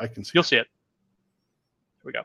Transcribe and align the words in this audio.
I 0.00 0.06
can 0.06 0.24
see. 0.24 0.32
You'll 0.34 0.44
see 0.44 0.56
it. 0.56 0.66
Here 2.02 2.06
we 2.06 2.12
go. 2.12 2.22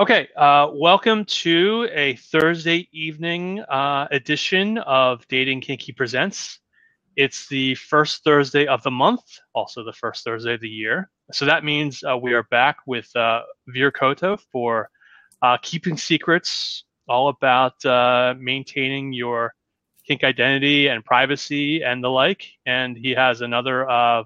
Okay, 0.00 0.28
uh, 0.34 0.70
welcome 0.72 1.26
to 1.26 1.88
a 1.92 2.16
Thursday 2.16 2.88
evening 2.90 3.60
uh, 3.60 4.08
edition 4.10 4.78
of 4.78 5.28
Dating 5.28 5.60
Kinky 5.60 5.92
Presents. 5.92 6.58
It's 7.16 7.46
the 7.48 7.74
first 7.74 8.24
Thursday 8.24 8.66
of 8.66 8.82
the 8.82 8.90
month, 8.90 9.22
also 9.54 9.84
the 9.84 9.92
first 9.92 10.24
Thursday 10.24 10.54
of 10.54 10.60
the 10.60 10.68
year. 10.68 11.10
So 11.30 11.44
that 11.44 11.62
means 11.62 12.02
uh, 12.02 12.16
we 12.16 12.32
are 12.32 12.44
back 12.44 12.78
with 12.86 13.14
uh, 13.14 13.42
Vir 13.68 13.92
Cotto 13.92 14.40
for 14.50 14.88
uh, 15.42 15.58
Keeping 15.62 15.98
Secrets, 15.98 16.84
all 17.08 17.28
about 17.28 17.84
uh, 17.84 18.34
maintaining 18.38 19.12
your 19.12 19.54
kink 20.06 20.24
identity 20.24 20.88
and 20.88 21.04
privacy 21.04 21.82
and 21.82 22.02
the 22.02 22.08
like. 22.08 22.46
And 22.66 22.96
he 22.96 23.10
has 23.12 23.40
another 23.40 23.88
uh, 23.88 24.24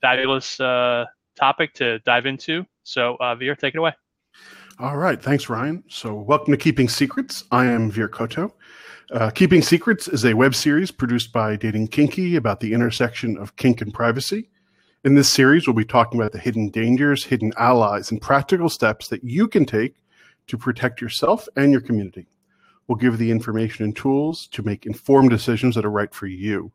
fabulous 0.00 0.58
uh, 0.60 1.06
topic 1.38 1.74
to 1.74 1.98
dive 2.00 2.26
into. 2.26 2.66
So, 2.82 3.16
uh, 3.20 3.34
Vir, 3.34 3.54
take 3.54 3.74
it 3.74 3.78
away. 3.78 3.92
All 4.78 4.96
right. 4.96 5.22
Thanks, 5.22 5.48
Ryan. 5.48 5.84
So, 5.88 6.14
welcome 6.14 6.52
to 6.52 6.56
Keeping 6.56 6.88
Secrets. 6.88 7.44
I 7.50 7.66
am 7.66 7.90
Vir 7.90 8.08
Cotto. 8.08 8.52
Uh, 9.12 9.30
Keeping 9.30 9.60
Secrets 9.60 10.08
is 10.08 10.24
a 10.24 10.34
web 10.34 10.54
series 10.54 10.90
produced 10.90 11.32
by 11.32 11.56
Dating 11.56 11.88
Kinky 11.88 12.36
about 12.36 12.60
the 12.60 12.72
intersection 12.72 13.36
of 13.36 13.56
kink 13.56 13.80
and 13.80 13.92
privacy. 13.92 14.48
In 15.04 15.14
this 15.14 15.28
series, 15.28 15.66
we'll 15.66 15.74
be 15.74 15.84
talking 15.84 16.20
about 16.20 16.32
the 16.32 16.38
hidden 16.38 16.70
dangers, 16.70 17.24
hidden 17.24 17.52
allies, 17.56 18.10
and 18.10 18.20
practical 18.20 18.68
steps 18.68 19.08
that 19.08 19.24
you 19.24 19.48
can 19.48 19.64
take 19.64 19.96
to 20.46 20.58
protect 20.58 21.00
yourself 21.00 21.48
and 21.56 21.72
your 21.72 21.80
community. 21.80 22.26
We'll 22.90 22.96
give 22.96 23.18
the 23.18 23.30
information 23.30 23.84
and 23.84 23.94
tools 23.94 24.48
to 24.48 24.64
make 24.64 24.84
informed 24.84 25.30
decisions 25.30 25.76
that 25.76 25.84
are 25.84 25.90
right 25.92 26.12
for 26.12 26.26
you. 26.26 26.72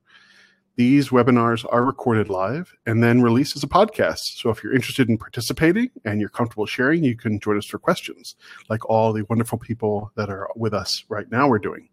These 0.77 1.09
webinars 1.09 1.65
are 1.69 1.83
recorded 1.83 2.29
live 2.29 2.73
and 2.85 3.03
then 3.03 3.21
released 3.21 3.57
as 3.57 3.63
a 3.63 3.67
podcast. 3.67 4.39
So 4.39 4.49
if 4.49 4.63
you're 4.63 4.73
interested 4.73 5.09
in 5.09 5.17
participating 5.17 5.89
and 6.05 6.21
you're 6.21 6.29
comfortable 6.29 6.67
sharing, 6.67 7.03
you 7.03 7.17
can 7.17 7.41
join 7.41 7.57
us 7.57 7.65
for 7.65 7.79
questions, 7.79 8.37
like 8.69 8.89
all 8.89 9.11
the 9.11 9.25
wonderful 9.29 9.57
people 9.57 10.09
that 10.15 10.29
are 10.29 10.49
with 10.55 10.73
us 10.73 11.03
right 11.09 11.29
now 11.31 11.49
we're 11.49 11.59
doing. 11.59 11.89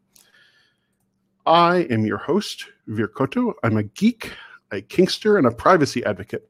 I 1.45 1.79
am 1.91 2.07
your 2.07 2.19
host, 2.19 2.67
Vir 2.87 3.09
Cotto. 3.09 3.55
I'm 3.65 3.77
a 3.77 3.83
geek, 3.83 4.31
a 4.71 4.83
kinkster, 4.83 5.37
and 5.37 5.49
a 5.49 5.51
privacy 5.51 6.05
advocate. 6.05 6.49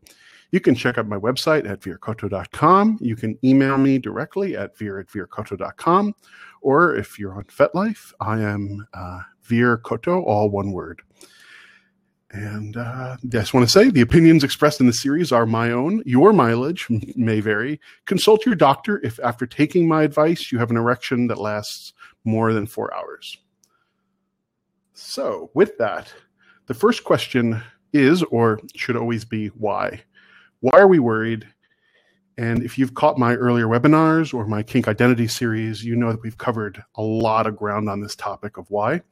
You 0.52 0.60
can 0.60 0.74
check 0.74 0.98
out 0.98 1.08
my 1.08 1.16
website 1.16 1.68
at 1.68 1.80
vircotto.com. 1.80 2.98
You 3.00 3.16
can 3.16 3.38
email 3.42 3.78
me 3.78 3.98
directly 3.98 4.54
at 4.56 4.76
vir 4.76 5.00
at 5.00 5.08
vircotto.com. 5.08 6.14
Or 6.60 6.94
if 6.94 7.18
you're 7.18 7.34
on 7.34 7.44
FetLife, 7.44 8.12
I 8.20 8.40
am 8.40 8.86
uh, 8.92 9.20
Cotto, 9.50 10.22
all 10.24 10.50
one 10.50 10.72
word. 10.72 11.02
And 12.32 12.76
uh, 12.76 13.16
I 13.22 13.26
just 13.28 13.52
want 13.52 13.66
to 13.66 13.72
say 13.72 13.90
the 13.90 14.00
opinions 14.00 14.44
expressed 14.44 14.80
in 14.80 14.86
the 14.86 14.92
series 14.92 15.32
are 15.32 15.44
my 15.44 15.70
own. 15.70 16.02
Your 16.06 16.32
mileage 16.32 16.86
may 17.16 17.40
vary. 17.40 17.80
Consult 18.06 18.46
your 18.46 18.54
doctor 18.54 19.00
if, 19.04 19.18
after 19.20 19.46
taking 19.46 19.88
my 19.88 20.02
advice, 20.02 20.52
you 20.52 20.58
have 20.58 20.70
an 20.70 20.76
erection 20.76 21.26
that 21.26 21.38
lasts 21.38 21.92
more 22.24 22.52
than 22.52 22.66
four 22.66 22.94
hours. 22.94 23.38
So, 24.94 25.50
with 25.54 25.76
that, 25.78 26.12
the 26.66 26.74
first 26.74 27.04
question 27.04 27.62
is, 27.92 28.22
or 28.24 28.60
should 28.76 28.96
always 28.96 29.24
be, 29.24 29.48
why? 29.48 30.02
Why 30.62 30.78
are 30.78 30.86
we 30.86 31.00
worried? 31.00 31.48
And 32.38 32.62
if 32.62 32.78
you've 32.78 32.94
caught 32.94 33.18
my 33.18 33.34
earlier 33.34 33.66
webinars 33.66 34.32
or 34.32 34.46
my 34.46 34.62
kink 34.62 34.86
identity 34.86 35.26
series, 35.26 35.84
you 35.84 35.96
know 35.96 36.12
that 36.12 36.22
we've 36.22 36.38
covered 36.38 36.84
a 36.94 37.02
lot 37.02 37.48
of 37.48 37.56
ground 37.56 37.90
on 37.90 38.00
this 38.00 38.14
topic 38.14 38.56
of 38.56 38.70
why 38.70 39.02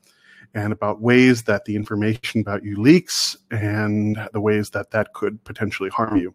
and 0.55 0.73
about 0.73 1.01
ways 1.01 1.43
that 1.43 1.65
the 1.65 1.75
information 1.75 2.41
about 2.41 2.62
you 2.62 2.81
leaks 2.81 3.37
and 3.51 4.17
the 4.33 4.41
ways 4.41 4.71
that 4.71 4.93
that 4.93 5.12
could 5.12 5.43
potentially 5.43 5.91
harm 5.91 6.17
you. 6.19 6.33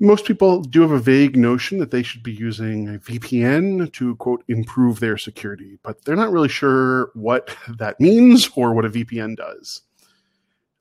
Most 0.00 0.24
people 0.24 0.62
do 0.62 0.80
have 0.80 0.90
a 0.90 0.98
vague 0.98 1.36
notion 1.36 1.78
that 1.78 1.90
they 1.90 2.02
should 2.02 2.22
be 2.22 2.32
using 2.32 2.88
a 2.88 2.98
VPN 2.98 3.92
to, 3.92 4.16
quote, 4.16 4.44
improve 4.48 4.98
their 4.98 5.18
security, 5.18 5.78
but 5.82 6.02
they're 6.06 6.16
not 6.16 6.32
really 6.32 6.48
sure 6.48 7.10
what 7.12 7.54
that 7.68 8.00
means 8.00 8.48
or 8.56 8.72
what 8.72 8.86
a 8.86 8.90
VPN 8.90 9.36
does. 9.36 9.82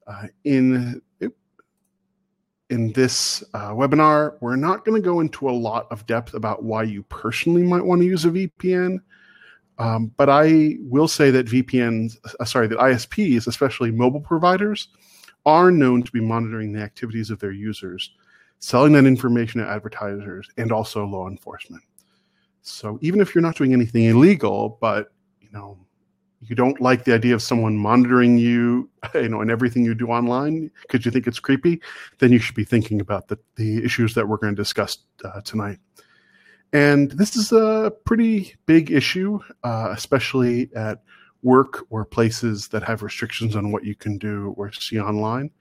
Uh, 0.08 0.28
in 0.46 1.02
in 2.73 2.91
this 2.94 3.44
uh, 3.53 3.69
webinar, 3.69 4.35
we're 4.41 4.56
not 4.56 4.84
going 4.84 5.00
to 5.00 5.06
go 5.06 5.19
into 5.19 5.47
a 5.47 5.51
lot 5.51 5.85
of 5.91 6.07
depth 6.07 6.34
about 6.34 6.63
why 6.63 6.81
you 6.81 7.03
personally 7.03 7.61
might 7.61 7.85
want 7.85 8.01
to 8.01 8.07
use 8.07 8.25
a 8.25 8.29
VPN. 8.29 8.97
Um, 9.78 10.11
but 10.17 10.28
I 10.28 10.78
will 10.79 11.07
say 11.07 11.29
that 11.29 11.45
VPNs, 11.45 12.17
uh, 12.39 12.45
sorry, 12.45 12.66
that 12.67 12.79
ISPs, 12.79 13.45
especially 13.45 13.91
mobile 13.91 14.22
providers, 14.22 14.88
are 15.45 15.69
known 15.69 16.01
to 16.01 16.12
be 16.12 16.19
monitoring 16.19 16.73
the 16.73 16.81
activities 16.81 17.29
of 17.29 17.38
their 17.39 17.51
users, 17.51 18.12
selling 18.57 18.94
that 18.94 19.06
information 19.06 19.62
to 19.62 19.67
advertisers 19.67 20.50
and 20.57 20.72
also 20.72 21.06
law 21.06 21.28
enforcement. 21.28 21.83
So 22.63 22.97
even 23.01 23.22
if 23.22 23.35
you're 23.35 23.44
not 23.44 23.56
doing 23.56 23.73
anything 23.73 24.06
illegal, 24.06 24.79
but 24.81 25.12
you 25.41 25.50
know, 25.53 25.78
you 26.48 26.56
don't 26.56 26.80
like 26.81 27.06
the 27.06 27.14
idea 27.14 27.34
of 27.34 27.42
someone 27.42 27.78
monitoring 27.78 28.38
you, 28.38 28.90
you 29.14 29.30
know, 29.30 29.42
and 29.42 29.52
everything 29.52 29.84
you 29.84 29.96
do 29.96 30.08
online 30.08 30.70
because 30.81 31.06
you 31.06 31.12
think 31.12 31.28
it's 31.28 31.40
creepy, 31.40 31.81
then 32.20 32.31
you 32.31 32.40
should 32.40 32.56
be 32.56 32.64
thinking 32.64 33.02
about 33.02 33.28
the, 33.28 33.38
the 33.56 33.84
issues 33.84 34.14
that 34.16 34.28
we're 34.28 34.38
going 34.38 34.56
to 34.56 34.62
discuss 34.62 34.98
uh, 35.24 35.42
tonight. 35.42 35.80
And 36.72 37.12
this 37.12 37.36
is 37.36 37.52
a 37.52 37.94
pretty 38.04 38.56
big 38.66 38.92
issue, 38.92 39.40
uh, 39.64 39.90
especially 39.92 40.72
at 40.76 41.04
work 41.44 41.86
or 41.90 42.04
places 42.04 42.70
that 42.70 42.84
have 42.84 43.04
restrictions 43.04 43.56
on 43.56 43.72
what 43.72 43.84
you 43.84 43.96
can 43.96 44.18
do 44.18 44.56
or 44.58 44.72
see 44.72 45.00
online. 45.00 45.52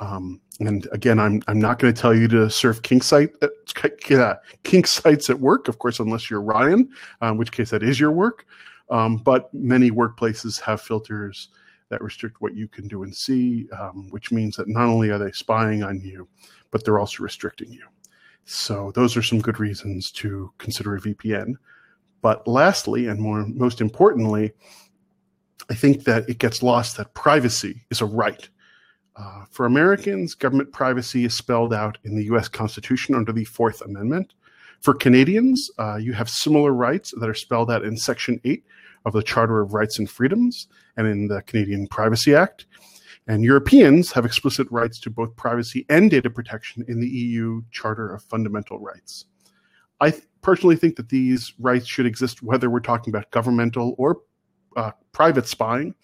Um, 0.00 0.40
and 0.60 0.86
again, 0.92 1.18
I'm 1.18 1.42
I'm 1.46 1.60
not 1.60 1.78
going 1.78 1.92
to 1.94 2.00
tell 2.00 2.14
you 2.14 2.26
to 2.28 2.50
surf 2.50 2.82
kink 2.82 3.02
site 3.02 3.30
uh, 3.42 4.34
kink 4.64 4.86
sites 4.86 5.30
at 5.30 5.40
work, 5.40 5.68
of 5.68 5.78
course, 5.78 6.00
unless 6.00 6.30
you're 6.30 6.42
Ryan, 6.42 6.88
uh, 7.22 7.26
in 7.26 7.36
which 7.36 7.52
case 7.52 7.70
that 7.70 7.82
is 7.82 8.00
your 8.00 8.10
work. 8.10 8.46
Um, 8.90 9.18
but 9.18 9.52
many 9.54 9.90
workplaces 9.90 10.60
have 10.60 10.80
filters 10.82 11.48
that 11.90 12.02
restrict 12.02 12.40
what 12.40 12.54
you 12.54 12.68
can 12.68 12.88
do 12.88 13.02
and 13.02 13.14
see, 13.14 13.68
um, 13.78 14.08
which 14.10 14.32
means 14.32 14.56
that 14.56 14.68
not 14.68 14.86
only 14.86 15.10
are 15.10 15.18
they 15.18 15.32
spying 15.32 15.82
on 15.82 16.00
you, 16.00 16.28
but 16.70 16.84
they're 16.84 16.98
also 16.98 17.22
restricting 17.22 17.72
you. 17.72 17.84
So 18.44 18.92
those 18.94 19.16
are 19.16 19.22
some 19.22 19.40
good 19.40 19.60
reasons 19.60 20.10
to 20.12 20.52
consider 20.58 20.96
a 20.96 21.00
VPN. 21.00 21.54
But 22.22 22.46
lastly, 22.46 23.06
and 23.06 23.20
more 23.20 23.46
most 23.46 23.80
importantly, 23.80 24.52
I 25.68 25.74
think 25.74 26.04
that 26.04 26.28
it 26.28 26.38
gets 26.38 26.62
lost 26.62 26.96
that 26.96 27.14
privacy 27.14 27.82
is 27.90 28.00
a 28.00 28.06
right. 28.06 28.48
Uh, 29.16 29.44
for 29.50 29.66
Americans, 29.66 30.34
government 30.34 30.72
privacy 30.72 31.24
is 31.24 31.36
spelled 31.36 31.74
out 31.74 31.98
in 32.04 32.16
the 32.16 32.24
US 32.24 32.48
Constitution 32.48 33.14
under 33.14 33.32
the 33.32 33.44
Fourth 33.44 33.82
Amendment. 33.82 34.34
For 34.80 34.94
Canadians, 34.94 35.70
uh, 35.78 35.96
you 35.96 36.12
have 36.12 36.30
similar 36.30 36.72
rights 36.72 37.12
that 37.18 37.28
are 37.28 37.34
spelled 37.34 37.70
out 37.70 37.84
in 37.84 37.96
Section 37.96 38.40
8 38.44 38.64
of 39.04 39.12
the 39.12 39.22
Charter 39.22 39.60
of 39.60 39.72
Rights 39.72 39.98
and 39.98 40.08
Freedoms 40.08 40.68
and 40.96 41.06
in 41.06 41.28
the 41.28 41.42
Canadian 41.42 41.86
Privacy 41.86 42.34
Act. 42.34 42.66
And 43.26 43.44
Europeans 43.44 44.12
have 44.12 44.24
explicit 44.24 44.66
rights 44.70 44.98
to 45.00 45.10
both 45.10 45.36
privacy 45.36 45.86
and 45.88 46.10
data 46.10 46.30
protection 46.30 46.84
in 46.88 47.00
the 47.00 47.08
EU 47.08 47.62
Charter 47.70 48.12
of 48.12 48.22
Fundamental 48.24 48.78
Rights. 48.78 49.26
I 50.00 50.10
th- 50.10 50.24
personally 50.42 50.76
think 50.76 50.96
that 50.96 51.10
these 51.10 51.52
rights 51.58 51.86
should 51.86 52.06
exist 52.06 52.42
whether 52.42 52.70
we're 52.70 52.80
talking 52.80 53.10
about 53.10 53.30
governmental 53.30 53.94
or 53.98 54.22
uh, 54.76 54.92
private 55.12 55.46
spying, 55.46 55.94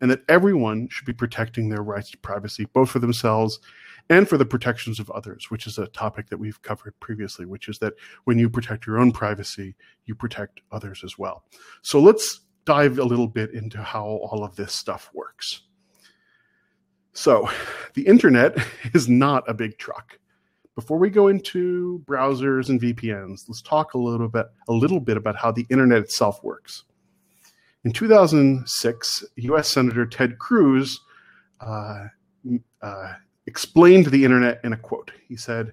and 0.00 0.10
that 0.10 0.22
everyone 0.28 0.88
should 0.90 1.06
be 1.06 1.12
protecting 1.12 1.68
their 1.68 1.82
rights 1.82 2.10
to 2.10 2.18
privacy, 2.18 2.66
both 2.72 2.90
for 2.90 2.98
themselves 2.98 3.60
and 4.10 4.28
for 4.28 4.36
the 4.36 4.44
protections 4.44 4.98
of 4.98 5.10
others, 5.10 5.50
which 5.50 5.66
is 5.66 5.78
a 5.78 5.86
topic 5.88 6.28
that 6.28 6.38
we've 6.38 6.60
covered 6.62 6.98
previously, 7.00 7.46
which 7.46 7.68
is 7.68 7.78
that 7.78 7.94
when 8.24 8.38
you 8.38 8.50
protect 8.50 8.86
your 8.86 8.98
own 8.98 9.12
privacy, 9.12 9.74
you 10.04 10.14
protect 10.14 10.60
others 10.72 11.02
as 11.04 11.16
well. 11.16 11.44
So 11.82 12.00
let's 12.00 12.40
dive 12.64 12.98
a 12.98 13.04
little 13.04 13.26
bit 13.26 13.52
into 13.52 13.82
how 13.82 14.04
all 14.04 14.44
of 14.44 14.56
this 14.56 14.72
stuff 14.72 15.10
works. 15.12 15.62
So, 17.12 17.48
the 17.94 18.06
internet 18.06 18.56
is 18.94 19.08
not 19.08 19.48
a 19.48 19.54
big 19.54 19.78
truck. 19.78 20.18
Before 20.74 20.98
we 20.98 21.10
go 21.10 21.28
into 21.28 22.02
browsers 22.06 22.70
and 22.70 22.80
VPNs, 22.80 23.44
let's 23.46 23.60
talk 23.60 23.92
a 23.92 23.98
little 23.98 24.28
bit 24.28 24.46
a 24.68 24.72
little 24.72 25.00
bit 25.00 25.18
about 25.18 25.36
how 25.36 25.52
the 25.52 25.66
internet 25.68 25.98
itself 25.98 26.42
works. 26.42 26.84
In 27.84 27.92
2006, 27.92 29.24
U.S. 29.36 29.68
Senator 29.68 30.06
Ted 30.06 30.38
Cruz 30.38 31.00
uh, 31.60 32.06
uh, 32.80 33.12
explained 33.46 34.06
the 34.06 34.24
internet 34.24 34.60
in 34.64 34.72
a 34.72 34.76
quote. 34.76 35.10
He 35.28 35.36
said, 35.36 35.72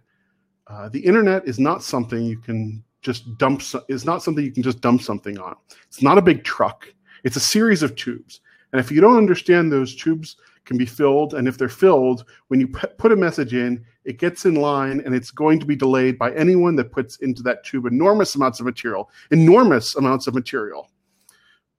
uh, 0.68 0.90
"The 0.90 1.00
internet 1.00 1.48
is 1.48 1.60
not 1.60 1.82
something 1.82 2.22
you 2.22 2.40
can 2.40 2.84
just 3.02 3.38
dump. 3.38 3.62
Is 3.88 4.06
not 4.06 4.24
something 4.24 4.44
you 4.44 4.52
can 4.52 4.64
just 4.64 4.82
dump 4.82 5.02
something 5.02 5.40
on. 5.40 5.56
It's 5.88 6.02
not 6.02 6.18
a 6.18 6.22
big 6.22 6.44
truck. 6.44 6.94
It's 7.24 7.36
a 7.36 7.42
series 7.42 7.84
of 7.84 7.96
tubes. 7.96 8.42
And 8.72 8.80
if 8.80 8.92
you 8.92 9.02
don't 9.02 9.18
understand 9.18 9.72
those 9.72 9.96
tubes 9.96 10.38
can 10.70 10.78
be 10.78 10.86
filled. 10.86 11.34
And 11.34 11.48
if 11.48 11.58
they're 11.58 11.68
filled, 11.68 12.26
when 12.48 12.60
you 12.60 12.68
put 12.68 13.12
a 13.12 13.16
message 13.16 13.54
in, 13.54 13.84
it 14.06 14.20
gets 14.20 14.46
in 14.46 14.54
line 14.54 15.02
and 15.04 15.16
it's 15.16 15.32
going 15.32 15.60
to 15.60 15.66
be 15.66 15.76
delayed 15.76 16.18
by 16.18 16.32
anyone 16.36 16.76
that 16.76 16.92
puts 16.92 17.18
into 17.18 17.42
that 17.44 17.66
tube 17.66 17.88
enormous 17.88 18.36
amounts 18.36 18.60
of 18.60 18.68
material. 18.68 19.10
Enormous 19.32 19.96
amounts 19.96 20.28
of 20.28 20.36
material. 20.36 20.92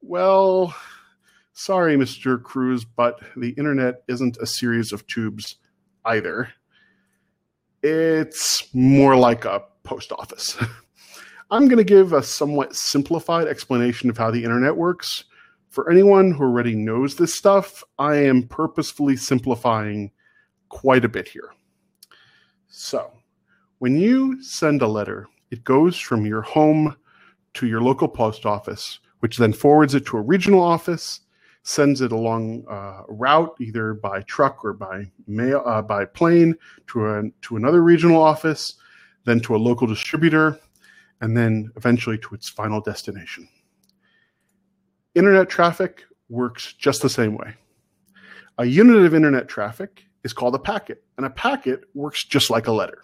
Well, 0.02 0.74
sorry, 1.52 1.96
Mr. 1.96 2.42
Cruz, 2.42 2.84
but 2.84 3.20
the 3.36 3.50
internet 3.50 4.02
isn't 4.08 4.38
a 4.38 4.46
series 4.46 4.92
of 4.92 5.06
tubes 5.06 5.56
either. 6.04 6.52
It's 7.82 8.74
more 8.74 9.14
like 9.14 9.44
a 9.44 9.62
post 9.84 10.10
office. 10.10 10.58
I'm 11.52 11.66
going 11.66 11.78
to 11.78 11.84
give 11.84 12.12
a 12.12 12.22
somewhat 12.22 12.76
simplified 12.76 13.48
explanation 13.48 14.08
of 14.08 14.16
how 14.16 14.30
the 14.30 14.44
internet 14.44 14.76
works. 14.76 15.24
For 15.68 15.90
anyone 15.90 16.30
who 16.30 16.44
already 16.44 16.76
knows 16.76 17.16
this 17.16 17.34
stuff, 17.34 17.82
I 17.98 18.16
am 18.16 18.44
purposefully 18.44 19.16
simplifying 19.16 20.12
quite 20.68 21.04
a 21.04 21.08
bit 21.08 21.26
here. 21.26 21.50
So, 22.68 23.10
when 23.78 23.96
you 23.96 24.40
send 24.42 24.80
a 24.80 24.86
letter, 24.86 25.26
it 25.50 25.64
goes 25.64 25.98
from 25.98 26.24
your 26.24 26.42
home 26.42 26.96
to 27.54 27.66
your 27.66 27.80
local 27.80 28.06
post 28.06 28.46
office, 28.46 29.00
which 29.18 29.36
then 29.36 29.52
forwards 29.52 29.96
it 29.96 30.06
to 30.06 30.18
a 30.18 30.22
regional 30.22 30.60
office, 30.60 31.20
sends 31.64 32.00
it 32.00 32.12
along 32.12 32.64
uh, 32.70 33.02
a 33.08 33.12
route 33.12 33.56
either 33.58 33.94
by 33.94 34.22
truck 34.22 34.64
or 34.64 34.72
by 34.72 35.10
mail 35.26 35.62
uh, 35.66 35.82
by 35.82 36.04
plane 36.04 36.54
to 36.86 37.06
a, 37.06 37.22
to 37.42 37.56
another 37.56 37.82
regional 37.82 38.22
office, 38.22 38.74
then 39.24 39.40
to 39.40 39.56
a 39.56 39.58
local 39.58 39.88
distributor, 39.88 40.58
and 41.20 41.36
then 41.36 41.70
eventually 41.76 42.18
to 42.18 42.34
its 42.34 42.48
final 42.48 42.80
destination. 42.80 43.48
Internet 45.14 45.48
traffic 45.48 46.04
works 46.28 46.72
just 46.72 47.02
the 47.02 47.08
same 47.08 47.36
way. 47.36 47.54
A 48.58 48.64
unit 48.64 49.04
of 49.04 49.14
internet 49.14 49.48
traffic 49.48 50.04
is 50.22 50.32
called 50.32 50.54
a 50.54 50.58
packet, 50.58 51.02
and 51.16 51.26
a 51.26 51.30
packet 51.30 51.84
works 51.94 52.24
just 52.24 52.50
like 52.50 52.66
a 52.66 52.72
letter. 52.72 52.98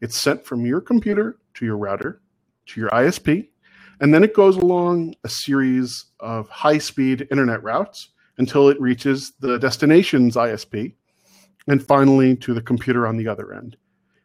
It's 0.00 0.16
sent 0.16 0.44
from 0.44 0.66
your 0.66 0.80
computer 0.80 1.38
to 1.54 1.64
your 1.64 1.78
router 1.78 2.20
to 2.66 2.80
your 2.80 2.90
ISP, 2.90 3.48
and 4.00 4.12
then 4.12 4.24
it 4.24 4.34
goes 4.34 4.56
along 4.56 5.14
a 5.24 5.28
series 5.28 6.06
of 6.20 6.48
high 6.48 6.78
speed 6.78 7.26
internet 7.30 7.62
routes 7.62 8.10
until 8.38 8.68
it 8.68 8.80
reaches 8.80 9.32
the 9.40 9.58
destination's 9.58 10.36
ISP 10.36 10.94
and 11.68 11.84
finally 11.84 12.36
to 12.36 12.52
the 12.52 12.60
computer 12.60 13.06
on 13.06 13.16
the 13.16 13.28
other 13.28 13.54
end. 13.54 13.76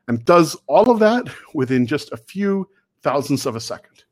And 0.07 0.25
does 0.25 0.57
all 0.67 0.89
of 0.89 0.99
that 0.99 1.27
within 1.53 1.87
just 1.87 2.11
a 2.11 2.17
few 2.17 2.67
thousandths 3.01 3.45
of 3.45 3.55
a 3.55 3.59
second. 3.59 4.03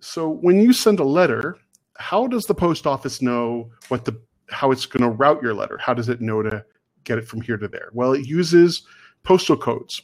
So 0.00 0.28
when 0.28 0.60
you 0.60 0.72
send 0.72 0.98
a 0.98 1.04
letter, 1.04 1.56
how 1.96 2.26
does 2.26 2.44
the 2.44 2.54
post 2.54 2.86
office 2.86 3.22
know 3.22 3.70
what 3.88 4.04
the 4.04 4.20
how 4.50 4.70
it's 4.70 4.84
going 4.84 5.02
to 5.02 5.16
route 5.16 5.42
your 5.42 5.54
letter? 5.54 5.78
How 5.78 5.94
does 5.94 6.08
it 6.08 6.20
know 6.20 6.42
to 6.42 6.64
get 7.04 7.18
it 7.18 7.26
from 7.26 7.40
here 7.40 7.56
to 7.56 7.68
there? 7.68 7.88
Well, 7.92 8.12
it 8.12 8.26
uses 8.26 8.82
postal 9.22 9.56
codes. 9.56 10.02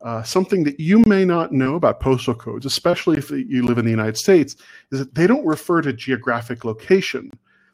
Uh, 0.00 0.22
something 0.22 0.62
that 0.62 0.78
you 0.78 1.00
may 1.00 1.24
not 1.24 1.52
know 1.52 1.74
about 1.74 1.98
postal 1.98 2.34
codes, 2.34 2.64
especially 2.64 3.18
if 3.18 3.30
you 3.30 3.66
live 3.66 3.78
in 3.78 3.84
the 3.84 3.90
United 3.90 4.16
States, 4.16 4.54
is 4.92 5.00
that 5.00 5.14
they 5.14 5.26
don't 5.26 5.44
refer 5.44 5.82
to 5.82 5.92
geographic 5.92 6.64
location. 6.64 7.30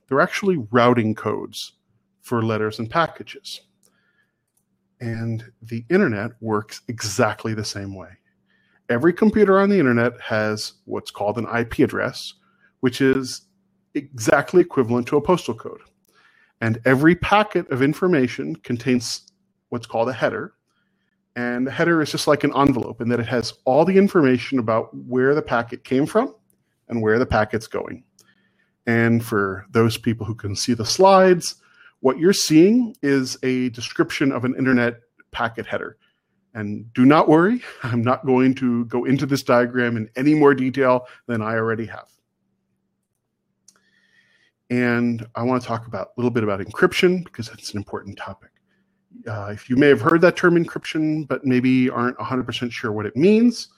They're 0.08 0.22
actually 0.22 0.56
routing 0.70 1.14
codes 1.14 1.74
for 2.22 2.42
letters 2.42 2.78
and 2.78 2.88
packages. 2.90 3.60
And 5.00 5.44
the 5.60 5.84
internet 5.90 6.32
works 6.40 6.80
exactly 6.88 7.52
the 7.52 7.64
same 7.64 7.94
way 7.94 8.16
every 8.88 9.12
computer 9.12 9.58
on 9.58 9.70
the 9.70 9.78
internet 9.78 10.20
has 10.20 10.74
what's 10.84 11.10
called 11.10 11.38
an 11.38 11.46
IP 11.56 11.80
address, 11.80 12.34
which 12.80 13.00
is 13.00 13.46
exactly 13.94 14.60
equivalent 14.60 15.06
to 15.08 15.16
a 15.16 15.20
postal 15.20 15.54
code. 15.54 15.80
And 16.60 16.80
every 16.84 17.14
packet 17.14 17.70
of 17.70 17.82
information 17.82 18.56
contains 18.56 19.30
what's 19.68 19.86
called 19.86 20.08
a 20.08 20.12
header. 20.12 20.54
And 21.36 21.66
the 21.66 21.70
header 21.70 22.00
is 22.00 22.12
just 22.12 22.28
like 22.28 22.44
an 22.44 22.56
envelope 22.56 23.00
in 23.00 23.08
that 23.08 23.20
it 23.20 23.26
has 23.26 23.54
all 23.64 23.84
the 23.84 23.96
information 23.96 24.58
about 24.58 24.94
where 24.94 25.34
the 25.34 25.42
packet 25.42 25.84
came 25.84 26.06
from 26.06 26.34
and 26.88 27.02
where 27.02 27.18
the 27.18 27.26
packet's 27.26 27.66
going. 27.66 28.04
And 28.86 29.24
for 29.24 29.66
those 29.70 29.96
people 29.96 30.26
who 30.26 30.34
can 30.34 30.54
see 30.54 30.74
the 30.74 30.84
slides, 30.84 31.56
what 32.00 32.18
you're 32.18 32.32
seeing 32.32 32.94
is 33.02 33.36
a 33.42 33.70
description 33.70 34.30
of 34.30 34.44
an 34.44 34.54
internet 34.56 35.00
packet 35.32 35.66
header. 35.66 35.96
And 36.54 36.92
do 36.94 37.04
not 37.04 37.28
worry, 37.28 37.62
I'm 37.82 38.02
not 38.02 38.24
going 38.24 38.54
to 38.56 38.84
go 38.86 39.04
into 39.04 39.26
this 39.26 39.42
diagram 39.42 39.96
in 39.96 40.08
any 40.16 40.34
more 40.34 40.54
detail 40.54 41.06
than 41.26 41.42
I 41.42 41.54
already 41.54 41.86
have. 41.86 42.08
And 44.70 45.26
I 45.34 45.42
want 45.42 45.60
to 45.62 45.68
talk 45.68 45.86
about 45.86 46.08
a 46.08 46.12
little 46.16 46.30
bit 46.30 46.42
about 46.42 46.60
encryption 46.60 47.24
because 47.24 47.48
that's 47.48 47.72
an 47.72 47.76
important 47.76 48.16
topic. 48.16 48.50
Uh, 49.28 49.50
if 49.52 49.68
you 49.70 49.76
may 49.76 49.88
have 49.88 50.00
heard 50.00 50.20
that 50.22 50.36
term 50.36 50.56
encryption, 50.56 51.28
but 51.28 51.44
maybe 51.44 51.90
aren't 51.90 52.16
100% 52.18 52.72
sure 52.72 52.90
what 52.90 53.06
it 53.06 53.16
means. 53.16 53.68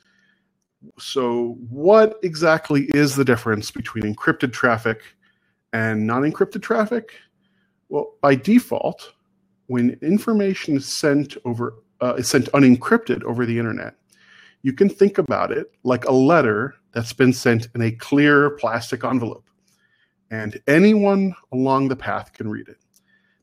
So, 0.98 1.56
what 1.68 2.18
exactly 2.22 2.84
is 2.94 3.16
the 3.16 3.24
difference 3.24 3.70
between 3.70 4.14
encrypted 4.14 4.52
traffic 4.52 5.02
and 5.72 6.06
non 6.06 6.22
encrypted 6.22 6.62
traffic? 6.62 7.12
Well, 7.88 8.14
by 8.22 8.34
default, 8.34 9.12
when 9.66 9.98
information 10.00 10.76
is 10.76 10.96
sent 10.96 11.36
over 11.44 11.74
uh, 12.00 12.14
is 12.14 12.28
sent 12.28 12.46
unencrypted 12.52 13.22
over 13.24 13.46
the 13.46 13.58
internet. 13.58 13.94
You 14.62 14.72
can 14.72 14.88
think 14.88 15.18
about 15.18 15.52
it 15.52 15.70
like 15.84 16.04
a 16.04 16.12
letter 16.12 16.74
that's 16.92 17.12
been 17.12 17.32
sent 17.32 17.68
in 17.74 17.82
a 17.82 17.92
clear 17.92 18.50
plastic 18.50 19.04
envelope, 19.04 19.48
and 20.30 20.60
anyone 20.66 21.34
along 21.52 21.88
the 21.88 21.96
path 21.96 22.32
can 22.32 22.48
read 22.48 22.68
it. 22.68 22.78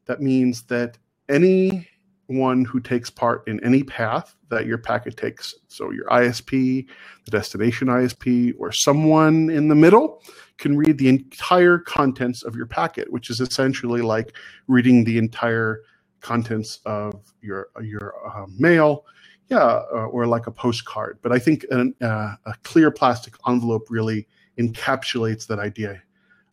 That 0.05 0.21
means 0.21 0.63
that 0.63 0.97
anyone 1.29 2.65
who 2.65 2.79
takes 2.79 3.09
part 3.09 3.47
in 3.47 3.63
any 3.63 3.83
path 3.83 4.35
that 4.49 4.65
your 4.65 4.77
packet 4.77 5.17
takes, 5.17 5.55
so 5.67 5.91
your 5.91 6.05
ISP, 6.05 6.85
the 7.25 7.31
destination 7.31 7.87
ISP, 7.87 8.53
or 8.59 8.71
someone 8.71 9.49
in 9.49 9.67
the 9.67 9.75
middle, 9.75 10.21
can 10.57 10.77
read 10.77 10.97
the 10.97 11.09
entire 11.09 11.77
contents 11.77 12.43
of 12.43 12.55
your 12.55 12.65
packet, 12.65 13.11
which 13.11 13.29
is 13.29 13.39
essentially 13.39 14.01
like 14.01 14.35
reading 14.67 15.03
the 15.03 15.17
entire 15.17 15.81
contents 16.23 16.81
of 16.87 17.33
your 17.41 17.69
your 17.83 18.15
uh, 18.27 18.47
mail, 18.59 19.05
yeah, 19.49 19.59
uh, 19.93 20.07
or 20.11 20.27
like 20.27 20.47
a 20.47 20.51
postcard. 20.51 21.19
But 21.23 21.33
I 21.33 21.39
think 21.39 21.65
an, 21.71 21.95
uh, 22.01 22.35
a 22.47 22.55
clear 22.63 22.91
plastic 22.91 23.35
envelope 23.47 23.87
really 23.91 24.27
encapsulates 24.59 25.47
that 25.47 25.59
idea 25.59 26.01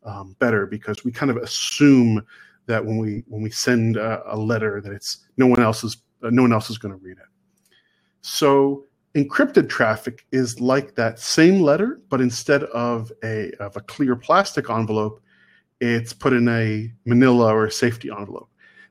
um, 0.05 0.37
better 0.41 0.67
because 0.67 1.05
we 1.05 1.13
kind 1.13 1.31
of 1.31 1.39
assume 1.39 2.25
that 2.67 2.85
when 2.85 2.99
we 2.99 3.25
when 3.29 3.43
we 3.43 3.51
send 3.51 3.97
a, 3.97 4.23
a 4.35 4.37
letter 4.37 4.81
that 4.83 4.93
it's 4.93 5.27
no 5.39 5.47
one 5.49 5.63
else 5.63 5.85
is 5.85 5.99
uh, 6.25 6.31
no 6.31 6.43
one 6.43 6.53
else 6.53 6.71
is 6.71 6.79
going 6.79 6.93
to 6.95 7.01
read 7.05 7.19
it. 7.19 7.25
So 8.23 8.87
encrypted 9.17 9.69
traffic 9.69 10.27
is 10.33 10.61
like 10.61 10.97
that 10.97 11.19
same 11.21 11.63
letter, 11.63 12.01
but 12.11 12.21
instead 12.21 12.65
of 12.65 13.13
a 13.25 13.53
of 13.61 13.77
a 13.77 13.83
clear 13.83 14.17
plastic 14.17 14.71
envelope, 14.71 15.23
it's 15.81 16.15
put 16.15 16.35
in 16.35 16.49
a 16.49 16.93
manila 17.07 17.55
or 17.55 17.67
a 17.67 17.73
safety 17.73 18.11
envelope. 18.11 18.50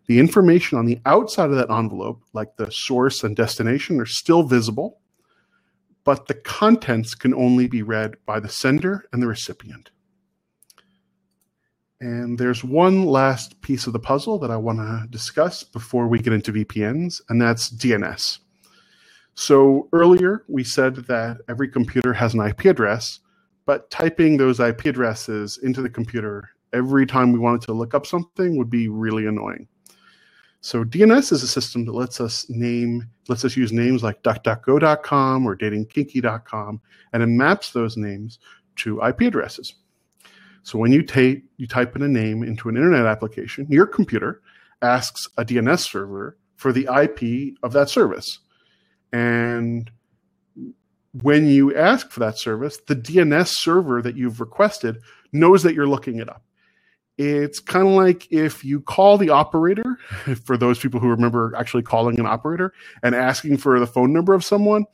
The 0.09 0.17
information 0.17 0.79
on 0.79 0.87
the 0.87 0.99
outside 1.05 1.51
of 1.51 1.55
that 1.57 1.69
envelope, 1.69 2.23
like 2.33 2.57
the 2.57 2.71
source 2.71 3.23
and 3.23 3.35
destination, 3.35 4.01
are 4.01 4.07
still 4.07 4.41
visible, 4.41 5.01
but 6.03 6.27
the 6.27 6.33
contents 6.33 7.13
can 7.13 7.31
only 7.35 7.67
be 7.67 7.83
read 7.83 8.15
by 8.25 8.39
the 8.39 8.49
sender 8.49 9.05
and 9.13 9.21
the 9.21 9.27
recipient. 9.27 9.91
And 12.01 12.39
there's 12.39 12.63
one 12.63 13.05
last 13.05 13.61
piece 13.61 13.85
of 13.85 13.93
the 13.93 13.99
puzzle 13.99 14.39
that 14.39 14.49
I 14.49 14.57
want 14.57 14.79
to 14.79 15.05
discuss 15.11 15.61
before 15.63 16.07
we 16.07 16.17
get 16.17 16.33
into 16.33 16.53
VPNs, 16.53 17.21
and 17.29 17.39
that's 17.39 17.71
DNS. 17.71 18.39
So 19.35 19.89
earlier 19.93 20.43
we 20.47 20.63
said 20.63 20.95
that 21.05 21.37
every 21.47 21.69
computer 21.69 22.13
has 22.13 22.33
an 22.33 22.41
IP 22.41 22.65
address, 22.65 23.19
but 23.67 23.91
typing 23.91 24.37
those 24.37 24.59
IP 24.59 24.87
addresses 24.87 25.59
into 25.61 25.83
the 25.83 25.89
computer 25.91 26.49
every 26.73 27.05
time 27.05 27.31
we 27.31 27.37
wanted 27.37 27.61
to 27.61 27.73
look 27.73 27.93
up 27.93 28.07
something 28.07 28.57
would 28.57 28.71
be 28.71 28.87
really 28.87 29.27
annoying. 29.27 29.67
So 30.61 30.83
DNS 30.83 31.31
is 31.31 31.41
a 31.41 31.47
system 31.47 31.85
that 31.85 31.93
lets 31.93 32.19
us 32.19 32.45
name, 32.49 33.09
lets 33.29 33.45
us 33.45 33.55
use 33.55 33.71
names 33.71 34.03
like 34.03 34.21
DuckDuckGo.com 34.23 35.45
or 35.47 35.55
DatingKinky.com, 35.55 36.81
and 37.13 37.23
it 37.23 37.27
maps 37.27 37.71
those 37.71 37.95
names 37.95 38.39
to 38.77 39.01
IP 39.01 39.21
addresses. 39.21 39.75
So 40.63 40.77
when 40.77 40.91
you, 40.91 41.01
ta- 41.03 41.41
you 41.57 41.67
type 41.67 41.95
in 41.95 42.01
a 42.01 42.07
name 42.07 42.43
into 42.43 42.67
an 42.67 42.75
internet 42.75 43.05
application, 43.05 43.67
your 43.69 43.87
computer 43.87 44.41
asks 44.81 45.27
a 45.37 45.45
DNS 45.45 45.79
server 45.79 46.37
for 46.55 46.73
the 46.73 46.87
IP 46.93 47.57
of 47.63 47.71
that 47.71 47.89
service. 47.89 48.39
And 49.13 49.89
when 51.13 51.47
you 51.47 51.75
ask 51.75 52.11
for 52.11 52.19
that 52.19 52.37
service, 52.37 52.77
the 52.87 52.95
DNS 52.95 53.47
server 53.47 54.01
that 54.01 54.17
you've 54.17 54.39
requested 54.41 54.99
knows 55.31 55.63
that 55.63 55.73
you're 55.73 55.87
looking 55.87 56.17
it 56.17 56.29
up. 56.29 56.43
It's 57.19 57.59
kind 57.59 57.85
of 57.85 57.93
like 57.95 58.31
if 58.31 58.63
you 58.63 58.79
call 58.79 59.17
the 59.17 59.29
operator, 59.29 59.97
for 60.45 60.55
those 60.55 60.79
people 60.79 61.01
who 61.01 61.09
remember 61.09 61.53
actually 61.57 61.83
calling 61.83 62.17
an 62.17 62.25
operator 62.25 62.73
and 63.03 63.13
asking 63.13 63.57
for 63.57 63.77
the 63.77 63.85
phone 63.85 64.13
number 64.13 64.33
of 64.33 64.45
someone, 64.45 64.85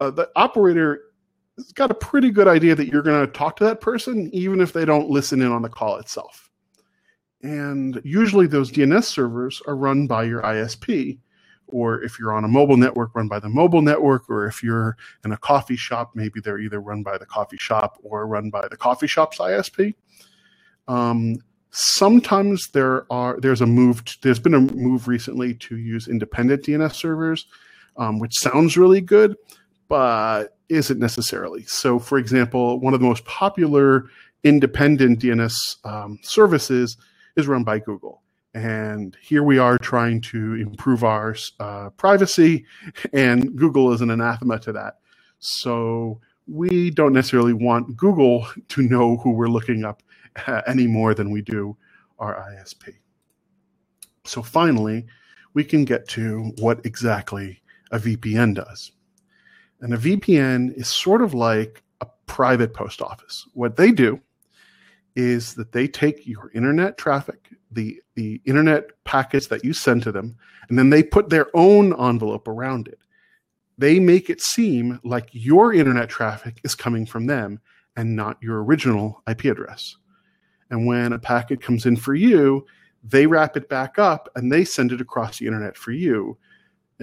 uh, 0.00 0.10
the 0.10 0.28
operator 0.34 1.02
has 1.56 1.70
got 1.70 1.92
a 1.92 1.94
pretty 1.94 2.32
good 2.32 2.48
idea 2.48 2.74
that 2.74 2.88
you're 2.88 3.00
going 3.00 3.24
to 3.24 3.32
talk 3.32 3.54
to 3.56 3.64
that 3.64 3.80
person, 3.80 4.28
even 4.34 4.60
if 4.60 4.72
they 4.72 4.84
don't 4.84 5.08
listen 5.08 5.40
in 5.40 5.52
on 5.52 5.62
the 5.62 5.68
call 5.68 5.98
itself. 5.98 6.50
And 7.44 8.00
usually 8.04 8.48
those 8.48 8.72
DNS 8.72 9.04
servers 9.04 9.62
are 9.68 9.76
run 9.76 10.08
by 10.08 10.24
your 10.24 10.42
ISP, 10.42 11.20
or 11.68 12.02
if 12.02 12.18
you're 12.18 12.34
on 12.34 12.42
a 12.42 12.48
mobile 12.48 12.76
network, 12.76 13.14
run 13.14 13.28
by 13.28 13.38
the 13.38 13.48
mobile 13.48 13.82
network, 13.82 14.28
or 14.28 14.46
if 14.46 14.64
you're 14.64 14.96
in 15.24 15.30
a 15.30 15.36
coffee 15.36 15.76
shop, 15.76 16.10
maybe 16.16 16.40
they're 16.40 16.58
either 16.58 16.80
run 16.80 17.04
by 17.04 17.16
the 17.16 17.26
coffee 17.26 17.56
shop 17.56 17.98
or 18.02 18.26
run 18.26 18.50
by 18.50 18.66
the 18.66 18.76
coffee 18.76 19.06
shop's 19.06 19.38
ISP. 19.38 19.94
Um, 20.88 21.38
Sometimes 21.78 22.68
there 22.68 23.04
are 23.12 23.38
there's 23.38 23.60
a 23.60 23.66
move. 23.66 24.02
To, 24.02 24.16
there's 24.22 24.38
been 24.38 24.54
a 24.54 24.60
move 24.60 25.08
recently 25.08 25.52
to 25.56 25.76
use 25.76 26.08
independent 26.08 26.64
DNS 26.64 26.94
servers, 26.94 27.44
um, 27.98 28.18
which 28.18 28.32
sounds 28.34 28.78
really 28.78 29.02
good, 29.02 29.36
but 29.86 30.56
isn't 30.70 30.98
necessarily. 30.98 31.64
So, 31.64 31.98
for 31.98 32.16
example, 32.16 32.80
one 32.80 32.94
of 32.94 33.00
the 33.00 33.06
most 33.06 33.26
popular 33.26 34.06
independent 34.42 35.20
DNS 35.20 35.52
um, 35.84 36.18
services 36.22 36.96
is 37.36 37.46
run 37.46 37.62
by 37.62 37.78
Google. 37.78 38.22
And 38.54 39.14
here 39.20 39.42
we 39.42 39.58
are 39.58 39.76
trying 39.76 40.22
to 40.22 40.54
improve 40.54 41.04
our 41.04 41.36
uh, 41.60 41.90
privacy, 41.90 42.64
and 43.12 43.54
Google 43.54 43.92
is 43.92 44.00
an 44.00 44.08
anathema 44.08 44.58
to 44.60 44.72
that. 44.72 45.00
So 45.40 46.22
we 46.46 46.88
don't 46.90 47.12
necessarily 47.12 47.52
want 47.52 47.98
Google 47.98 48.46
to 48.68 48.80
know 48.80 49.18
who 49.18 49.32
we're 49.32 49.48
looking 49.48 49.84
up 49.84 50.02
any 50.66 50.86
more 50.86 51.14
than 51.14 51.30
we 51.30 51.42
do 51.42 51.76
our 52.18 52.34
ISP. 52.52 52.94
So 54.24 54.42
finally, 54.42 55.06
we 55.54 55.64
can 55.64 55.84
get 55.84 56.08
to 56.08 56.52
what 56.58 56.84
exactly 56.84 57.62
a 57.90 57.98
VPN 57.98 58.54
does. 58.54 58.92
And 59.80 59.94
a 59.94 59.98
VPN 59.98 60.74
is 60.76 60.88
sort 60.88 61.22
of 61.22 61.34
like 61.34 61.82
a 62.00 62.06
private 62.26 62.74
post 62.74 63.00
office. 63.00 63.46
What 63.54 63.76
they 63.76 63.92
do 63.92 64.20
is 65.14 65.54
that 65.54 65.72
they 65.72 65.88
take 65.88 66.26
your 66.26 66.50
internet 66.54 66.98
traffic, 66.98 67.48
the, 67.70 68.00
the 68.14 68.40
internet 68.44 68.90
packets 69.04 69.46
that 69.46 69.64
you 69.64 69.72
send 69.72 70.02
to 70.02 70.12
them, 70.12 70.36
and 70.68 70.78
then 70.78 70.90
they 70.90 71.02
put 71.02 71.30
their 71.30 71.46
own 71.54 71.98
envelope 71.98 72.48
around 72.48 72.88
it. 72.88 72.98
They 73.78 74.00
make 74.00 74.30
it 74.30 74.40
seem 74.40 75.00
like 75.04 75.28
your 75.32 75.72
internet 75.72 76.08
traffic 76.08 76.60
is 76.64 76.74
coming 76.74 77.06
from 77.06 77.26
them 77.26 77.60
and 77.96 78.16
not 78.16 78.42
your 78.42 78.62
original 78.62 79.22
IP 79.28 79.46
address. 79.46 79.96
And 80.70 80.86
when 80.86 81.12
a 81.12 81.18
packet 81.18 81.60
comes 81.60 81.86
in 81.86 81.96
for 81.96 82.14
you, 82.14 82.66
they 83.04 83.26
wrap 83.26 83.56
it 83.56 83.68
back 83.68 83.98
up 83.98 84.28
and 84.34 84.50
they 84.50 84.64
send 84.64 84.92
it 84.92 85.00
across 85.00 85.38
the 85.38 85.46
internet 85.46 85.76
for 85.76 85.92
you. 85.92 86.36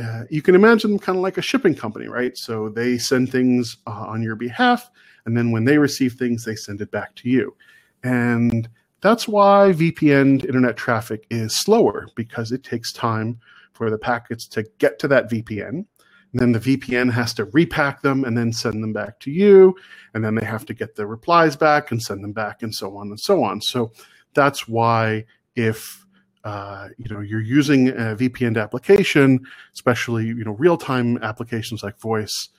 Uh, 0.02 0.24
you 0.30 0.42
can 0.42 0.56
imagine 0.56 0.92
them 0.92 1.00
kind 1.00 1.18
of 1.18 1.22
like 1.22 1.38
a 1.38 1.42
shipping 1.42 1.76
company, 1.76 2.08
right? 2.08 2.38
So 2.38 2.70
they 2.70 2.98
send 2.98 3.32
things 3.32 3.78
uh, 3.86 3.92
on 4.08 4.24
your 4.24 4.36
behalf, 4.36 4.90
and 5.26 5.38
then 5.38 5.52
when 5.52 5.66
they 5.66 5.78
receive 5.78 6.14
things, 6.14 6.44
they 6.44 6.56
send 6.56 6.82
it 6.82 6.92
back 6.92 7.16
to 7.16 7.30
you. 7.30 7.56
And 8.04 8.68
that's 9.02 9.28
why 9.28 9.72
VPN 9.74 10.46
internet 10.46 10.78
traffic 10.78 11.28
is 11.30 11.60
slower 11.60 12.08
because 12.16 12.52
it 12.52 12.64
takes 12.64 12.92
time 12.92 13.40
for 13.74 13.90
the 13.90 13.98
packets 13.98 14.48
to 14.48 14.64
get 14.80 14.98
to 15.00 15.08
that 15.10 15.30
VPN. 15.30 15.86
And 16.34 16.42
then 16.42 16.52
the 16.52 16.60
VPN 16.60 17.12
has 17.12 17.34
to 17.36 17.46
repack 17.46 18.02
them 18.02 18.24
and 18.24 18.36
then 18.36 18.52
send 18.52 18.84
them 18.84 18.92
back 18.92 19.20
to 19.22 19.32
you. 19.32 19.76
And 20.14 20.26
then 20.26 20.34
they 20.36 20.46
have 20.46 20.66
to 20.66 20.74
get 20.74 20.96
the 20.96 21.06
replies 21.06 21.56
back 21.56 21.92
and 21.92 22.02
send 22.02 22.24
them 22.24 22.34
back 22.34 22.64
and 22.64 22.74
so 22.74 22.98
on 22.98 23.08
and 23.08 23.20
so 23.20 23.44
on. 23.44 23.62
So 23.62 23.92
that's 24.34 24.68
why 24.68 25.26
if 25.56 26.06
uh, 26.44 26.90
you 26.98 27.14
know 27.14 27.22
you're 27.22 27.40
using 27.40 27.90
a 27.90 28.16
VPN 28.16 28.62
application, 28.62 29.40
especially 29.74 30.26
you 30.26 30.44
know 30.44 30.54
real-time 30.54 31.18
applications 31.22 31.84
like 31.84 32.00
voice 32.00 32.50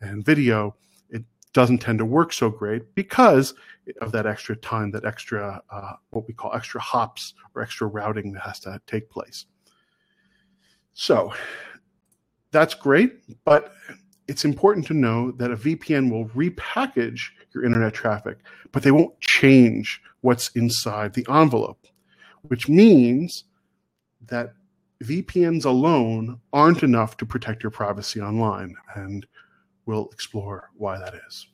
and 0.00 0.24
video, 0.24 0.76
it 1.10 1.24
doesn't 1.52 1.78
tend 1.78 1.98
to 1.98 2.04
work 2.04 2.32
so 2.32 2.50
great 2.50 2.94
because 2.94 3.54
of 4.00 4.12
that 4.12 4.26
extra 4.26 4.54
time, 4.56 4.90
that 4.92 5.04
extra, 5.04 5.60
uh, 5.70 5.92
what 6.10 6.26
we 6.28 6.34
call 6.34 6.52
extra 6.54 6.80
hops 6.80 7.34
or 7.54 7.62
extra 7.62 7.88
routing 7.88 8.32
that 8.32 8.42
has 8.42 8.60
to 8.60 8.80
take 8.86 9.10
place. 9.10 9.46
So 10.92 11.32
that's 12.52 12.74
great, 12.74 13.14
but 13.44 13.74
it's 14.28 14.44
important 14.44 14.86
to 14.86 14.94
know 14.94 15.32
that 15.32 15.50
a 15.50 15.56
VPN 15.56 16.10
will 16.10 16.26
repackage 16.28 17.30
your 17.54 17.64
internet 17.64 17.92
traffic, 17.92 18.38
but 18.70 18.82
they 18.82 18.90
won't 18.90 19.18
change 19.20 20.00
what's 20.20 20.48
inside 20.50 21.14
the 21.14 21.26
envelope, 21.28 21.86
which 22.42 22.68
means 22.68 23.44
that 24.26 24.54
VPNs 25.02 25.64
alone 25.64 26.40
aren't 26.52 26.82
enough 26.82 27.16
to 27.16 27.26
protect 27.26 27.62
your 27.62 27.70
privacy 27.70 28.20
online. 28.20 28.76
And 28.94 29.26
we'll 29.86 30.08
explore 30.12 30.70
why 30.76 30.98
that 30.98 31.14
is. 31.26 31.46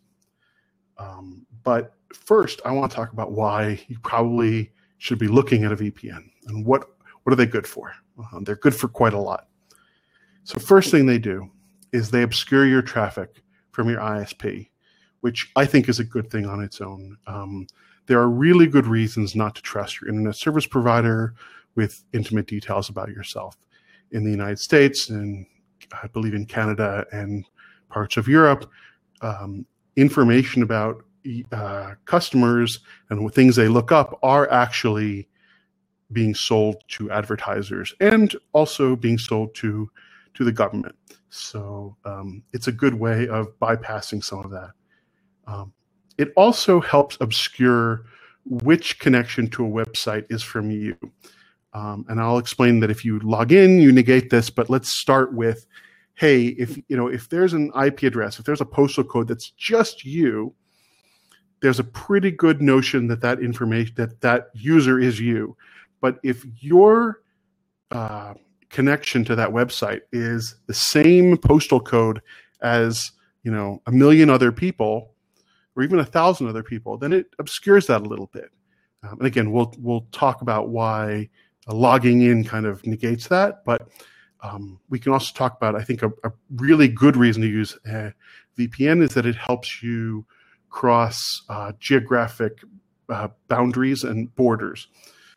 Um, 0.98 1.46
but 1.62 1.94
first, 2.12 2.60
I 2.64 2.72
want 2.72 2.90
to 2.90 2.96
talk 2.96 3.12
about 3.12 3.32
why 3.32 3.80
you 3.88 3.98
probably 4.00 4.72
should 4.98 5.18
be 5.18 5.28
looking 5.28 5.64
at 5.64 5.72
a 5.72 5.76
VPN 5.76 6.28
and 6.46 6.66
what 6.66 6.88
what 7.22 7.32
are 7.32 7.36
they 7.36 7.46
good 7.46 7.66
for? 7.66 7.92
Um, 8.32 8.44
they're 8.44 8.56
good 8.56 8.74
for 8.74 8.88
quite 8.88 9.12
a 9.12 9.18
lot. 9.18 9.47
So 10.48 10.58
first 10.58 10.90
thing 10.90 11.04
they 11.04 11.18
do 11.18 11.50
is 11.92 12.10
they 12.10 12.22
obscure 12.22 12.64
your 12.64 12.80
traffic 12.80 13.42
from 13.70 13.90
your 13.90 14.00
ISP, 14.00 14.70
which 15.20 15.52
I 15.56 15.66
think 15.66 15.90
is 15.90 16.00
a 16.00 16.04
good 16.04 16.30
thing 16.30 16.46
on 16.46 16.62
its 16.62 16.80
own. 16.80 17.18
Um, 17.26 17.66
there 18.06 18.18
are 18.18 18.30
really 18.30 18.66
good 18.66 18.86
reasons 18.86 19.36
not 19.36 19.54
to 19.56 19.60
trust 19.60 20.00
your 20.00 20.08
internet 20.08 20.36
service 20.36 20.64
provider 20.64 21.34
with 21.74 22.02
intimate 22.14 22.46
details 22.46 22.88
about 22.88 23.10
yourself. 23.10 23.58
In 24.12 24.24
the 24.24 24.30
United 24.30 24.58
States 24.58 25.10
and 25.10 25.44
I 26.02 26.06
believe 26.06 26.32
in 26.32 26.46
Canada 26.46 27.04
and 27.12 27.44
parts 27.90 28.16
of 28.16 28.26
Europe, 28.26 28.70
um, 29.20 29.66
information 29.96 30.62
about 30.62 31.04
uh, 31.52 31.92
customers 32.06 32.78
and 33.10 33.30
things 33.34 33.54
they 33.54 33.68
look 33.68 33.92
up 33.92 34.18
are 34.22 34.50
actually 34.50 35.28
being 36.10 36.34
sold 36.34 36.82
to 36.88 37.10
advertisers 37.10 37.92
and 38.00 38.34
also 38.54 38.96
being 38.96 39.18
sold 39.18 39.54
to 39.56 39.90
to 40.38 40.44
the 40.44 40.52
government. 40.52 40.94
So 41.28 41.96
um, 42.04 42.42
it's 42.52 42.68
a 42.68 42.72
good 42.72 42.94
way 42.94 43.28
of 43.28 43.48
bypassing 43.60 44.24
some 44.24 44.44
of 44.44 44.50
that. 44.50 44.70
Um, 45.46 45.72
it 46.16 46.32
also 46.36 46.80
helps 46.80 47.18
obscure 47.20 48.04
which 48.44 48.98
connection 48.98 49.48
to 49.50 49.66
a 49.66 49.68
website 49.68 50.24
is 50.30 50.42
from 50.42 50.70
you. 50.70 50.96
Um, 51.74 52.06
and 52.08 52.20
I'll 52.20 52.38
explain 52.38 52.80
that 52.80 52.90
if 52.90 53.04
you 53.04 53.18
log 53.20 53.52
in, 53.52 53.78
you 53.78 53.92
negate 53.92 54.30
this, 54.30 54.48
but 54.48 54.70
let's 54.70 54.98
start 54.98 55.34
with, 55.34 55.66
hey, 56.14 56.46
if 56.46 56.78
you 56.88 56.96
know 56.96 57.08
if 57.08 57.28
there's 57.28 57.52
an 57.52 57.70
IP 57.84 58.04
address, 58.04 58.38
if 58.38 58.46
there's 58.46 58.62
a 58.62 58.66
postal 58.66 59.04
code 59.04 59.28
that's 59.28 59.50
just 59.50 60.04
you, 60.04 60.54
there's 61.60 61.78
a 61.78 61.84
pretty 61.84 62.30
good 62.30 62.62
notion 62.62 63.06
that 63.08 63.20
that 63.20 63.40
information 63.40 63.92
that 63.96 64.20
that 64.22 64.46
user 64.54 64.98
is 64.98 65.20
you 65.20 65.56
but 66.00 66.18
if 66.22 66.44
your 66.60 67.20
uh, 67.90 68.34
connection 68.70 69.24
to 69.24 69.34
that 69.34 69.50
website 69.50 70.00
is 70.12 70.56
the 70.66 70.74
same 70.74 71.36
postal 71.36 71.80
code 71.80 72.20
as 72.60 73.12
you 73.42 73.50
know 73.50 73.80
a 73.86 73.92
million 73.92 74.28
other 74.28 74.52
people 74.52 75.14
or 75.76 75.82
even 75.82 75.98
a 75.98 76.04
thousand 76.04 76.48
other 76.48 76.62
people 76.62 76.98
then 76.98 77.12
it 77.12 77.26
obscures 77.38 77.86
that 77.86 78.02
a 78.02 78.04
little 78.04 78.30
bit 78.32 78.50
um, 79.02 79.18
and 79.18 79.26
again 79.26 79.50
we'll 79.50 79.72
we'll 79.78 80.06
talk 80.12 80.42
about 80.42 80.68
why 80.68 81.28
uh, 81.68 81.74
logging 81.74 82.22
in 82.22 82.44
kind 82.44 82.66
of 82.66 82.84
negates 82.86 83.28
that 83.28 83.64
but 83.64 83.88
um, 84.40 84.78
we 84.88 84.98
can 84.98 85.12
also 85.12 85.32
talk 85.34 85.56
about 85.56 85.74
i 85.74 85.82
think 85.82 86.02
a, 86.02 86.10
a 86.24 86.32
really 86.56 86.88
good 86.88 87.16
reason 87.16 87.42
to 87.42 87.48
use 87.48 87.78
vpn 88.58 89.02
is 89.02 89.14
that 89.14 89.24
it 89.24 89.36
helps 89.36 89.82
you 89.82 90.26
cross 90.70 91.18
uh, 91.48 91.72
geographic 91.78 92.60
uh, 93.08 93.28
boundaries 93.48 94.04
and 94.04 94.34
borders. 94.34 94.88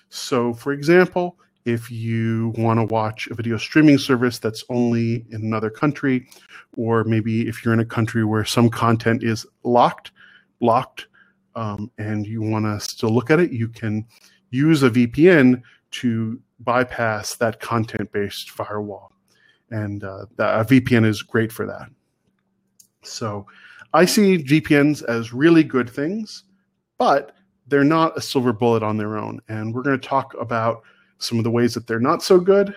So, 0.09 0.53
for 0.53 0.73
example, 0.73 1.37
if 1.65 1.91
you 1.91 2.53
want 2.57 2.79
to 2.79 2.85
watch 2.85 3.27
a 3.27 3.35
video 3.35 3.57
streaming 3.57 3.97
service 3.97 4.39
that's 4.39 4.63
only 4.69 5.25
in 5.29 5.41
another 5.41 5.69
country, 5.69 6.27
or 6.75 7.03
maybe 7.03 7.47
if 7.47 7.63
you're 7.63 7.73
in 7.73 7.79
a 7.79 7.85
country 7.85 8.25
where 8.25 8.45
some 8.45 8.69
content 8.69 9.23
is 9.23 9.45
locked, 9.63 10.11
blocked, 10.59 11.07
um, 11.55 11.91
and 11.97 12.25
you 12.25 12.41
want 12.41 12.65
to 12.65 12.79
still 12.79 13.09
look 13.09 13.29
at 13.29 13.39
it, 13.39 13.51
you 13.51 13.67
can 13.67 14.05
use 14.49 14.83
a 14.83 14.89
VPN 14.89 15.61
to 15.91 16.39
bypass 16.59 17.35
that 17.35 17.59
content 17.59 18.11
based 18.11 18.49
firewall. 18.49 19.11
And 19.69 20.03
uh, 20.03 20.25
a 20.37 20.65
VPN 20.65 21.05
is 21.05 21.21
great 21.21 21.51
for 21.51 21.65
that. 21.65 21.89
So, 23.03 23.47
I 23.93 24.05
see 24.05 24.37
VPNs 24.37 25.03
as 25.03 25.33
really 25.33 25.63
good 25.63 25.89
things, 25.89 26.43
but 26.97 27.35
they're 27.67 27.83
not 27.83 28.17
a 28.17 28.21
silver 28.21 28.53
bullet 28.53 28.83
on 28.83 28.97
their 28.97 29.17
own. 29.17 29.41
And 29.49 29.73
we're 29.73 29.81
going 29.81 29.99
to 29.99 30.07
talk 30.07 30.33
about 30.39 30.83
some 31.21 31.37
of 31.37 31.43
the 31.43 31.51
ways 31.51 31.73
that 31.73 31.87
they're 31.87 31.99
not 31.99 32.23
so 32.23 32.39
good 32.39 32.75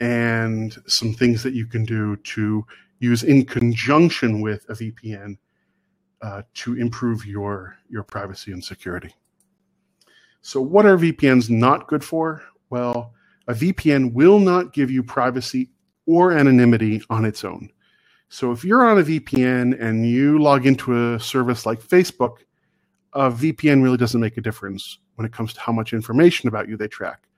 and 0.00 0.76
some 0.86 1.12
things 1.12 1.42
that 1.42 1.54
you 1.54 1.66
can 1.66 1.84
do 1.84 2.16
to 2.16 2.64
use 3.00 3.22
in 3.22 3.44
conjunction 3.44 4.40
with 4.40 4.64
a 4.68 4.74
VPN 4.74 5.36
uh, 6.22 6.42
to 6.54 6.78
improve 6.78 7.26
your, 7.26 7.76
your 7.88 8.02
privacy 8.02 8.52
and 8.52 8.62
security. 8.62 9.14
So, 10.40 10.60
what 10.60 10.86
are 10.86 10.96
VPNs 10.96 11.50
not 11.50 11.88
good 11.88 12.04
for? 12.04 12.42
Well, 12.70 13.12
a 13.48 13.54
VPN 13.54 14.12
will 14.12 14.38
not 14.38 14.72
give 14.72 14.90
you 14.90 15.02
privacy 15.02 15.70
or 16.06 16.32
anonymity 16.32 17.02
on 17.10 17.24
its 17.24 17.44
own. 17.44 17.70
So 18.28 18.50
if 18.50 18.64
you're 18.64 18.88
on 18.88 18.98
a 18.98 19.02
VPN 19.02 19.78
and 19.80 20.08
you 20.08 20.38
log 20.38 20.64
into 20.64 21.14
a 21.14 21.20
service 21.20 21.66
like 21.66 21.82
Facebook, 21.82 22.38
a 23.12 23.30
VPN 23.30 23.82
really 23.82 23.98
doesn't 23.98 24.20
make 24.20 24.38
a 24.38 24.40
difference 24.40 24.98
when 25.16 25.26
it 25.26 25.32
comes 25.32 25.52
to 25.52 25.60
how 25.60 25.72
much 25.72 25.92
information 25.92 26.48
about 26.48 26.66
you 26.66 26.78
they 26.78 26.88
track. 26.88 27.28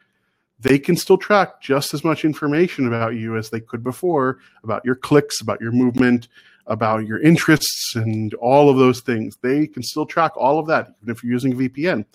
They 0.65 0.79
can 0.79 0.97
still 0.97 1.19
track 1.19 1.61
just 1.61 1.93
as 1.93 2.05
much 2.05 2.25
information 2.25 2.87
about 2.87 3.17
you 3.17 3.37
as 3.37 3.51
they 3.51 3.61
could 3.61 3.85
before 3.85 4.39
about 4.63 4.83
your 4.83 4.95
clicks, 4.95 5.43
about 5.43 5.61
your 5.61 5.73
movement, 5.73 6.29
about 6.67 7.07
your 7.07 7.21
interests, 7.21 7.95
and 7.95 8.33
all 8.35 8.71
of 8.71 8.79
those 8.79 9.03
things. 9.03 9.37
They 9.43 9.67
can 9.67 9.83
still 9.83 10.07
track 10.07 10.33
all 10.39 10.59
of 10.59 10.67
that, 10.69 10.95
even 11.03 11.15
if 11.15 11.23
you're 11.23 11.35
using 11.35 11.53
a 11.53 11.57
VPN. 11.57 12.07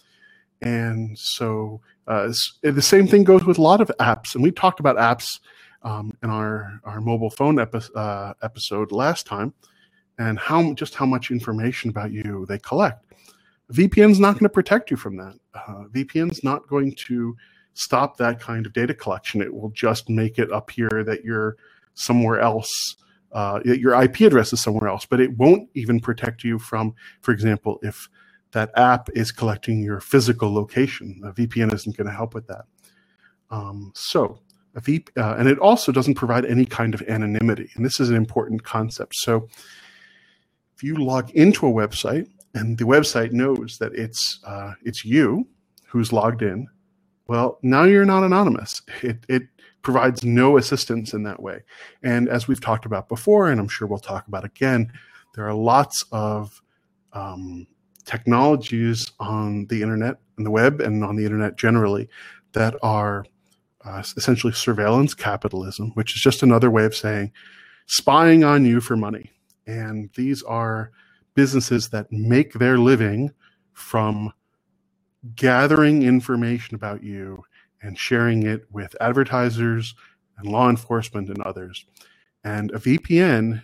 And 0.64 1.16
so 1.16 1.80
uh, 2.08 2.34
the 2.64 2.82
same 2.82 3.06
thing 3.08 3.24
goes 3.24 3.46
with 3.46 3.60
a 3.60 3.62
lot 3.62 3.82
of 3.82 3.92
apps. 4.00 4.34
And 4.34 4.44
we 4.44 4.50
talked 4.50 4.80
about 4.80 4.98
apps 4.98 5.40
um, 5.84 6.18
in 6.24 6.32
our, 6.32 6.82
our 6.86 7.02
mobile 7.02 7.30
phone 7.30 7.60
epi- 7.60 7.94
uh, 7.96 8.34
episode 8.42 8.92
last 8.92 9.28
time 9.28 9.54
and 10.18 10.40
how 10.40 10.74
just 10.74 10.96
how 10.96 11.06
much 11.06 11.30
information 11.30 11.92
about 11.92 12.12
you 12.12 12.48
they 12.50 12.58
collect. 12.58 13.06
VPN's 13.72 14.20
not 14.20 14.34
going 14.34 14.46
to 14.46 14.50
protect 14.50 14.90
you 14.90 14.98
from 14.98 15.18
that. 15.18 15.36
Uh, 15.54 15.84
VPN's 15.94 16.44
not 16.44 16.68
going 16.68 16.96
to 16.96 17.38
stop 17.80 18.18
that 18.18 18.40
kind 18.40 18.66
of 18.66 18.74
data 18.74 18.94
collection. 18.94 19.42
It 19.42 19.54
will 19.54 19.70
just 19.70 20.10
make 20.10 20.38
it 20.38 20.52
appear 20.52 21.04
that 21.06 21.24
you're 21.24 21.56
somewhere 21.94 22.40
else. 22.40 22.70
Uh, 23.32 23.60
your 23.64 24.00
IP 24.02 24.22
address 24.22 24.52
is 24.52 24.62
somewhere 24.62 24.90
else, 24.90 25.06
but 25.06 25.22
it 25.22 25.38
won't 25.38 25.70
even 25.76 26.00
protect 26.00 26.44
you 26.44 26.60
from, 26.60 26.94
for 27.22 27.32
example, 27.32 27.80
if 27.82 28.10
that 28.52 28.72
app 28.76 29.10
is 29.14 29.32
collecting 29.32 29.82
your 29.82 30.00
physical 30.02 30.54
location. 30.54 31.22
A 31.24 31.32
VPN 31.32 31.74
isn't 31.74 31.96
going 31.96 32.08
to 32.08 32.14
help 32.14 32.34
with 32.34 32.48
that. 32.48 32.66
Um, 33.50 33.92
so, 33.96 34.42
a 34.76 35.02
uh, 35.18 35.36
and 35.38 35.48
it 35.48 35.60
also 35.60 35.92
doesn't 35.92 36.16
provide 36.16 36.46
any 36.46 36.66
kind 36.66 36.94
of 36.94 37.02
anonymity. 37.04 37.70
And 37.76 37.86
this 37.86 38.00
is 38.00 38.10
an 38.10 38.16
important 38.16 38.64
concept. 38.64 39.14
So, 39.16 39.48
if 40.76 40.84
you 40.84 40.96
log 40.96 41.30
into 41.32 41.68
a 41.68 41.72
website 41.72 42.28
and 42.54 42.78
the 42.78 42.86
website 42.86 43.32
knows 43.32 43.78
that 43.80 43.94
it's 43.94 44.40
uh, 44.46 44.74
it's 44.84 45.06
you 45.06 45.48
who's 45.88 46.12
logged 46.12 46.42
in, 46.42 46.68
well, 47.30 47.60
now 47.62 47.84
you're 47.84 48.06
not 48.06 48.24
anonymous. 48.24 48.82
It 49.04 49.24
it 49.30 49.44
provides 49.82 50.24
no 50.26 50.58
assistance 50.58 51.14
in 51.14 51.24
that 51.24 51.42
way. 51.42 51.62
And 52.04 52.28
as 52.28 52.48
we've 52.48 52.60
talked 52.60 52.86
about 52.86 53.08
before, 53.08 53.50
and 53.50 53.62
I'm 53.62 53.70
sure 53.70 53.88
we'll 53.88 54.00
talk 54.00 54.28
about 54.28 54.44
again, 54.44 54.92
there 55.36 55.48
are 55.48 55.54
lots 55.54 56.04
of 56.12 56.62
um, 57.14 57.68
technologies 58.04 59.12
on 59.20 59.68
the 59.68 59.82
internet 59.84 60.18
and 60.38 60.46
the 60.46 60.52
web 60.52 60.82
and 60.82 61.04
on 61.04 61.16
the 61.16 61.24
internet 61.24 61.56
generally 61.56 62.10
that 62.54 62.76
are 62.82 63.26
uh, 63.86 64.04
essentially 64.18 64.52
surveillance 64.52 65.14
capitalism, 65.14 65.92
which 65.94 66.16
is 66.16 66.22
just 66.22 66.42
another 66.42 66.72
way 66.72 66.84
of 66.84 66.96
saying 66.96 67.32
spying 67.86 68.44
on 68.44 68.66
you 68.66 68.82
for 68.82 68.98
money. 68.98 69.32
And 69.68 70.10
these 70.16 70.42
are 70.44 70.92
businesses 71.36 71.90
that 71.90 72.12
make 72.12 72.54
their 72.54 72.80
living 72.80 73.32
from 73.72 74.34
gathering 75.36 76.04
information 76.04 76.76
about 76.76 77.04
you 77.04 77.44
and 77.82 77.98
sharing 77.98 78.44
it 78.44 78.66
with 78.72 78.96
advertisers 79.02 79.96
and 80.38 80.52
law 80.52 80.70
enforcement 80.70 81.30
and 81.30 81.42
others. 81.42 81.86
And 82.44 82.72
a 82.72 82.80
VPN 82.80 83.62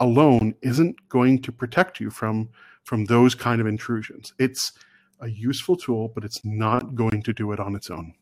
alone 0.00 0.54
isn't 0.62 1.08
going 1.08 1.42
to 1.42 1.52
protect 1.52 2.00
you 2.00 2.10
from 2.10 2.50
from 2.84 3.06
those 3.06 3.34
kind 3.34 3.60
of 3.60 3.66
intrusions. 3.66 4.34
It's 4.38 4.72
a 5.20 5.28
useful 5.28 5.76
tool, 5.76 6.12
but 6.14 6.22
it's 6.22 6.44
not 6.44 6.94
going 6.94 7.22
to 7.22 7.32
do 7.32 7.50
it 7.52 7.58
on 7.58 7.74
its 7.74 7.90
own. 7.90 8.14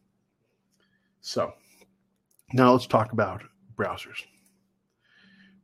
So 1.20 1.52
now 2.52 2.72
let's 2.72 2.86
talk 2.86 3.12
about 3.12 3.42
browsers. 3.76 4.24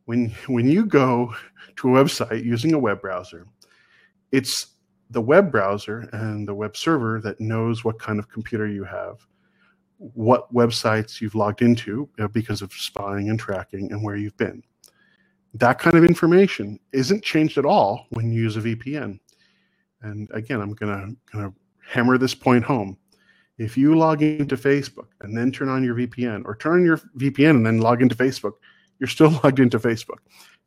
When, 0.07 0.31
when 0.47 0.69
you 0.69 0.87
go 0.87 1.35
to 1.77 1.97
a 1.97 2.05
website 2.05 2.45
using 2.45 2.73
a 2.73 2.79
web 2.79 3.01
browser, 3.01 3.47
it's 4.33 4.67
the 5.11 5.21
web 5.21 5.51
browser 5.51 6.09
and 6.13 6.47
the 6.47 6.55
web 6.55 6.77
server 6.77 7.21
that 7.21 7.41
knows 7.41 7.85
what 7.85 7.99
kind 7.99 8.19
of 8.19 8.29
computer 8.29 8.67
you 8.67 8.85
have, 8.85 9.27
what 9.97 10.53
websites 10.53 11.21
you've 11.21 11.35
logged 11.35 11.63
into 11.63 12.09
uh, 12.19 12.29
because 12.29 12.63
of 12.63 12.73
spying 12.73 13.31
and 13.31 13.39
tracking, 13.39 13.91
and 13.93 14.03
where 14.03 14.17
you've 14.17 14.37
been 14.37 14.63
that 15.55 15.79
kind 15.79 15.97
of 15.97 16.05
information 16.05 16.79
isn't 16.93 17.25
changed 17.25 17.59
at 17.59 17.65
all 17.65 18.07
when 18.11 18.31
you 18.31 18.43
use 18.43 18.57
a 18.57 18.61
VPN. 18.61 19.19
And 20.03 20.29
again, 20.33 20.61
I'm 20.61 20.75
gonna 20.75 21.09
gonna 21.33 21.53
hammer 21.87 22.19
this 22.19 22.35
point 22.35 22.65
home. 22.65 22.97
If 23.57 23.77
you 23.77 23.97
log 23.97 24.23
into 24.23 24.57
Facebook 24.57 25.09
and 25.23 25.37
then 25.37 25.51
turn 25.51 25.69
on 25.69 25.83
your 25.83 25.97
VPN, 25.97 26.43
or 26.45 26.55
turn 26.55 26.75
on 26.75 26.85
your 26.85 26.99
VPN 27.19 27.51
and 27.51 27.67
then 27.67 27.79
log 27.79 28.03
into 28.03 28.15
Facebook, 28.15 28.53
you're 28.99 29.09
still 29.09 29.31
logged 29.45 29.59
into 29.59 29.79
Facebook. 29.79 30.19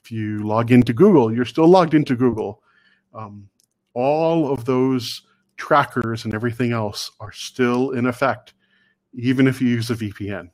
If 0.03 0.11
you 0.11 0.43
log 0.45 0.71
into 0.71 0.93
Google, 0.93 1.33
you're 1.33 1.45
still 1.45 1.67
logged 1.67 1.93
into 1.93 2.15
Google. 2.15 2.61
Um, 3.13 3.47
all 3.93 4.51
of 4.51 4.65
those 4.65 5.23
trackers 5.57 6.25
and 6.25 6.33
everything 6.33 6.71
else 6.71 7.11
are 7.19 7.31
still 7.31 7.91
in 7.91 8.05
effect, 8.05 8.53
even 9.13 9.47
if 9.47 9.61
you 9.61 9.67
use 9.67 9.89
a 9.89 9.95
VPN. 9.95 10.49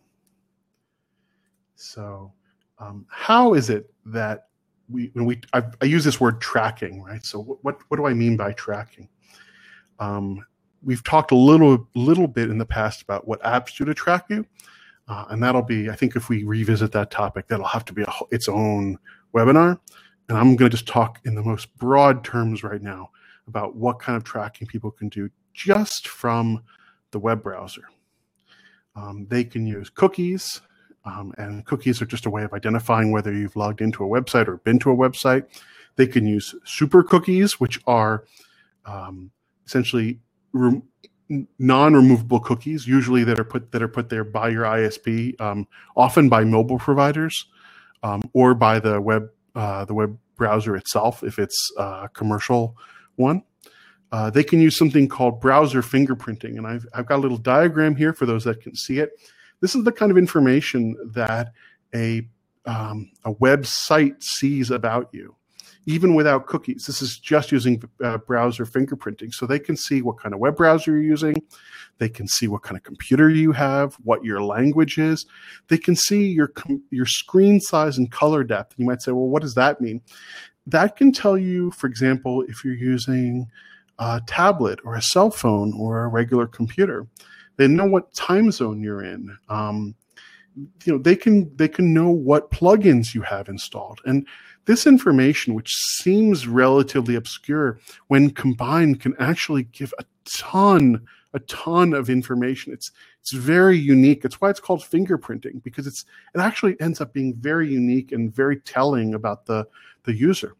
So 1.75 2.33
um, 2.79 3.05
how 3.09 3.53
is 3.53 3.69
it 3.69 3.91
that 4.05 4.47
we 4.89 5.11
when 5.13 5.25
we 5.25 5.41
I, 5.53 5.63
I, 5.81 5.85
use 5.85 6.03
this 6.03 6.19
word 6.19 6.41
tracking, 6.41 7.01
right? 7.01 7.25
So 7.25 7.41
what 7.41 7.77
what, 7.89 7.97
do 7.97 8.05
I 8.05 8.13
mean 8.13 8.37
by 8.37 8.53
tracking? 8.53 9.09
Um, 9.99 10.45
we've 10.83 11.03
talked 11.03 11.31
a 11.31 11.35
little 11.35 11.87
little 11.95 12.27
bit 12.27 12.49
in 12.49 12.57
the 12.57 12.65
past 12.65 13.01
about 13.01 13.27
what 13.27 13.41
apps 13.43 13.75
do 13.77 13.85
to 13.85 13.93
track 13.93 14.25
you, 14.29 14.45
uh, 15.07 15.25
and 15.29 15.41
that'll 15.41 15.61
be 15.61 15.89
I 15.89 15.95
think 15.95 16.15
if 16.15 16.29
we 16.29 16.43
revisit 16.43 16.91
that 16.93 17.11
topic, 17.11 17.47
that'll 17.47 17.65
have 17.65 17.85
to 17.85 17.93
be 17.93 18.03
a, 18.03 18.13
its 18.31 18.47
own 18.47 18.97
webinar. 19.33 19.79
And 20.29 20.37
I'm 20.37 20.55
going 20.57 20.69
to 20.69 20.77
just 20.77 20.87
talk 20.87 21.19
in 21.25 21.35
the 21.35 21.43
most 21.43 21.75
broad 21.77 22.23
terms 22.23 22.61
right 22.61 22.81
now 22.81 23.11
about 23.47 23.75
what 23.75 23.99
kind 23.99 24.15
of 24.17 24.23
tracking 24.23 24.67
people 24.67 24.91
can 24.91 25.09
do 25.09 25.29
just 25.53 26.07
from 26.07 26.63
the 27.11 27.19
web 27.19 27.41
browser. 27.41 27.83
Um, 28.95 29.27
they 29.29 29.43
can 29.43 29.65
use 29.65 29.89
cookies. 29.89 30.61
Um, 31.05 31.33
and 31.37 31.65
cookies 31.65 32.01
are 32.01 32.05
just 32.05 32.25
a 32.25 32.29
way 32.29 32.43
of 32.43 32.53
identifying 32.53 33.11
whether 33.11 33.33
you've 33.33 33.55
logged 33.55 33.81
into 33.81 34.03
a 34.03 34.07
website 34.07 34.47
or 34.47 34.57
been 34.57 34.79
to 34.79 34.91
a 34.91 34.95
website. 34.95 35.45
They 35.95 36.07
can 36.07 36.25
use 36.27 36.53
super 36.65 37.01
cookies, 37.01 37.59
which 37.59 37.79
are 37.87 38.25
um, 38.85 39.31
essentially 39.65 40.19
re- 40.51 40.81
non-removable 41.59 42.39
cookies, 42.41 42.87
usually 42.87 43.23
that 43.23 43.39
are 43.39 43.45
put 43.45 43.71
that 43.71 43.81
are 43.81 43.87
put 43.87 44.09
there 44.09 44.23
by 44.23 44.49
your 44.49 44.63
ISP, 44.63 45.39
um, 45.39 45.67
often 45.95 46.29
by 46.29 46.43
mobile 46.43 46.77
providers 46.77 47.45
um, 48.03 48.21
or 48.33 48.53
by 48.53 48.79
the 48.79 49.01
web 49.01 49.29
uh, 49.55 49.85
the 49.85 49.93
web 49.93 50.17
browser 50.35 50.75
itself 50.75 51.23
if 51.23 51.39
it's 51.39 51.71
a 51.77 52.09
commercial 52.13 52.77
one. 53.17 53.43
Uh, 54.11 54.29
they 54.29 54.43
can 54.43 54.61
use 54.61 54.77
something 54.77 55.07
called 55.07 55.41
browser 55.41 55.81
fingerprinting, 55.81 56.57
and 56.57 56.65
I've 56.65 56.85
I've 56.93 57.05
got 57.05 57.17
a 57.17 57.21
little 57.21 57.37
diagram 57.37 57.95
here 57.95 58.13
for 58.13 58.25
those 58.25 58.45
that 58.45 58.61
can 58.61 58.75
see 58.75 58.99
it. 58.99 59.11
This 59.59 59.75
is 59.75 59.83
the 59.83 59.91
kind 59.91 60.11
of 60.11 60.17
information 60.17 60.95
that 61.13 61.51
a 61.93 62.27
um, 62.65 63.11
a 63.25 63.33
website 63.33 64.21
sees 64.21 64.71
about 64.71 65.09
you, 65.11 65.35
even 65.85 66.15
without 66.15 66.47
cookies. 66.47 66.85
This 66.85 67.01
is 67.01 67.17
just 67.17 67.51
using 67.51 67.83
uh, 68.03 68.17
browser 68.19 68.65
fingerprinting, 68.65 69.33
so 69.33 69.45
they 69.45 69.59
can 69.59 69.75
see 69.75 70.01
what 70.01 70.19
kind 70.19 70.33
of 70.33 70.39
web 70.39 70.55
browser 70.55 70.91
you're 70.91 71.01
using. 71.01 71.35
They 71.97 72.09
can 72.09 72.27
see 72.27 72.47
what 72.47 72.61
kind 72.61 72.77
of 72.77 72.83
computer 72.83 73.29
you 73.29 73.51
have, 73.53 73.95
what 74.03 74.23
your 74.23 74.41
language 74.41 74.97
is. 74.97 75.25
They 75.67 75.77
can 75.77 75.95
see 75.97 76.27
your 76.27 76.53
your 76.91 77.07
screen 77.07 77.59
size 77.59 77.97
and 77.97 78.09
color 78.09 78.45
depth. 78.45 78.75
You 78.77 78.85
might 78.85 79.01
say, 79.01 79.11
well, 79.11 79.27
what 79.27 79.41
does 79.41 79.55
that 79.55 79.81
mean? 79.81 80.01
That 80.67 80.95
can 80.95 81.11
tell 81.11 81.37
you, 81.37 81.71
for 81.71 81.87
example, 81.87 82.43
if 82.43 82.63
you're 82.63 82.75
using 82.75 83.49
a 83.99 84.21
tablet 84.27 84.79
or 84.83 84.95
a 84.95 85.01
cell 85.01 85.31
phone 85.31 85.73
or 85.73 86.03
a 86.03 86.07
regular 86.07 86.47
computer. 86.47 87.07
They 87.57 87.67
know 87.67 87.85
what 87.85 88.13
time 88.13 88.51
zone 88.51 88.81
you're 88.81 89.03
in. 89.03 89.35
Um, 89.49 89.95
you 90.85 90.93
know, 90.93 90.97
they 90.97 91.15
can 91.15 91.55
they 91.55 91.67
can 91.67 91.93
know 91.93 92.09
what 92.09 92.51
plugins 92.51 93.13
you 93.13 93.21
have 93.21 93.47
installed, 93.47 94.01
and 94.05 94.27
this 94.65 94.87
information, 94.87 95.53
which 95.53 95.71
seems 95.71 96.47
relatively 96.47 97.15
obscure, 97.15 97.79
when 98.07 98.31
combined, 98.31 98.99
can 98.99 99.15
actually 99.19 99.63
give 99.63 99.93
a 99.99 100.05
ton 100.25 101.05
a 101.33 101.39
ton 101.41 101.93
of 101.93 102.09
information. 102.09 102.73
It's 102.73 102.91
it's 103.21 103.33
very 103.33 103.77
unique. 103.77 104.25
It's 104.25 104.41
why 104.41 104.49
it's 104.49 104.59
called 104.59 104.81
fingerprinting 104.81 105.61
because 105.63 105.85
it's 105.85 106.05
it 106.33 106.39
actually 106.39 106.79
ends 106.81 107.01
up 107.01 107.13
being 107.13 107.35
very 107.35 107.71
unique 107.71 108.11
and 108.11 108.33
very 108.33 108.59
telling 108.61 109.13
about 109.13 109.45
the 109.45 109.67
the 110.07 110.15
user. 110.15 110.53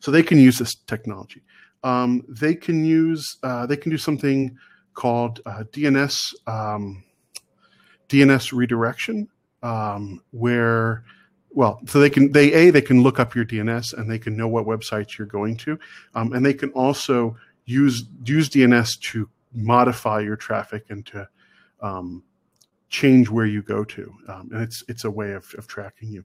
So 0.00 0.10
they 0.10 0.22
can 0.22 0.38
use 0.38 0.58
this 0.58 0.74
technology. 0.86 1.42
Um, 1.82 2.24
they 2.28 2.54
can 2.54 2.82
use 2.84 3.36
uh, 3.42 3.66
they 3.66 3.76
can 3.76 3.90
do 3.90 3.98
something 3.98 4.56
called 4.94 5.40
uh, 5.44 5.64
DNS 5.70 6.18
um, 6.46 7.04
DNS 8.08 8.52
redirection, 8.52 9.28
um, 9.62 10.20
where 10.30 11.04
well, 11.50 11.80
so 11.86 12.00
they 12.00 12.10
can 12.10 12.32
they 12.32 12.52
a 12.52 12.70
they 12.70 12.80
can 12.80 13.02
look 13.02 13.20
up 13.20 13.34
your 13.34 13.44
DNS 13.44 13.92
and 13.94 14.10
they 14.10 14.18
can 14.18 14.36
know 14.36 14.48
what 14.48 14.64
websites 14.64 15.18
you're 15.18 15.26
going 15.26 15.56
to, 15.58 15.78
um, 16.14 16.32
and 16.32 16.44
they 16.44 16.54
can 16.54 16.70
also 16.70 17.36
use 17.66 18.04
use 18.24 18.48
DNS 18.48 18.98
to 19.12 19.28
modify 19.52 20.20
your 20.20 20.36
traffic 20.36 20.86
and 20.88 21.04
to 21.06 21.28
um, 21.80 22.22
change 22.88 23.28
where 23.28 23.46
you 23.46 23.62
go 23.62 23.84
to, 23.84 24.14
um, 24.28 24.48
and 24.52 24.62
it's 24.62 24.82
it's 24.88 25.04
a 25.04 25.10
way 25.10 25.32
of, 25.32 25.54
of 25.58 25.66
tracking 25.66 26.10
you, 26.10 26.24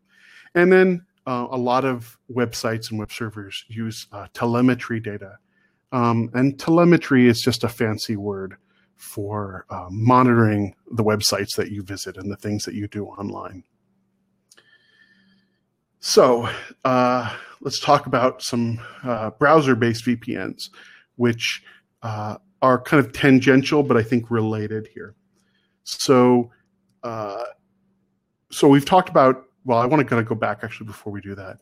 and 0.55 0.71
then. 0.71 1.05
Uh, 1.27 1.47
a 1.51 1.57
lot 1.57 1.85
of 1.85 2.17
websites 2.31 2.89
and 2.89 2.99
web 2.99 3.11
servers 3.11 3.63
use 3.67 4.07
uh, 4.11 4.27
telemetry 4.33 4.99
data 4.99 5.37
um, 5.91 6.29
and 6.33 6.59
telemetry 6.59 7.27
is 7.27 7.41
just 7.41 7.63
a 7.63 7.69
fancy 7.69 8.15
word 8.15 8.55
for 8.95 9.65
uh, 9.69 9.87
monitoring 9.89 10.75
the 10.91 11.03
websites 11.03 11.55
that 11.55 11.71
you 11.71 11.81
visit 11.81 12.17
and 12.17 12.31
the 12.31 12.35
things 12.35 12.63
that 12.65 12.75
you 12.75 12.87
do 12.87 13.05
online. 13.05 13.63
So 15.99 16.49
uh, 16.85 17.35
let's 17.61 17.79
talk 17.79 18.05
about 18.05 18.41
some 18.41 18.79
uh, 19.03 19.31
browser 19.31 19.75
based 19.75 20.05
VPNs, 20.05 20.69
which 21.15 21.63
uh, 22.03 22.37
are 22.61 22.79
kind 22.79 23.03
of 23.03 23.11
tangential, 23.13 23.83
but 23.83 23.97
I 23.97 24.03
think 24.03 24.29
related 24.29 24.87
here. 24.93 25.15
So, 25.83 26.51
so 27.03 28.67
we've 28.67 28.85
talked 28.85 29.09
about. 29.09 29.45
Well, 29.69 29.77
I 29.77 29.85
want 29.85 29.99
to 29.99 30.03
kind 30.03 30.19
of 30.19 30.27
go 30.27 30.33
back 30.33 30.63
actually 30.63 30.87
before 30.87 31.13
we 31.13 31.21
do 31.21 31.35
that. 31.35 31.59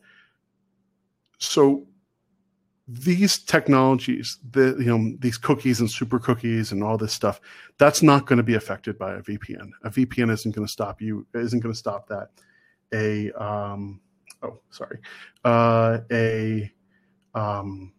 So, 1.36 1.86
these 2.88 3.38
technologies, 3.38 4.38
the 4.50 4.76
you 4.78 4.86
know 4.86 5.14
these 5.18 5.36
cookies 5.36 5.80
and 5.80 5.90
super 5.90 6.18
cookies 6.18 6.72
and 6.72 6.82
all 6.82 6.96
this 6.96 7.12
stuff, 7.12 7.38
that's 7.76 8.02
not 8.02 8.24
going 8.24 8.38
to 8.38 8.42
be 8.42 8.54
affected 8.54 8.96
by 8.96 9.16
a 9.16 9.20
VPN. 9.20 9.72
A 9.84 9.90
VPN 9.90 10.30
isn't 10.32 10.54
going 10.54 10.66
to 10.66 10.72
stop 10.72 11.02
you. 11.02 11.26
Isn't 11.34 11.60
going 11.60 11.74
to 11.74 11.78
stop 11.78 12.08
that. 12.08 12.30
A 12.94 13.30
um, 13.32 14.00
oh 14.42 14.58
sorry, 14.70 15.00
uh, 15.44 15.98
a 16.10 16.72
um, 17.34 17.92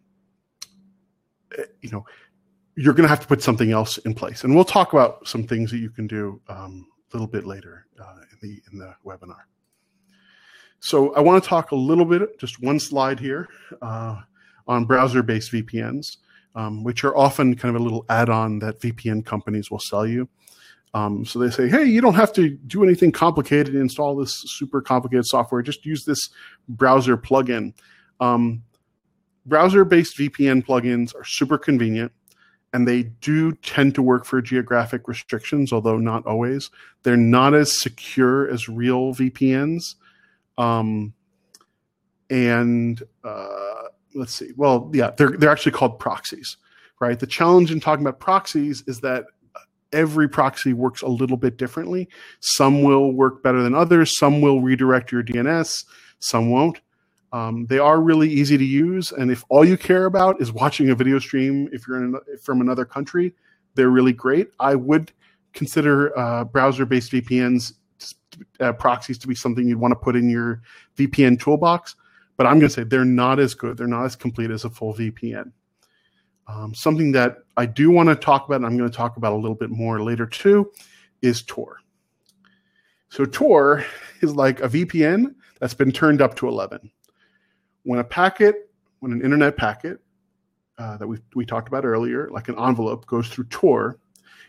eh, 1.56 1.66
you 1.82 1.90
know 1.90 2.04
you're 2.74 2.94
going 2.94 3.04
to 3.04 3.08
have 3.08 3.20
to 3.20 3.28
put 3.28 3.44
something 3.44 3.70
else 3.70 3.98
in 3.98 4.12
place, 4.12 4.42
and 4.42 4.56
we'll 4.56 4.64
talk 4.64 4.92
about 4.92 5.28
some 5.28 5.44
things 5.44 5.70
that 5.70 5.78
you 5.78 5.88
can 5.88 6.08
do 6.08 6.40
um, 6.48 6.88
a 7.12 7.16
little 7.16 7.28
bit 7.28 7.46
later 7.46 7.86
uh, 8.02 8.22
in 8.32 8.38
the 8.48 8.60
in 8.72 8.78
the 8.80 8.92
webinar. 9.06 9.42
So 10.80 11.14
I 11.14 11.20
want 11.20 11.42
to 11.42 11.48
talk 11.48 11.70
a 11.70 11.76
little 11.76 12.06
bit, 12.06 12.38
just 12.38 12.62
one 12.62 12.80
slide 12.80 13.20
here, 13.20 13.48
uh, 13.82 14.20
on 14.66 14.86
browser-based 14.86 15.52
VPNs, 15.52 16.16
um, 16.54 16.82
which 16.82 17.04
are 17.04 17.16
often 17.16 17.54
kind 17.54 17.74
of 17.74 17.80
a 17.80 17.84
little 17.84 18.04
add-on 18.08 18.58
that 18.60 18.80
VPN 18.80 19.24
companies 19.24 19.70
will 19.70 19.78
sell 19.78 20.06
you. 20.06 20.28
Um, 20.92 21.24
so 21.24 21.38
they 21.38 21.50
say, 21.50 21.68
hey, 21.68 21.84
you 21.84 22.00
don't 22.00 22.14
have 22.14 22.32
to 22.32 22.50
do 22.50 22.82
anything 22.82 23.12
complicated, 23.12 23.74
install 23.74 24.16
this 24.16 24.42
super 24.46 24.80
complicated 24.80 25.26
software. 25.26 25.62
Just 25.62 25.86
use 25.86 26.04
this 26.04 26.30
browser 26.68 27.16
plugin. 27.16 27.74
Um, 28.18 28.62
browser-based 29.46 30.18
VPN 30.18 30.64
plugins 30.64 31.14
are 31.14 31.24
super 31.24 31.58
convenient 31.58 32.12
and 32.72 32.86
they 32.86 33.02
do 33.02 33.52
tend 33.52 33.94
to 33.96 34.02
work 34.02 34.24
for 34.24 34.40
geographic 34.40 35.08
restrictions, 35.08 35.72
although 35.72 35.98
not 35.98 36.26
always. 36.26 36.70
They're 37.02 37.16
not 37.16 37.54
as 37.54 37.80
secure 37.80 38.48
as 38.48 38.68
real 38.68 39.12
VPNs. 39.12 39.96
Um, 40.60 41.14
and 42.28 43.02
uh, 43.24 43.84
let's 44.14 44.34
see. 44.34 44.50
Well, 44.56 44.90
yeah, 44.92 45.10
they're 45.16 45.30
they're 45.30 45.50
actually 45.50 45.72
called 45.72 45.98
proxies, 45.98 46.56
right? 47.00 47.18
The 47.18 47.26
challenge 47.26 47.72
in 47.72 47.80
talking 47.80 48.06
about 48.06 48.20
proxies 48.20 48.84
is 48.86 49.00
that 49.00 49.24
every 49.92 50.28
proxy 50.28 50.72
works 50.72 51.02
a 51.02 51.08
little 51.08 51.36
bit 51.36 51.56
differently. 51.56 52.08
Some 52.40 52.82
will 52.82 53.12
work 53.12 53.42
better 53.42 53.62
than 53.62 53.74
others. 53.74 54.16
Some 54.18 54.40
will 54.40 54.60
redirect 54.60 55.10
your 55.10 55.24
DNS. 55.24 55.84
Some 56.20 56.50
won't. 56.50 56.80
Um, 57.32 57.66
they 57.66 57.78
are 57.78 58.00
really 58.00 58.28
easy 58.28 58.58
to 58.58 58.64
use, 58.64 59.12
and 59.12 59.30
if 59.30 59.44
all 59.48 59.64
you 59.64 59.78
care 59.78 60.06
about 60.06 60.40
is 60.40 60.52
watching 60.52 60.90
a 60.90 60.96
video 60.96 61.20
stream, 61.20 61.68
if 61.72 61.86
you're 61.86 62.02
in, 62.02 62.16
from 62.42 62.60
another 62.60 62.84
country, 62.84 63.34
they're 63.76 63.90
really 63.90 64.12
great. 64.12 64.50
I 64.58 64.74
would 64.74 65.12
consider 65.52 66.16
uh, 66.18 66.44
browser-based 66.44 67.12
VPNs 67.12 67.74
uh, 68.60 68.72
proxies 68.72 69.18
to 69.18 69.28
be 69.28 69.34
something 69.34 69.66
you'd 69.66 69.78
want 69.78 69.92
to 69.92 69.96
put 69.96 70.16
in 70.16 70.28
your 70.28 70.62
VPN 70.96 71.40
toolbox, 71.40 71.96
but 72.36 72.46
I'm 72.46 72.58
going 72.58 72.68
to 72.68 72.74
say 72.74 72.84
they're 72.84 73.04
not 73.04 73.38
as 73.38 73.54
good. 73.54 73.76
They're 73.76 73.86
not 73.86 74.04
as 74.04 74.16
complete 74.16 74.50
as 74.50 74.64
a 74.64 74.70
full 74.70 74.94
VPN. 74.94 75.52
Um, 76.46 76.74
something 76.74 77.12
that 77.12 77.38
I 77.56 77.66
do 77.66 77.90
want 77.90 78.08
to 78.08 78.16
talk 78.16 78.46
about, 78.46 78.56
and 78.56 78.66
I'm 78.66 78.76
going 78.76 78.90
to 78.90 78.96
talk 78.96 79.16
about 79.16 79.32
a 79.32 79.36
little 79.36 79.54
bit 79.54 79.70
more 79.70 80.02
later 80.02 80.26
too, 80.26 80.72
is 81.22 81.42
Tor. 81.42 81.78
So 83.08 83.24
Tor 83.24 83.84
is 84.20 84.34
like 84.34 84.60
a 84.60 84.68
VPN 84.68 85.34
that's 85.60 85.74
been 85.74 85.92
turned 85.92 86.20
up 86.22 86.34
to 86.36 86.48
11 86.48 86.90
when 87.84 87.98
a 87.98 88.04
packet, 88.04 88.70
when 89.00 89.12
an 89.12 89.22
internet 89.22 89.56
packet 89.56 90.00
uh, 90.78 90.96
that 90.96 91.06
we, 91.06 91.18
we 91.34 91.44
talked 91.44 91.68
about 91.68 91.84
earlier, 91.84 92.28
like 92.30 92.48
an 92.48 92.58
envelope, 92.58 93.06
goes 93.06 93.28
through 93.28 93.44
Tor, 93.44 93.98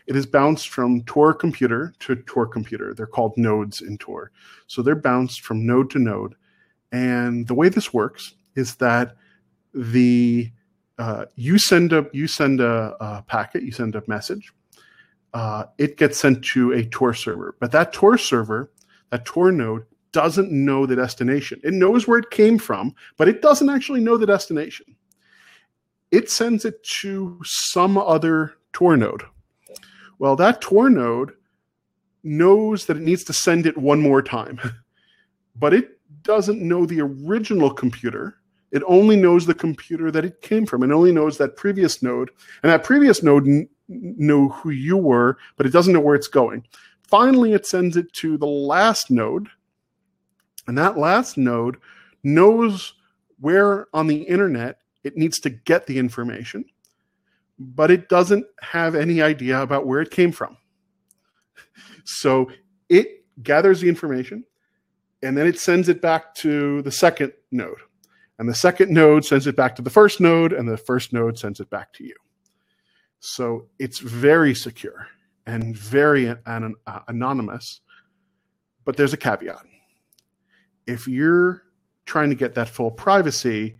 it 0.06 0.16
is 0.16 0.26
bounced 0.26 0.68
from 0.68 1.02
Tor 1.04 1.32
computer 1.34 1.92
to 2.00 2.16
Tor 2.16 2.46
computer. 2.46 2.94
They're 2.94 3.06
called 3.06 3.34
nodes 3.36 3.80
in 3.80 3.98
Tor. 3.98 4.30
So 4.66 4.82
they're 4.82 4.94
bounced 4.94 5.42
from 5.42 5.66
node 5.66 5.90
to 5.90 5.98
node. 5.98 6.34
And 6.90 7.46
the 7.46 7.54
way 7.54 7.68
this 7.68 7.94
works 7.94 8.34
is 8.54 8.76
that 8.76 9.16
the 9.74 10.50
uh, 10.98 11.24
you 11.36 11.58
send 11.58 11.92
a 11.92 12.06
you 12.12 12.26
send 12.26 12.60
a, 12.60 12.94
a, 13.00 13.22
packet, 13.22 13.62
you 13.62 13.72
send 13.72 13.96
a 13.96 14.02
message. 14.06 14.52
Uh, 15.32 15.64
it 15.78 15.96
gets 15.96 16.20
sent 16.20 16.44
to 16.44 16.72
a 16.72 16.84
Tor 16.84 17.14
server, 17.14 17.56
but 17.58 17.72
that 17.72 17.92
Tor 17.92 18.18
server, 18.18 18.70
that 19.10 19.24
Tor 19.24 19.50
node, 19.50 19.86
doesn't 20.12 20.52
know 20.52 20.84
the 20.84 20.94
destination. 20.94 21.58
It 21.64 21.72
knows 21.72 22.06
where 22.06 22.18
it 22.18 22.30
came 22.30 22.58
from, 22.58 22.94
but 23.16 23.28
it 23.28 23.40
doesn't 23.40 23.70
actually 23.70 24.00
know 24.00 24.18
the 24.18 24.26
destination. 24.26 24.94
It 26.10 26.30
sends 26.30 26.66
it 26.66 26.84
to 27.00 27.40
some 27.42 27.96
other 27.96 28.54
Tor 28.74 28.98
node. 28.98 29.22
Well, 30.22 30.36
that 30.36 30.60
Tor 30.60 30.88
node 30.88 31.32
knows 32.22 32.86
that 32.86 32.96
it 32.96 33.02
needs 33.02 33.24
to 33.24 33.32
send 33.32 33.66
it 33.66 33.76
one 33.76 34.00
more 34.00 34.22
time, 34.22 34.60
but 35.56 35.74
it 35.74 35.98
doesn't 36.22 36.62
know 36.62 36.86
the 36.86 37.00
original 37.00 37.74
computer. 37.74 38.36
It 38.70 38.84
only 38.86 39.16
knows 39.16 39.46
the 39.46 39.54
computer 39.54 40.12
that 40.12 40.24
it 40.24 40.40
came 40.40 40.64
from. 40.64 40.84
It 40.84 40.92
only 40.92 41.10
knows 41.10 41.38
that 41.38 41.56
previous 41.56 42.04
node, 42.04 42.30
and 42.62 42.70
that 42.70 42.84
previous 42.84 43.24
node 43.24 43.46
kn- 43.46 43.68
knew 43.88 44.48
who 44.50 44.70
you 44.70 44.96
were, 44.96 45.38
but 45.56 45.66
it 45.66 45.72
doesn't 45.72 45.92
know 45.92 45.98
where 45.98 46.14
it's 46.14 46.28
going. 46.28 46.64
Finally, 47.02 47.52
it 47.52 47.66
sends 47.66 47.96
it 47.96 48.12
to 48.12 48.38
the 48.38 48.46
last 48.46 49.10
node, 49.10 49.48
and 50.68 50.78
that 50.78 50.96
last 50.96 51.36
node 51.36 51.78
knows 52.22 52.94
where 53.40 53.88
on 53.92 54.06
the 54.06 54.22
internet 54.22 54.78
it 55.02 55.16
needs 55.16 55.40
to 55.40 55.50
get 55.50 55.88
the 55.88 55.98
information, 55.98 56.64
but 57.74 57.90
it 57.90 58.08
doesn't 58.08 58.46
have 58.60 58.94
any 58.94 59.22
idea 59.22 59.60
about 59.60 59.86
where 59.86 60.00
it 60.00 60.10
came 60.10 60.32
from. 60.32 60.56
So 62.04 62.50
it 62.88 63.24
gathers 63.42 63.80
the 63.80 63.88
information 63.88 64.44
and 65.22 65.36
then 65.36 65.46
it 65.46 65.58
sends 65.58 65.88
it 65.88 66.02
back 66.02 66.34
to 66.36 66.82
the 66.82 66.90
second 66.90 67.32
node. 67.50 67.78
And 68.38 68.48
the 68.48 68.54
second 68.54 68.90
node 68.90 69.24
sends 69.24 69.46
it 69.46 69.56
back 69.56 69.76
to 69.76 69.82
the 69.82 69.90
first 69.90 70.20
node, 70.20 70.52
and 70.52 70.68
the 70.68 70.76
first 70.76 71.12
node 71.12 71.38
sends 71.38 71.60
it 71.60 71.70
back 71.70 71.92
to 71.92 72.04
you. 72.04 72.16
So 73.20 73.68
it's 73.78 74.00
very 74.00 74.52
secure 74.52 75.06
and 75.46 75.76
very 75.76 76.26
an- 76.26 76.74
uh, 76.86 77.00
anonymous, 77.06 77.82
but 78.84 78.96
there's 78.96 79.12
a 79.12 79.16
caveat 79.16 79.64
if 80.86 81.06
you're 81.06 81.62
trying 82.06 82.30
to 82.30 82.36
get 82.36 82.54
that 82.54 82.68
full 82.68 82.90
privacy, 82.90 83.76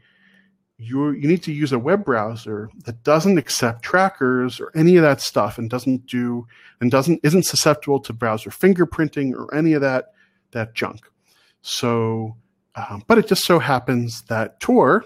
you 0.83 1.11
you 1.12 1.29
need 1.29 1.42
to 1.45 1.53
use 1.53 1.73
a 1.73 1.79
web 1.79 2.05
browser 2.05 2.71
that 2.85 3.03
doesn't 3.05 3.38
accept 3.38 3.83
trackers 3.83 4.61
or 4.61 4.71
any 4.75 4.97
of 4.97 5.03
that 5.03 5.21
stuff 5.21 5.59
and 5.59 5.71
doesn't 5.71 6.07
do 6.07 6.47
and 6.81 6.90
doesn't 6.90 7.21
isn't 7.23 7.45
susceptible 7.45 8.01
to 8.01 8.12
browser 8.12 8.51
fingerprinting 8.51 9.33
or 9.33 9.53
any 9.55 9.73
of 9.73 9.81
that 9.81 10.12
that 10.51 10.75
junk. 10.75 11.01
So, 11.62 12.37
um, 12.75 13.05
but 13.07 13.18
it 13.18 13.29
just 13.29 13.45
so 13.45 13.59
happens 13.59 14.23
that 14.23 14.61
Tor 14.61 15.05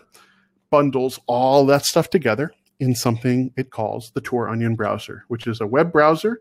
bundles 0.71 1.21
all 1.27 1.67
that 1.67 1.85
stuff 1.85 2.11
together 2.11 2.53
in 2.81 2.95
something 2.95 3.53
it 3.57 3.71
calls 3.71 4.11
the 4.15 4.21
Tor 4.21 4.49
Onion 4.49 4.75
browser, 4.75 5.25
which 5.29 5.47
is 5.47 5.61
a 5.61 5.67
web 5.67 5.93
browser. 5.93 6.41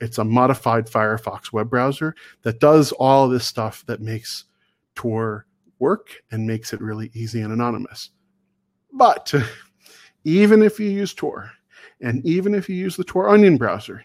It's 0.00 0.18
a 0.18 0.24
modified 0.24 0.86
Firefox 0.86 1.52
web 1.52 1.68
browser 1.68 2.14
that 2.42 2.58
does 2.58 2.92
all 2.92 3.28
this 3.28 3.46
stuff 3.46 3.84
that 3.86 4.00
makes 4.00 4.44
Tor 4.94 5.46
work 5.78 6.22
and 6.30 6.46
makes 6.46 6.72
it 6.72 6.80
really 6.80 7.10
easy 7.14 7.40
and 7.40 7.52
anonymous. 7.52 8.10
But 8.92 9.32
even 10.24 10.62
if 10.62 10.78
you 10.80 10.88
use 10.90 11.14
Tor, 11.14 11.50
and 12.00 12.24
even 12.24 12.54
if 12.54 12.68
you 12.68 12.76
use 12.76 12.96
the 12.96 13.04
Tor 13.04 13.28
Onion 13.28 13.56
browser, 13.56 14.04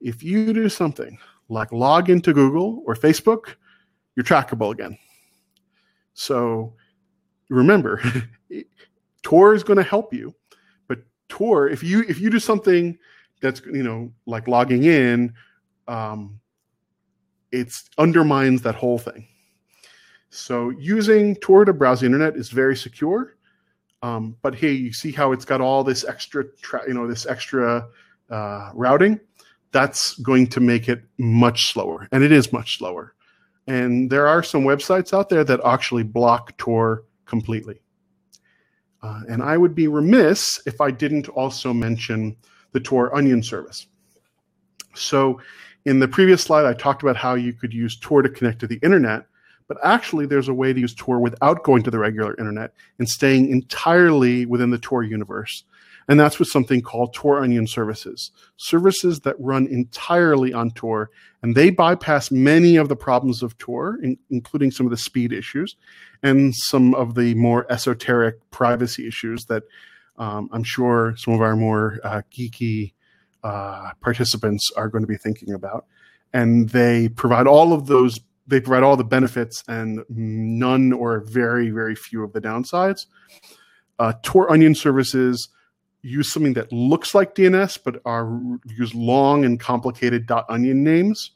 if 0.00 0.22
you 0.22 0.52
do 0.52 0.68
something 0.68 1.18
like 1.48 1.72
log 1.72 2.10
into 2.10 2.32
Google 2.32 2.82
or 2.86 2.94
Facebook, 2.94 3.54
you're 4.14 4.24
trackable 4.24 4.72
again. 4.72 4.98
So 6.14 6.74
remember, 7.48 8.02
Tor 9.22 9.54
is 9.54 9.62
going 9.62 9.76
to 9.76 9.82
help 9.82 10.12
you, 10.12 10.34
but 10.88 10.98
Tor, 11.28 11.68
if 11.68 11.82
you 11.82 12.04
if 12.08 12.20
you 12.20 12.30
do 12.30 12.40
something 12.40 12.98
that's 13.40 13.62
you 13.66 13.82
know 13.82 14.12
like 14.26 14.48
logging 14.48 14.84
in, 14.84 15.32
um, 15.86 16.40
it 17.52 17.72
undermines 17.96 18.62
that 18.62 18.74
whole 18.74 18.98
thing. 18.98 19.26
So 20.30 20.70
using 20.70 21.36
Tor 21.36 21.64
to 21.64 21.72
browse 21.72 22.00
the 22.00 22.06
internet 22.06 22.36
is 22.36 22.50
very 22.50 22.76
secure. 22.76 23.37
Um, 24.02 24.36
but 24.42 24.54
hey, 24.54 24.72
you 24.72 24.92
see 24.92 25.12
how 25.12 25.32
it's 25.32 25.44
got 25.44 25.60
all 25.60 25.82
this 25.82 26.04
extra, 26.04 26.44
tra- 26.62 26.86
you 26.86 26.94
know, 26.94 27.06
this 27.06 27.26
extra 27.26 27.86
uh, 28.30 28.70
routing. 28.74 29.20
That's 29.72 30.14
going 30.20 30.46
to 30.48 30.60
make 30.60 30.88
it 30.88 31.02
much 31.18 31.72
slower, 31.72 32.08
and 32.12 32.24
it 32.24 32.32
is 32.32 32.52
much 32.52 32.78
slower. 32.78 33.14
And 33.66 34.08
there 34.08 34.26
are 34.26 34.42
some 34.42 34.62
websites 34.62 35.12
out 35.12 35.28
there 35.28 35.44
that 35.44 35.60
actually 35.64 36.02
block 36.02 36.56
Tor 36.56 37.04
completely. 37.26 37.80
Uh, 39.02 39.20
and 39.28 39.42
I 39.42 39.56
would 39.56 39.74
be 39.74 39.86
remiss 39.86 40.60
if 40.66 40.80
I 40.80 40.90
didn't 40.90 41.28
also 41.28 41.72
mention 41.72 42.34
the 42.72 42.80
Tor 42.80 43.14
Onion 43.14 43.42
service. 43.42 43.86
So, 44.94 45.40
in 45.84 46.00
the 46.00 46.08
previous 46.08 46.42
slide, 46.42 46.66
I 46.66 46.74
talked 46.74 47.02
about 47.02 47.16
how 47.16 47.34
you 47.34 47.52
could 47.52 47.72
use 47.72 47.98
Tor 47.98 48.22
to 48.22 48.28
connect 48.28 48.58
to 48.60 48.66
the 48.66 48.78
internet 48.82 49.26
but 49.68 49.76
actually 49.84 50.26
there's 50.26 50.48
a 50.48 50.54
way 50.54 50.72
to 50.72 50.80
use 50.80 50.94
Tor 50.94 51.20
without 51.20 51.62
going 51.62 51.82
to 51.84 51.90
the 51.90 51.98
regular 51.98 52.34
internet 52.38 52.72
and 52.98 53.08
staying 53.08 53.50
entirely 53.50 54.46
within 54.46 54.70
the 54.70 54.78
Tor 54.78 55.02
universe. 55.02 55.64
And 56.08 56.18
that's 56.18 56.38
with 56.38 56.48
something 56.48 56.80
called 56.80 57.12
Tor 57.12 57.42
Onion 57.42 57.66
services, 57.66 58.30
services 58.56 59.20
that 59.20 59.36
run 59.38 59.66
entirely 59.66 60.54
on 60.54 60.70
Tor, 60.70 61.10
and 61.42 61.54
they 61.54 61.68
bypass 61.68 62.30
many 62.30 62.76
of 62.76 62.88
the 62.88 62.96
problems 62.96 63.42
of 63.42 63.58
Tor, 63.58 63.98
in, 64.02 64.16
including 64.30 64.70
some 64.70 64.86
of 64.86 64.90
the 64.90 64.96
speed 64.96 65.32
issues 65.34 65.76
and 66.22 66.54
some 66.54 66.94
of 66.94 67.14
the 67.14 67.34
more 67.34 67.70
esoteric 67.70 68.50
privacy 68.50 69.06
issues 69.06 69.44
that 69.44 69.64
um, 70.16 70.48
I'm 70.50 70.64
sure 70.64 71.14
some 71.16 71.34
of 71.34 71.42
our 71.42 71.56
more 71.56 72.00
uh, 72.02 72.22
geeky 72.32 72.94
uh, 73.44 73.90
participants 74.00 74.70
are 74.76 74.88
going 74.88 75.02
to 75.02 75.08
be 75.08 75.16
thinking 75.16 75.52
about. 75.52 75.84
And 76.32 76.70
they 76.70 77.08
provide 77.08 77.46
all 77.46 77.72
of 77.72 77.86
those, 77.86 78.18
they 78.48 78.60
provide 78.60 78.82
all 78.82 78.96
the 78.96 79.04
benefits 79.04 79.62
and 79.68 80.02
none 80.08 80.92
or 80.92 81.20
very, 81.20 81.70
very 81.70 81.94
few 81.94 82.24
of 82.24 82.32
the 82.32 82.40
downsides. 82.40 83.06
Uh, 83.98 84.14
Tor 84.22 84.50
Onion 84.50 84.74
services 84.74 85.48
use 86.02 86.32
something 86.32 86.54
that 86.54 86.72
looks 86.72 87.14
like 87.14 87.34
DNS, 87.34 87.78
but 87.84 88.00
are 88.04 88.40
use 88.66 88.94
long 88.94 89.44
and 89.44 89.60
complicated 89.60 90.26
dot 90.26 90.46
.onion 90.48 90.82
names. 90.82 91.32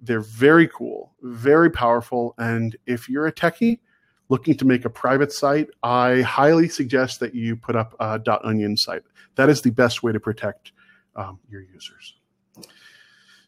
They're 0.00 0.20
very 0.20 0.68
cool, 0.68 1.12
very 1.22 1.70
powerful, 1.70 2.34
and 2.38 2.76
if 2.86 3.08
you're 3.08 3.26
a 3.26 3.32
techie 3.32 3.80
looking 4.28 4.56
to 4.56 4.64
make 4.64 4.84
a 4.84 4.90
private 4.90 5.32
site, 5.32 5.68
I 5.82 6.20
highly 6.22 6.68
suggest 6.68 7.20
that 7.20 7.34
you 7.34 7.56
put 7.56 7.76
up 7.76 7.94
a 8.00 8.18
dot 8.18 8.44
.onion 8.44 8.76
site. 8.76 9.02
That 9.34 9.48
is 9.48 9.62
the 9.62 9.70
best 9.70 10.02
way 10.02 10.12
to 10.12 10.20
protect 10.20 10.72
um, 11.16 11.40
your 11.50 11.62
users. 11.62 12.14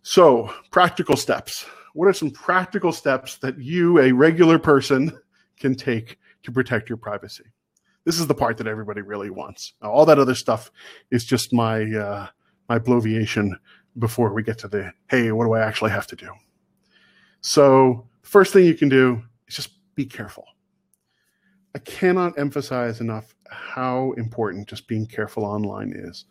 So, 0.03 0.53
practical 0.71 1.17
steps. 1.17 1.67
What 1.95 2.07
are 2.09 2.13
some 2.13 2.31
practical 2.31 2.93
steps 2.93 3.37
that 3.39 3.59
you, 3.59 3.99
a 3.99 4.13
regular 4.13 4.59
person, 4.59 5.19
can 5.59 5.75
take 5.75 6.19
to 6.43 6.53
protect 6.53 6.89
your 6.89 6.99
privacy? 6.99 7.45
This 8.05 8.19
is 8.19 8.27
the 8.27 8.35
part 8.35 8.57
that 8.59 8.67
everybody 8.67 9.03
really 9.03 9.31
wants. 9.31 9.75
All 9.83 10.07
that 10.07 10.19
other 10.19 10.35
stuff 10.35 10.71
is 11.11 11.25
just 11.25 11.53
my 11.53 11.83
uh, 11.83 12.27
my 12.69 12.79
bloviation 12.79 13.51
before 13.99 14.33
we 14.33 14.43
get 14.43 14.59
to 14.59 14.69
the 14.69 14.93
hey, 15.09 15.33
what 15.33 15.45
do 15.45 15.53
I 15.53 15.61
actually 15.61 15.91
have 15.91 16.07
to 16.09 16.17
do? 16.17 16.31
So, 17.43 18.09
first 18.23 18.53
thing 18.53 18.65
you 18.65 18.75
can 18.75 18.89
do 18.89 19.23
is 19.49 19.57
just 19.57 19.71
be 19.95 20.07
careful. 20.07 20.45
I 21.75 21.79
cannot 21.81 22.39
emphasize 22.39 23.01
enough 23.01 23.35
how 23.51 24.13
important 24.17 24.69
just 24.69 24.89
being 24.89 25.07
careful 25.07 25.45
online 25.45 25.93
is. 25.95 26.25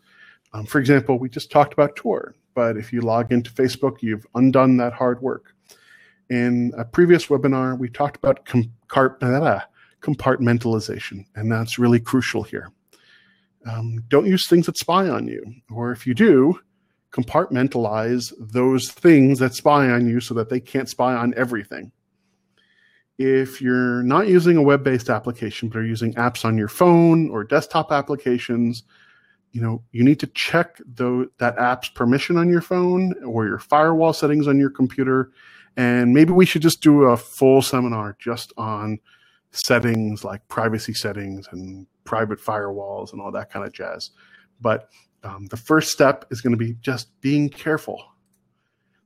Um, 0.52 0.66
for 0.66 0.78
example, 0.78 1.18
we 1.18 1.28
just 1.28 1.50
talked 1.50 1.72
about 1.72 1.96
Tor, 1.96 2.34
but 2.54 2.76
if 2.76 2.92
you 2.92 3.00
log 3.00 3.32
into 3.32 3.50
Facebook, 3.50 4.02
you've 4.02 4.26
undone 4.34 4.76
that 4.78 4.92
hard 4.92 5.22
work. 5.22 5.54
In 6.28 6.72
a 6.76 6.84
previous 6.84 7.26
webinar, 7.26 7.78
we 7.78 7.88
talked 7.88 8.16
about 8.16 8.44
compartmentalization, 8.46 11.24
and 11.34 11.50
that's 11.50 11.78
really 11.78 12.00
crucial 12.00 12.42
here. 12.42 12.70
Um, 13.66 14.04
don't 14.08 14.26
use 14.26 14.48
things 14.48 14.66
that 14.66 14.78
spy 14.78 15.08
on 15.08 15.26
you, 15.26 15.42
or 15.70 15.92
if 15.92 16.06
you 16.06 16.14
do, 16.14 16.58
compartmentalize 17.12 18.32
those 18.38 18.90
things 18.90 19.38
that 19.40 19.54
spy 19.54 19.90
on 19.90 20.08
you 20.08 20.20
so 20.20 20.34
that 20.34 20.48
they 20.48 20.60
can't 20.60 20.88
spy 20.88 21.14
on 21.14 21.34
everything. 21.36 21.92
If 23.18 23.60
you're 23.60 24.02
not 24.02 24.28
using 24.28 24.56
a 24.56 24.62
web 24.62 24.82
based 24.82 25.10
application, 25.10 25.68
but 25.68 25.78
are 25.78 25.84
using 25.84 26.14
apps 26.14 26.44
on 26.44 26.56
your 26.56 26.68
phone 26.68 27.28
or 27.30 27.44
desktop 27.44 27.92
applications, 27.92 28.84
you 29.52 29.60
know 29.60 29.82
you 29.92 30.04
need 30.04 30.20
to 30.20 30.26
check 30.28 30.80
though 30.86 31.26
that 31.38 31.58
app's 31.58 31.88
permission 31.88 32.36
on 32.36 32.48
your 32.48 32.60
phone 32.60 33.14
or 33.24 33.46
your 33.46 33.58
firewall 33.58 34.12
settings 34.12 34.46
on 34.48 34.58
your 34.58 34.70
computer. 34.70 35.32
And 35.76 36.12
maybe 36.12 36.32
we 36.32 36.46
should 36.46 36.62
just 36.62 36.82
do 36.82 37.02
a 37.02 37.16
full 37.16 37.62
seminar 37.62 38.16
just 38.18 38.52
on 38.56 38.98
settings 39.52 40.24
like 40.24 40.46
privacy 40.48 40.92
settings 40.92 41.48
and 41.52 41.86
private 42.04 42.40
firewalls 42.40 43.12
and 43.12 43.20
all 43.20 43.32
that 43.32 43.50
kind 43.50 43.64
of 43.64 43.72
jazz. 43.72 44.10
But 44.60 44.88
um, 45.22 45.46
the 45.46 45.56
first 45.56 45.90
step 45.90 46.24
is 46.30 46.40
going 46.40 46.52
to 46.52 46.56
be 46.56 46.74
just 46.80 47.08
being 47.20 47.48
careful. 47.48 48.02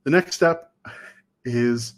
The 0.04 0.10
next 0.10 0.36
step 0.36 0.72
is 1.44 1.94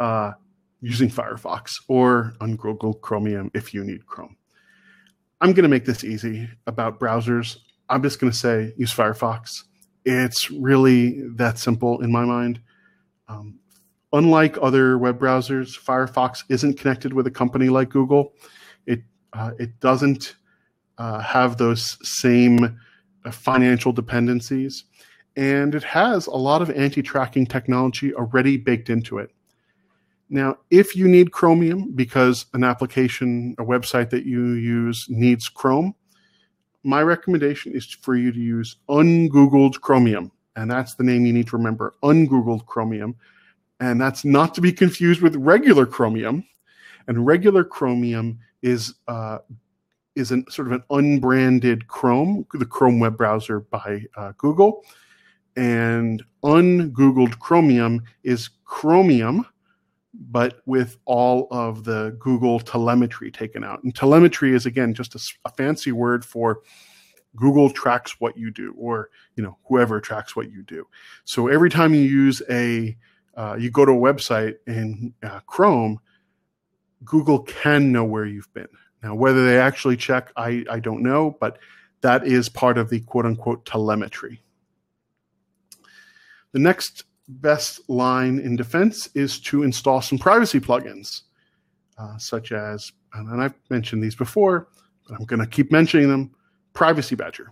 uh, 0.00 0.32
using 0.80 1.08
firefox 1.08 1.72
or 1.88 2.34
ungoogled 2.40 3.00
chromium 3.00 3.50
if 3.54 3.74
you 3.74 3.84
need 3.84 4.06
chrome. 4.06 4.36
I'm 5.40 5.52
going 5.52 5.64
to 5.64 5.68
make 5.68 5.84
this 5.84 6.04
easy 6.04 6.48
about 6.66 7.00
browsers 7.00 7.58
I'm 7.88 8.02
just 8.02 8.20
going 8.20 8.32
to 8.32 8.36
say 8.36 8.72
use 8.76 8.92
Firefox. 8.92 9.64
It's 10.04 10.50
really 10.50 11.22
that 11.36 11.58
simple 11.58 12.00
in 12.02 12.12
my 12.12 12.24
mind. 12.24 12.60
Um, 13.28 13.58
unlike 14.12 14.56
other 14.60 14.98
web 14.98 15.18
browsers, 15.18 15.78
Firefox 15.78 16.44
isn't 16.48 16.78
connected 16.78 17.12
with 17.12 17.26
a 17.26 17.30
company 17.30 17.68
like 17.68 17.90
Google. 17.90 18.34
It 18.86 19.02
uh, 19.32 19.52
it 19.58 19.80
doesn't 19.80 20.36
uh, 20.98 21.20
have 21.20 21.56
those 21.56 21.98
same 22.02 22.78
uh, 23.24 23.30
financial 23.30 23.92
dependencies, 23.92 24.84
and 25.36 25.74
it 25.74 25.82
has 25.82 26.26
a 26.26 26.36
lot 26.36 26.62
of 26.62 26.70
anti-tracking 26.70 27.46
technology 27.46 28.14
already 28.14 28.56
baked 28.56 28.90
into 28.90 29.18
it. 29.18 29.30
Now, 30.30 30.56
if 30.70 30.96
you 30.96 31.06
need 31.08 31.32
Chromium 31.32 31.92
because 31.94 32.46
an 32.54 32.64
application, 32.64 33.54
a 33.58 33.64
website 33.64 34.10
that 34.10 34.24
you 34.24 34.52
use 34.52 35.06
needs 35.08 35.48
Chrome, 35.48 35.94
my 36.84 37.02
recommendation 37.02 37.72
is 37.72 37.86
for 37.86 38.14
you 38.14 38.30
to 38.30 38.38
use 38.38 38.76
ungoogled 38.88 39.80
Chromium. 39.80 40.30
And 40.56 40.70
that's 40.70 40.94
the 40.94 41.04
name 41.04 41.26
you 41.26 41.32
need 41.32 41.48
to 41.48 41.56
remember 41.56 41.94
ungoogled 42.02 42.66
Chromium. 42.66 43.16
And 43.80 44.00
that's 44.00 44.24
not 44.24 44.54
to 44.54 44.60
be 44.60 44.72
confused 44.72 45.20
with 45.20 45.34
regular 45.36 45.86
Chromium. 45.86 46.44
And 47.08 47.26
regular 47.26 47.64
Chromium 47.64 48.38
is 48.62 48.94
uh, 49.08 49.38
is 50.14 50.30
an, 50.30 50.44
sort 50.48 50.68
of 50.68 50.72
an 50.72 50.82
unbranded 50.90 51.88
Chrome, 51.88 52.46
the 52.52 52.64
Chrome 52.64 53.00
web 53.00 53.16
browser 53.16 53.60
by 53.60 54.04
uh, 54.16 54.32
Google. 54.38 54.84
And 55.56 56.22
ungoogled 56.44 57.38
Chromium 57.38 58.02
is 58.22 58.48
Chromium, 58.64 59.46
but 60.14 60.60
with 60.66 60.96
all 61.04 61.48
of 61.50 61.84
the 61.84 62.16
Google 62.18 62.60
telemetry 62.60 63.30
taken 63.30 63.64
out. 63.64 63.82
And 63.82 63.94
telemetry 63.94 64.54
is 64.54 64.66
again 64.66 64.94
just 64.94 65.14
a, 65.14 65.20
a, 65.44 65.50
fancy 65.50 65.92
word 65.92 66.24
for 66.24 66.60
Google 67.36 67.70
tracks 67.70 68.20
what 68.20 68.36
you 68.36 68.50
do, 68.50 68.74
or 68.78 69.10
you 69.36 69.42
know 69.42 69.58
whoever 69.64 70.00
tracks 70.00 70.36
what 70.36 70.50
you 70.50 70.62
do. 70.62 70.86
So 71.24 71.48
every 71.48 71.70
time 71.70 71.94
you 71.94 72.02
use 72.02 72.42
a, 72.48 72.96
uh, 73.36 73.56
you 73.58 73.70
go 73.70 73.84
to 73.84 73.92
a 73.92 73.96
website 73.96 74.54
in 74.66 75.14
uh, 75.22 75.40
Chrome, 75.46 75.98
Google 77.04 77.40
can 77.40 77.90
know 77.90 78.04
where 78.04 78.24
you've 78.24 78.52
been. 78.54 78.68
Now, 79.02 79.14
whether 79.14 79.46
they 79.46 79.58
actually 79.58 79.96
check, 79.96 80.32
I, 80.36 80.64
I 80.70 80.80
don't 80.80 81.02
know, 81.02 81.36
but 81.38 81.58
that 82.00 82.26
is 82.26 82.48
part 82.48 82.78
of 82.78 82.88
the 82.88 83.00
quote 83.00 83.26
unquote 83.26 83.66
telemetry. 83.66 84.42
The 86.52 86.60
next 86.60 87.04
best 87.28 87.88
line 87.88 88.38
in 88.38 88.56
defense 88.56 89.08
is 89.14 89.40
to 89.40 89.62
install 89.62 90.00
some 90.00 90.18
privacy 90.18 90.60
plugins, 90.60 91.22
uh, 91.98 92.16
such 92.18 92.52
as, 92.52 92.92
and 93.14 93.42
I've 93.42 93.54
mentioned 93.70 94.02
these 94.02 94.14
before, 94.14 94.68
but 95.08 95.18
I'm 95.18 95.24
going 95.24 95.40
to 95.40 95.46
keep 95.46 95.72
mentioning 95.72 96.08
them 96.08 96.30
Privacy 96.72 97.14
Badger. 97.14 97.50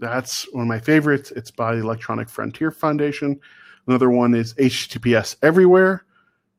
That's 0.00 0.46
one 0.52 0.62
of 0.62 0.68
my 0.68 0.80
favorites. 0.80 1.32
It's 1.34 1.50
by 1.50 1.74
the 1.74 1.80
Electronic 1.80 2.28
Frontier 2.28 2.70
Foundation. 2.70 3.40
Another 3.86 4.10
one 4.10 4.34
is 4.34 4.54
HTTPS 4.54 5.36
Everywhere. 5.42 6.04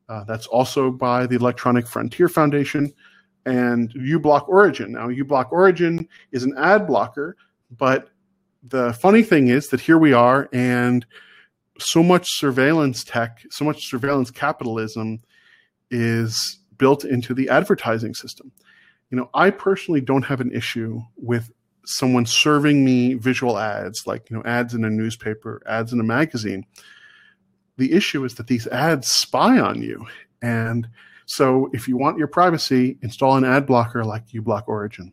Uh, 0.08 0.24
that's 0.24 0.46
also 0.46 0.90
by 0.90 1.26
the 1.26 1.36
Electronic 1.36 1.86
Frontier 1.86 2.28
Foundation. 2.28 2.92
And 3.46 3.92
uBlock 3.94 4.48
Origin. 4.48 4.92
Now, 4.92 5.08
uBlock 5.08 5.52
Origin 5.52 6.06
is 6.32 6.42
an 6.42 6.54
ad 6.58 6.86
blocker, 6.86 7.36
but 7.70 8.10
the 8.62 8.92
funny 8.94 9.22
thing 9.22 9.48
is 9.48 9.68
that 9.68 9.80
here 9.80 9.96
we 9.96 10.12
are, 10.12 10.48
and 10.52 11.06
so 11.80 12.02
much 12.02 12.26
surveillance 12.28 13.04
tech, 13.04 13.44
so 13.50 13.64
much 13.64 13.88
surveillance 13.88 14.30
capitalism 14.30 15.20
is 15.90 16.58
built 16.76 17.04
into 17.04 17.34
the 17.34 17.48
advertising 17.48 18.14
system. 18.14 18.52
You 19.10 19.16
know, 19.18 19.30
I 19.34 19.50
personally 19.50 20.00
don't 20.00 20.22
have 20.22 20.40
an 20.40 20.52
issue 20.52 21.00
with 21.16 21.50
someone 21.84 22.26
serving 22.26 22.84
me 22.84 23.14
visual 23.14 23.58
ads, 23.58 24.06
like, 24.06 24.30
you 24.30 24.36
know, 24.36 24.42
ads 24.44 24.74
in 24.74 24.84
a 24.84 24.90
newspaper, 24.90 25.62
ads 25.66 25.92
in 25.92 26.00
a 26.00 26.04
magazine. 26.04 26.64
The 27.76 27.92
issue 27.92 28.24
is 28.24 28.34
that 28.34 28.46
these 28.46 28.66
ads 28.68 29.08
spy 29.08 29.58
on 29.58 29.82
you. 29.82 30.06
And 30.42 30.88
so 31.26 31.70
if 31.72 31.88
you 31.88 31.96
want 31.96 32.18
your 32.18 32.28
privacy, 32.28 32.98
install 33.02 33.36
an 33.36 33.44
ad 33.44 33.66
blocker 33.66 34.04
like 34.04 34.28
uBlock 34.28 34.64
Origin. 34.66 35.12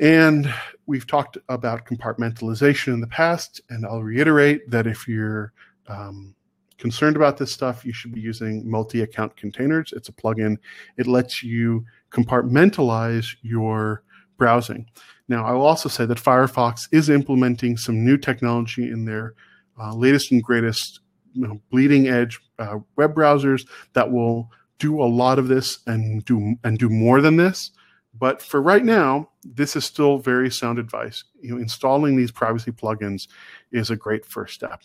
And 0.00 0.52
we've 0.86 1.06
talked 1.06 1.36
about 1.50 1.84
compartmentalization 1.84 2.94
in 2.94 3.00
the 3.00 3.06
past, 3.06 3.60
and 3.68 3.84
I'll 3.84 4.02
reiterate 4.02 4.70
that 4.70 4.86
if 4.86 5.06
you're 5.06 5.52
um, 5.88 6.34
concerned 6.78 7.16
about 7.16 7.36
this 7.36 7.52
stuff, 7.52 7.84
you 7.84 7.92
should 7.92 8.14
be 8.14 8.20
using 8.20 8.68
multi 8.68 9.02
account 9.02 9.36
containers. 9.36 9.92
It's 9.94 10.08
a 10.08 10.12
plugin, 10.12 10.56
it 10.96 11.06
lets 11.06 11.42
you 11.42 11.84
compartmentalize 12.10 13.36
your 13.42 14.02
browsing. 14.38 14.86
Now, 15.28 15.44
I 15.44 15.52
will 15.52 15.66
also 15.66 15.90
say 15.90 16.06
that 16.06 16.18
Firefox 16.18 16.88
is 16.90 17.10
implementing 17.10 17.76
some 17.76 18.02
new 18.02 18.16
technology 18.16 18.90
in 18.90 19.04
their 19.04 19.34
uh, 19.78 19.94
latest 19.94 20.32
and 20.32 20.42
greatest 20.42 21.00
you 21.34 21.46
know, 21.46 21.60
bleeding 21.70 22.08
edge 22.08 22.40
uh, 22.58 22.78
web 22.96 23.14
browsers 23.14 23.66
that 23.92 24.10
will 24.10 24.50
do 24.78 25.00
a 25.02 25.04
lot 25.04 25.38
of 25.38 25.48
this 25.48 25.80
and 25.86 26.24
do 26.24 26.54
and 26.64 26.78
do 26.78 26.88
more 26.88 27.20
than 27.20 27.36
this 27.36 27.70
But 28.18 28.42
for 28.42 28.60
right 28.60 28.84
now, 28.84 29.30
this 29.44 29.76
is 29.76 29.84
still 29.84 30.18
very 30.18 30.50
sound 30.50 30.78
advice. 30.78 31.24
You 31.40 31.54
know, 31.54 31.60
installing 31.60 32.16
these 32.16 32.32
privacy 32.32 32.72
plugins 32.72 33.28
is 33.72 33.90
a 33.90 33.96
great 33.96 34.26
first 34.26 34.54
step. 34.54 34.82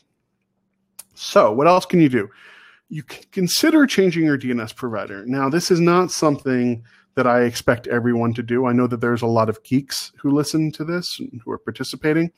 So, 1.16 1.52
what 1.52 1.68
else 1.68 1.86
can 1.86 2.00
you 2.00 2.10
do? 2.10 2.30
You 2.90 3.04
can 3.04 3.24
consider 3.32 3.88
changing 3.88 4.26
your 4.26 4.38
DNS 4.38 4.76
provider. 4.76 5.26
Now, 5.26 5.50
this 5.50 5.72
is 5.72 5.80
not 5.80 6.12
something 6.12 6.84
that 7.16 7.26
I 7.26 7.44
expect 7.44 7.88
everyone 7.88 8.34
to 8.34 8.44
do. 8.44 8.68
I 8.68 8.74
know 8.74 8.88
that 8.88 9.02
there's 9.02 9.22
a 9.22 9.28
lot 9.28 9.50
of 9.50 9.64
geeks 9.64 10.12
who 10.18 10.32
listen 10.32 10.72
to 10.74 10.84
this 10.84 11.18
and 11.20 11.42
who 11.44 11.52
are 11.52 11.58
participating. 11.58 12.32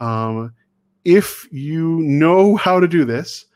Um, 0.00 0.54
if 1.04 1.48
you 1.50 2.00
know 2.02 2.56
how 2.56 2.78
to 2.78 2.86
do 2.86 3.04
this, 3.04 3.46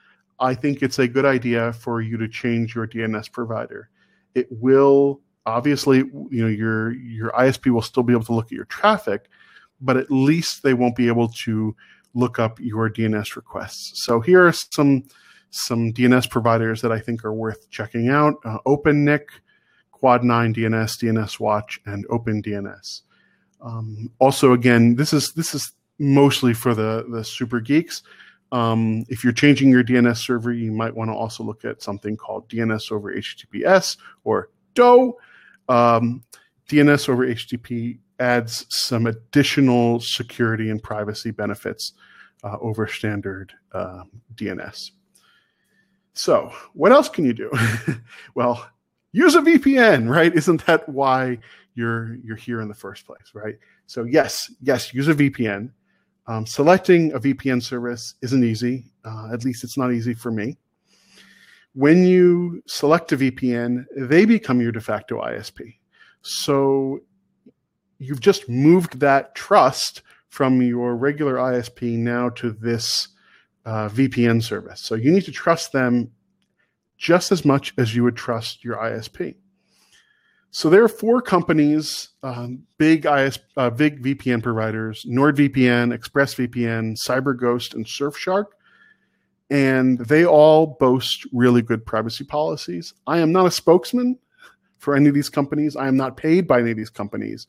I 0.41 0.55
think 0.55 0.83
it's 0.83 0.99
a 0.99 1.07
good 1.07 1.25
idea 1.25 1.73
for 1.75 2.01
you 2.01 2.17
to 2.17 2.29
change 2.29 2.75
your 2.75 2.87
DNS 2.87 3.31
provider. 3.31 3.91
It 4.35 4.49
will 4.51 5.21
obviously, 5.47 5.99
you 5.99 6.43
know, 6.43 6.49
your 6.49 6.93
your 6.93 7.31
ISP 7.33 7.73
will 7.73 7.83
still 7.83 8.03
be 8.03 8.13
able 8.13 8.25
to 8.25 8.35
look 8.35 8.47
at 8.47 8.53
your 8.53 8.67
traffic, 8.67 9.29
but 9.81 9.97
at 9.97 10.11
least 10.11 10.63
they 10.63 10.75
won't 10.75 10.97
be 10.97 11.09
able 11.09 11.29
to 11.29 11.75
look 12.15 12.39
up 12.39 12.59
your 12.61 12.91
DNS 12.91 13.37
requests. 13.37 14.05
So 14.05 14.21
here 14.21 14.47
are 14.47 14.53
some 14.53 15.05
some 15.51 15.93
DNS 15.93 16.29
providers 16.31 16.83
that 16.83 16.93
I 16.93 16.99
think 16.99 17.25
are 17.25 17.33
worth 17.33 17.71
checking 17.71 18.09
out: 18.09 18.35
uh, 18.45 18.59
OpenNIC, 18.67 19.23
Quad9 19.95 20.55
DNS, 20.55 21.03
DNS 21.03 21.41
Watch, 21.41 21.81
and 21.87 22.07
OpenDNS. 22.09 23.03
Um, 23.63 24.11
also, 24.19 24.53
again, 24.53 24.97
this 24.97 25.13
is 25.13 25.33
this 25.33 25.55
is 25.55 25.73
mostly 25.99 26.53
for 26.53 26.75
the 26.75 27.07
the 27.11 27.25
super 27.25 27.61
geeks. 27.61 28.03
Um, 28.53 29.05
if 29.09 29.25
you're 29.25 29.33
changing 29.33 29.71
your 29.71 29.83
DNS 29.83 30.17
server, 30.19 30.53
you 30.53 30.71
might 30.71 30.95
want 30.95 31.11
to 31.11 31.15
also 31.15 31.43
look 31.43 31.65
at 31.65 31.83
something 31.83 32.17
called 32.17 32.49
DNS 32.49 32.93
over 32.93 33.13
HTTPS 33.13 33.97
or 34.25 34.51
DOE. 34.75 35.17
Um, 35.69 36.23
DNS 36.69 37.09
over 37.09 37.27
HTTP 37.27 37.99
adds 38.19 38.67
some 38.71 39.07
additional 39.07 40.01
security 40.01 40.71
and 40.71 40.83
privacy 40.83 41.31
benefits 41.31 41.93
uh, 42.43 42.57
over 42.61 42.87
standard 42.87 43.53
uh, 43.73 44.03
DNS. 44.35 44.91
So, 46.15 46.53
what 46.73 46.93
else 46.93 47.09
can 47.09 47.25
you 47.25 47.35
do? 47.35 47.51
well, 48.35 48.67
use 49.13 49.35
a 49.35 49.41
VPN, 49.41 50.09
right? 50.09 50.35
Isn't 50.35 50.65
that 50.67 50.89
why 50.89 51.39
you're 51.75 52.17
you're 52.17 52.37
here 52.37 52.61
in 52.61 52.69
the 52.69 52.75
first 52.75 53.07
place, 53.07 53.33
right? 53.35 53.57
So, 53.87 54.05
yes, 54.05 54.51
yes, 54.61 54.95
use 54.95 55.09
a 55.09 55.15
VPN. 55.15 55.71
Um, 56.27 56.47
selecting 56.47 57.13
a 57.13 57.21
VPN 57.21 57.63
service 57.63 58.15
isn't 58.23 58.43
easy. 58.43 58.87
Uh, 59.05 59.29
at 59.33 59.45
least 59.45 59.63
it's 59.63 59.79
not 59.79 59.93
easy 59.93 60.15
for 60.15 60.31
me. 60.31 60.57
When 61.77 62.07
you 62.07 62.63
select 62.67 63.13
a 63.13 63.19
VPN, 63.19 63.85
they 63.95 64.25
become 64.25 64.63
your 64.63 64.73
de 64.73 64.81
facto 64.81 65.21
ISP. 65.21 65.77
So 66.23 67.01
you've 67.99 68.21
just 68.21 68.49
moved 68.49 69.01
that 69.01 69.35
trust 69.35 70.01
from 70.31 70.63
your 70.63 70.97
regular 70.97 71.35
ISP 71.35 71.99
now 71.99 72.31
to 72.31 72.51
this 72.51 73.09
uh, 73.67 73.91
VPN 73.91 74.43
service. 74.43 74.81
So 74.81 74.95
you 74.95 75.13
need 75.13 75.27
to 75.27 75.33
trust 75.33 75.73
them 75.73 76.11
just 76.97 77.31
as 77.31 77.45
much 77.45 77.75
as 77.77 77.95
you 77.95 78.05
would 78.05 78.17
trust 78.17 78.65
your 78.65 78.77
ISP. 78.77 79.35
So 80.51 80.71
there 80.71 80.83
are 80.83 80.89
four 80.89 81.21
companies, 81.21 82.09
um, 82.23 82.63
big 82.79 83.05
IS, 83.05 83.39
uh, 83.59 83.69
big 83.69 84.03
VPN 84.03 84.43
providers: 84.43 85.05
NordVPN, 85.07 85.95
ExpressVPN, 85.95 86.97
CyberGhost, 86.97 87.75
and 87.75 87.85
Surfshark. 87.85 88.47
And 89.49 89.99
they 89.99 90.25
all 90.25 90.77
boast 90.81 91.27
really 91.33 91.63
good 91.63 91.87
privacy 91.87 92.25
policies. 92.25 92.95
I 93.07 93.19
am 93.19 93.33
not 93.33 93.47
a 93.47 93.51
spokesman 93.51 94.19
for 94.79 94.97
any 94.97 95.09
of 95.09 95.15
these 95.15 95.29
companies. 95.29 95.77
I 95.77 95.87
am 95.89 95.97
not 95.97 96.17
paid 96.17 96.47
by 96.47 96.61
any 96.61 96.73
of 96.73 96.77
these 96.77 96.91
companies. 96.91 97.47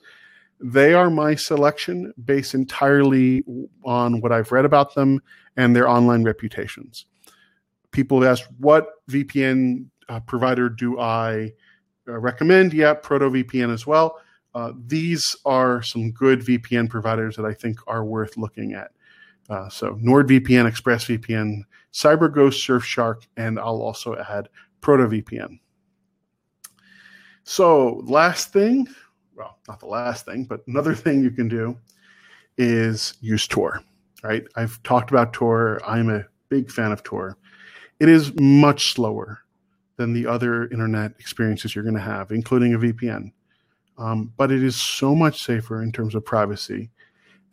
They 0.60 0.94
are 0.94 1.10
my 1.10 1.36
selection 1.36 2.14
based 2.24 2.54
entirely 2.54 3.44
on 3.84 4.22
what 4.22 4.32
I've 4.32 4.52
read 4.52 4.66
about 4.66 4.96
them 4.96 5.22
and 5.56 5.76
their 5.76 5.88
online 5.88 6.24
reputations. 6.24 7.06
People 7.92 8.22
have 8.22 8.32
asked, 8.32 8.48
what 8.60 8.88
VPN 9.10 9.86
uh, 10.10 10.20
provider 10.22 10.70
do 10.70 11.00
I 11.00 11.54
uh, 12.08 12.18
recommend. 12.18 12.74
Yeah, 12.74 12.94
ProtonVPN 12.94 13.74
as 13.74 13.86
well. 13.86 14.20
Uh, 14.56 14.72
these 14.88 15.36
are 15.46 15.82
some 15.82 16.12
good 16.12 16.40
VPN 16.40 16.90
providers 16.90 17.36
that 17.36 17.46
I 17.46 17.54
think 17.54 17.80
are 17.86 18.06
worth 18.06 18.38
looking 18.38 18.74
at. 18.74 18.92
Uh, 19.50 19.70
so 19.70 19.96
NordVPN, 19.96 20.72
ExpressVPN, 20.72 21.62
CyberGhost, 21.98 22.64
Surfshark, 22.64 23.26
and 23.38 23.60
I'll 23.60 23.82
also 23.82 24.16
add 24.16 24.50
ProtonVPN. 24.82 25.60
So 27.44 28.04
last 28.06 28.54
thing, 28.54 28.88
well, 29.36 29.58
not 29.68 29.80
the 29.80 29.88
last 29.88 30.26
thing, 30.26 30.46
but 30.46 30.62
another 30.68 30.94
thing 31.04 31.24
you 31.24 31.32
can 31.32 31.48
do 31.48 31.78
is 32.58 33.16
use 33.20 33.48
Tor. 33.48 33.82
Right? 34.24 34.46
I've 34.56 34.82
talked 34.84 35.10
about 35.10 35.34
Tor. 35.34 35.82
I'm 35.86 36.10
a 36.10 36.26
big 36.50 36.72
fan 36.72 36.92
of 36.92 37.04
Tor. 37.04 37.38
It 38.00 38.10
is 38.10 38.32
much 38.40 38.94
slower 38.94 39.40
than 39.96 40.14
the 40.14 40.28
other 40.28 40.68
internet 40.68 41.14
experiences 41.20 41.74
you're 41.74 41.84
going 41.84 41.96
to 41.96 42.02
have, 42.02 42.32
including 42.32 42.76
a 42.76 42.80
VPN. 42.80 43.32
Um, 43.98 44.32
but 44.38 44.52
it 44.52 44.64
is 44.64 44.80
so 44.80 45.16
much 45.16 45.42
safer 45.42 45.82
in 45.82 45.92
terms 45.92 46.14
of 46.14 46.24
privacy. 46.24 46.92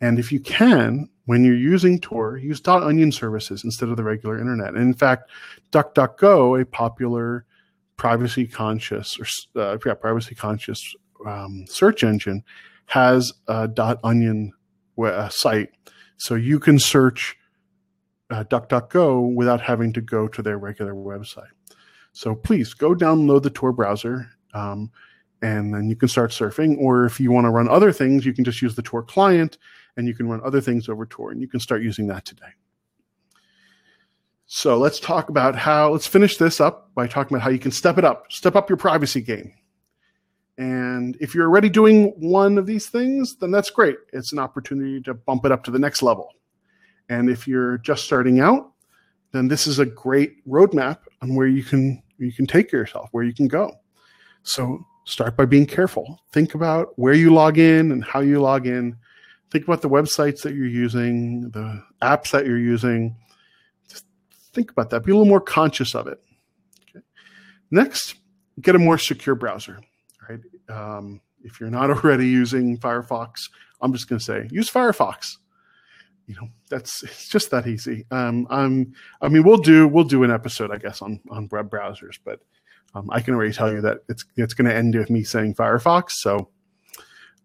And 0.01 0.19
if 0.19 0.31
you 0.31 0.39
can, 0.39 1.09
when 1.25 1.43
you're 1.43 1.55
using 1.55 1.99
Tor, 1.99 2.37
use 2.37 2.61
.onion 2.67 3.11
services 3.11 3.63
instead 3.63 3.89
of 3.89 3.97
the 3.97 4.03
regular 4.03 4.39
internet. 4.39 4.69
And 4.69 4.83
in 4.83 4.93
fact, 4.93 5.29
DuckDuckGo, 5.71 6.61
a 6.61 6.65
popular 6.65 7.45
privacy 7.97 8.45
conscious 8.47 9.17
or 9.19 9.61
uh, 9.61 9.77
yeah, 9.85 9.93
privacy 9.93 10.35
conscious 10.35 10.95
um, 11.25 11.65
search 11.67 12.03
engine, 12.03 12.43
has 12.87 13.33
a 13.47 13.69
.onion 14.03 14.53
uh, 15.03 15.29
site, 15.29 15.69
so 16.17 16.35
you 16.35 16.59
can 16.59 16.77
search 16.77 17.35
uh, 18.29 18.43
DuckDuckGo 18.43 19.33
without 19.33 19.61
having 19.61 19.93
to 19.93 20.01
go 20.01 20.27
to 20.27 20.41
their 20.41 20.57
regular 20.57 20.93
website. 20.93 21.49
So 22.13 22.35
please 22.35 22.73
go 22.73 22.93
download 22.93 23.43
the 23.43 23.49
Tor 23.49 23.73
browser. 23.73 24.29
Um, 24.53 24.91
and 25.41 25.73
then 25.73 25.89
you 25.89 25.95
can 25.95 26.07
start 26.07 26.31
surfing. 26.31 26.77
Or 26.79 27.05
if 27.05 27.19
you 27.19 27.31
want 27.31 27.45
to 27.45 27.51
run 27.51 27.67
other 27.67 27.91
things, 27.91 28.25
you 28.25 28.33
can 28.33 28.43
just 28.43 28.61
use 28.61 28.75
the 28.75 28.81
Tor 28.81 29.03
client 29.03 29.57
and 29.97 30.07
you 30.07 30.13
can 30.13 30.27
run 30.27 30.41
other 30.43 30.61
things 30.61 30.89
over 30.89 31.05
Tor, 31.05 31.31
and 31.31 31.41
you 31.41 31.47
can 31.47 31.59
start 31.59 31.81
using 31.81 32.07
that 32.07 32.25
today. 32.25 32.51
So 34.47 34.77
let's 34.77 34.99
talk 34.99 35.29
about 35.29 35.55
how, 35.55 35.91
let's 35.91 36.07
finish 36.07 36.37
this 36.37 36.61
up 36.61 36.93
by 36.93 37.07
talking 37.07 37.35
about 37.35 37.43
how 37.43 37.49
you 37.49 37.59
can 37.59 37.71
step 37.71 37.97
it 37.97 38.05
up, 38.05 38.31
step 38.31 38.55
up 38.55 38.69
your 38.69 38.77
privacy 38.77 39.21
game. 39.21 39.51
And 40.57 41.17
if 41.19 41.33
you're 41.33 41.47
already 41.47 41.69
doing 41.69 42.13
one 42.17 42.57
of 42.57 42.65
these 42.65 42.87
things, 42.87 43.35
then 43.37 43.51
that's 43.51 43.69
great. 43.69 43.97
It's 44.13 44.31
an 44.31 44.39
opportunity 44.39 45.01
to 45.01 45.13
bump 45.13 45.45
it 45.45 45.51
up 45.51 45.63
to 45.65 45.71
the 45.71 45.79
next 45.79 46.01
level. 46.01 46.29
And 47.09 47.29
if 47.29 47.47
you're 47.47 47.79
just 47.79 48.05
starting 48.05 48.39
out, 48.39 48.71
then 49.31 49.47
this 49.47 49.67
is 49.67 49.79
a 49.79 49.85
great 49.85 50.45
roadmap 50.47 50.99
on 51.21 51.35
where 51.35 51.47
you 51.47 51.63
can 51.63 52.01
you 52.17 52.31
can 52.31 52.47
take 52.47 52.71
yourself, 52.71 53.09
where 53.11 53.25
you 53.25 53.33
can 53.33 53.49
go. 53.49 53.73
So 54.43 54.85
start 55.05 55.35
by 55.35 55.45
being 55.45 55.65
careful. 55.65 56.21
Think 56.31 56.55
about 56.55 56.97
where 56.97 57.13
you 57.13 57.33
log 57.33 57.57
in 57.57 57.91
and 57.91 58.03
how 58.03 58.21
you 58.21 58.39
log 58.39 58.67
in. 58.67 58.95
Think 59.51 59.65
about 59.65 59.81
the 59.81 59.89
websites 59.89 60.41
that 60.41 60.53
you're 60.55 60.67
using, 60.67 61.49
the 61.51 61.83
apps 62.01 62.31
that 62.31 62.45
you're 62.45 62.59
using. 62.59 63.15
Just 63.87 64.05
think 64.53 64.71
about 64.71 64.89
that. 64.89 65.03
Be 65.03 65.11
a 65.11 65.15
little 65.15 65.29
more 65.29 65.41
conscious 65.41 65.95
of 65.95 66.07
it. 66.07 66.21
Okay. 66.89 67.05
Next, 67.71 68.15
get 68.59 68.75
a 68.75 68.79
more 68.79 68.97
secure 68.97 69.35
browser. 69.35 69.79
Right? 70.27 70.39
Um, 70.69 71.21
if 71.43 71.59
you're 71.59 71.69
not 71.69 71.89
already 72.03 72.27
using 72.27 72.77
Firefox, 72.77 73.49
I'm 73.81 73.93
just 73.93 74.09
going 74.09 74.19
to 74.19 74.25
say 74.25 74.47
use 74.51 74.69
Firefox. 74.69 75.37
You 76.27 76.35
know, 76.35 76.47
that's 76.69 77.03
it's 77.03 77.29
just 77.29 77.51
that 77.51 77.67
easy. 77.67 78.05
Um, 78.09 78.47
I'm, 78.49 78.93
I 79.21 79.27
mean, 79.29 79.43
we'll 79.43 79.57
do 79.57 79.87
we'll 79.87 80.05
do 80.05 80.23
an 80.23 80.31
episode, 80.31 80.71
I 80.71 80.77
guess, 80.77 81.01
on 81.01 81.19
on 81.29 81.47
web 81.51 81.69
browsers, 81.69 82.17
but 82.23 82.39
um, 82.95 83.09
I 83.11 83.21
can 83.21 83.35
already 83.35 83.53
tell 83.53 83.71
you 83.71 83.81
that 83.81 83.99
it's 84.09 84.25
it's 84.35 84.53
going 84.53 84.69
to 84.69 84.75
end 84.75 84.95
with 84.95 85.09
me 85.09 85.23
saying 85.23 85.55
Firefox. 85.55 86.11
So, 86.11 86.49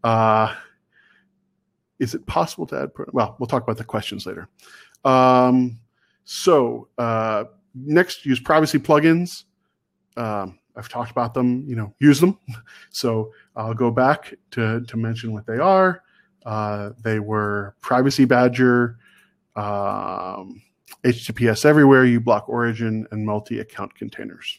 uh, 0.03 0.55
is 2.01 2.15
it 2.15 2.27
possible 2.27 2.67
to 2.67 2.83
add? 2.83 2.91
Well, 3.12 3.37
we'll 3.39 3.47
talk 3.47 3.62
about 3.62 3.77
the 3.77 3.85
questions 3.85 4.27
later. 4.27 4.49
Um, 5.05 5.79
so 6.24 6.89
uh, 6.99 7.45
next, 7.74 8.27
use 8.27 8.41
privacy 8.41 8.79
plugins. 8.79 9.45
Um, 10.16 10.59
I've 10.77 10.89
talked 10.89 11.11
about 11.11 11.35
them. 11.35 11.64
You 11.66 11.77
know, 11.77 11.95
use 12.01 12.20
them. 12.20 12.39
So 12.93 13.33
I'll 13.55 13.74
go 13.74 13.91
back 13.91 14.35
to 14.53 14.81
to 14.81 14.97
mention 14.97 15.33
what 15.33 15.47
they 15.47 15.59
are. 15.59 16.03
Uh, 16.45 16.91
they 17.05 17.20
were 17.20 17.77
Privacy 17.81 18.24
Badger, 18.24 18.99
um, 19.55 20.62
HTTPS 21.05 21.64
Everywhere, 21.64 22.05
uBlock 22.05 22.49
Origin, 22.49 23.07
and 23.11 23.24
multi 23.24 23.61
account 23.61 23.95
containers. 23.95 24.59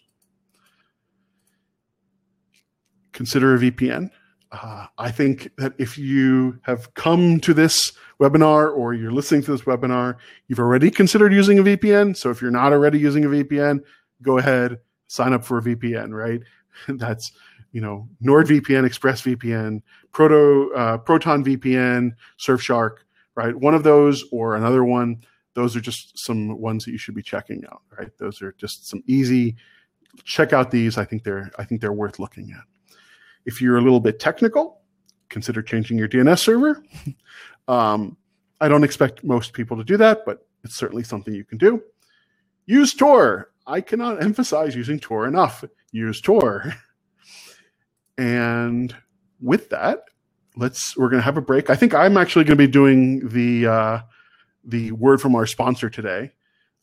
Consider 3.11 3.55
a 3.55 3.59
VPN. 3.59 4.11
Uh, 4.52 4.86
I 4.97 5.12
think 5.12 5.49
that 5.58 5.74
if 5.78 5.97
you 5.97 6.60
have 6.64 6.93
come 6.93 7.39
to 7.39 7.54
this 7.54 7.93
webinar 8.20 8.76
or 8.76 8.93
you're 8.93 9.12
listening 9.12 9.43
to 9.43 9.52
this 9.52 9.62
webinar, 9.62 10.18
you've 10.47 10.60
already 10.60 10.91
considered 10.91 11.34
using 11.34 11.60
a 11.60 11.64
VPN. 11.64 12.18
So 12.18 12.30
if 12.30 12.41
you're 12.41 12.52
not 12.52 12.74
already 12.74 12.99
using 12.99 13.24
a 13.24 13.30
VPN, 13.30 13.80
go 14.22 14.38
ahead, 14.38 14.80
sign 15.08 15.32
up 15.34 15.45
for 15.45 15.58
a 15.58 15.62
VPN, 15.62 16.12
right? 16.12 16.41
That's 16.88 17.32
you 17.72 17.82
know, 17.82 18.08
NordVPN, 18.24 18.86
ExpressVPN, 18.86 19.82
Proto, 20.12 20.74
uh, 20.74 20.97
Proton 20.97 21.43
VPN, 21.43 22.12
Surfshark, 22.38 22.97
right? 23.36 23.56
One 23.56 23.74
of 23.74 23.84
those 23.84 24.26
or 24.32 24.56
another 24.56 24.84
one. 24.84 25.24
Those 25.54 25.76
are 25.76 25.82
just 25.82 26.18
some 26.18 26.60
ones 26.60 26.86
that 26.86 26.91
you 26.91 26.97
should 26.97 27.16
be 27.16 27.22
checking 27.22 27.64
out, 27.66 27.82
right? 27.97 28.10
Those 28.18 28.41
are 28.41 28.54
just 28.54 28.88
some 28.88 29.04
easy. 29.06 29.56
Check 30.24 30.54
out 30.54 30.72
these. 30.72 30.97
I 30.97 31.06
think 31.06 31.24
they're 31.24 31.52
I 31.58 31.66
think 31.66 31.82
they're 31.82 31.93
worth 31.93 32.20
looking 32.20 32.52
at. 32.52 32.64
If 33.45 33.61
you're 33.61 33.77
a 33.77 33.81
little 33.81 33.99
bit 33.99 34.19
technical, 34.19 34.81
consider 35.29 35.61
changing 35.61 35.97
your 35.97 36.07
DNS 36.07 36.39
server. 36.39 36.83
um, 37.67 38.17
I 38.59 38.67
don't 38.67 38.83
expect 38.83 39.23
most 39.23 39.53
people 39.53 39.77
to 39.77 39.83
do 39.83 39.97
that, 39.97 40.19
but 40.25 40.45
it's 40.63 40.75
certainly 40.75 41.03
something 41.03 41.33
you 41.33 41.43
can 41.43 41.57
do. 41.57 41.81
Use 42.65 42.93
Tor. 42.93 43.51
I 43.65 43.81
cannot 43.81 44.21
emphasize 44.21 44.75
using 44.75 44.99
Tor 44.99 45.27
enough. 45.27 45.63
Use 45.91 46.21
Tor. 46.21 46.73
And 48.17 48.95
with 49.39 49.69
that, 49.69 50.03
let's 50.55 50.95
we're 50.95 51.09
going 51.09 51.21
to 51.21 51.25
have 51.25 51.37
a 51.37 51.41
break. 51.41 51.69
I 51.69 51.75
think 51.75 51.95
I'm 51.95 52.17
actually 52.17 52.45
going 52.45 52.57
to 52.57 52.67
be 52.67 52.71
doing 52.71 53.27
the 53.29 53.67
uh, 53.67 53.99
the 54.63 54.91
word 54.91 55.21
from 55.21 55.35
our 55.35 55.47
sponsor 55.47 55.89
today, 55.89 56.31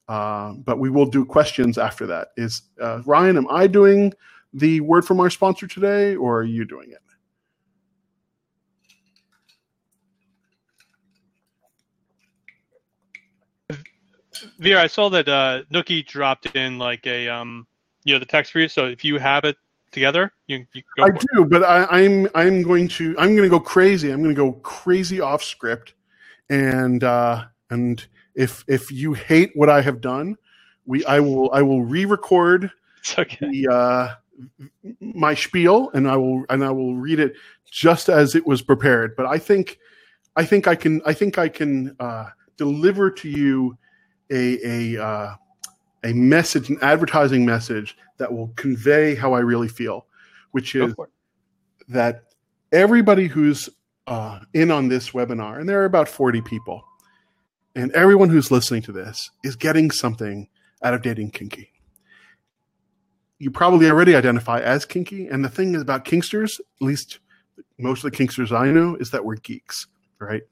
uh, 0.08 0.54
but 0.54 0.78
we 0.78 0.90
will 0.90 1.06
do 1.06 1.24
questions 1.24 1.78
after 1.78 2.06
that. 2.06 2.28
Is 2.36 2.62
uh, 2.80 3.02
Ryan? 3.04 3.36
Am 3.36 3.46
I 3.50 3.66
doing 3.66 4.12
the 4.52 4.80
word 4.80 5.04
from 5.04 5.20
our 5.20 5.30
sponsor 5.30 5.66
today, 5.66 6.16
or 6.16 6.38
are 6.38 6.44
you 6.44 6.64
doing 6.64 6.90
it? 6.90 6.98
Vera, 14.58 14.82
I 14.82 14.86
saw 14.86 15.08
that 15.10 15.28
uh, 15.28 15.62
Nookie 15.72 16.06
dropped 16.06 16.54
in 16.54 16.78
like 16.78 17.06
a 17.06 17.28
um, 17.28 17.66
you 18.04 18.14
know, 18.14 18.18
the 18.18 18.26
text 18.26 18.52
for 18.52 18.60
you. 18.60 18.68
So 18.68 18.86
if 18.86 19.04
you 19.04 19.18
have 19.18 19.44
it 19.44 19.56
together, 19.90 20.32
you, 20.46 20.64
you 20.72 20.82
I 21.00 21.10
do, 21.10 21.42
it. 21.42 21.50
but 21.50 21.62
I, 21.64 22.02
am 22.02 22.26
I'm, 22.26 22.30
I'm 22.34 22.62
going 22.62 22.88
to 22.88 23.16
I'm 23.18 23.36
going 23.36 23.42
to 23.42 23.48
go 23.48 23.60
crazy. 23.60 24.10
I'm 24.10 24.22
going 24.22 24.34
to 24.34 24.40
go 24.40 24.52
crazy 24.52 25.20
off 25.20 25.42
script, 25.42 25.94
and 26.50 27.04
uh, 27.04 27.44
and 27.70 28.06
if 28.34 28.64
if 28.68 28.90
you 28.90 29.12
hate 29.12 29.50
what 29.54 29.68
I 29.68 29.80
have 29.80 30.00
done, 30.00 30.36
we 30.86 31.04
I 31.04 31.20
will 31.20 31.50
I 31.52 31.62
will 31.62 31.82
re-record 31.82 32.70
okay. 33.18 33.36
the 33.40 33.68
uh, 33.68 34.14
my 35.00 35.34
spiel, 35.34 35.90
and 35.94 36.08
I 36.08 36.16
will 36.16 36.44
and 36.48 36.64
I 36.64 36.70
will 36.70 36.96
read 36.96 37.20
it 37.20 37.34
just 37.70 38.08
as 38.08 38.34
it 38.34 38.46
was 38.46 38.62
prepared. 38.62 39.16
But 39.16 39.26
I 39.26 39.38
think 39.38 39.78
I 40.36 40.44
think 40.44 40.66
I 40.66 40.74
can 40.74 41.00
I 41.04 41.12
think 41.12 41.38
I 41.38 41.48
can 41.48 41.96
uh, 41.98 42.26
deliver 42.56 43.10
to 43.10 43.28
you 43.28 43.76
a 44.30 44.94
a 44.96 45.04
uh, 45.04 45.34
a 46.04 46.12
message, 46.12 46.68
an 46.68 46.78
advertising 46.82 47.44
message 47.44 47.96
that 48.18 48.32
will 48.32 48.48
convey 48.56 49.14
how 49.14 49.32
I 49.32 49.40
really 49.40 49.68
feel, 49.68 50.06
which 50.52 50.74
is 50.74 50.94
that 51.88 52.24
everybody 52.72 53.26
who's 53.26 53.68
uh, 54.06 54.40
in 54.54 54.70
on 54.70 54.88
this 54.88 55.10
webinar, 55.10 55.58
and 55.58 55.68
there 55.68 55.80
are 55.82 55.86
about 55.86 56.08
40 56.08 56.40
people, 56.42 56.84
and 57.74 57.92
everyone 57.92 58.28
who's 58.28 58.50
listening 58.50 58.82
to 58.82 58.92
this 58.92 59.30
is 59.44 59.56
getting 59.56 59.90
something 59.90 60.48
out 60.82 60.94
of 60.94 61.02
dating 61.02 61.30
kinky. 61.30 61.72
You 63.38 63.50
probably 63.50 63.88
already 63.88 64.16
identify 64.16 64.60
as 64.60 64.84
kinky, 64.84 65.28
and 65.28 65.44
the 65.44 65.48
thing 65.48 65.74
is 65.74 65.82
about 65.82 66.04
kinksters, 66.04 66.58
at 66.58 66.66
least 66.80 67.20
most 67.78 68.04
of 68.04 68.10
the 68.10 68.16
kinksters 68.16 68.50
I 68.50 68.70
know, 68.70 68.96
is 68.96 69.10
that 69.10 69.24
we're 69.24 69.36
geeks, 69.36 69.86
right? 70.18 70.42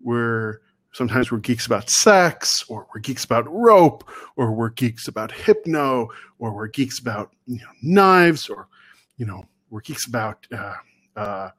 We're 0.00 0.60
Sometimes 0.92 1.30
we're 1.30 1.38
geeks 1.38 1.66
about 1.66 1.90
sex, 1.90 2.64
or 2.68 2.86
we're 2.92 3.00
geeks 3.00 3.24
about 3.24 3.46
rope, 3.48 4.08
or 4.36 4.52
we're 4.52 4.70
geeks 4.70 5.06
about 5.06 5.30
hypno, 5.30 6.08
or 6.38 6.52
we're 6.52 6.66
geeks 6.66 6.98
about 6.98 7.30
you 7.46 7.58
know, 7.58 7.70
knives, 7.82 8.48
or 8.48 8.68
you 9.16 9.26
know 9.26 9.44
we're 9.70 9.82
geeks 9.82 10.06
about 10.06 10.46
uh, 10.50 10.74
uh, 11.14 11.50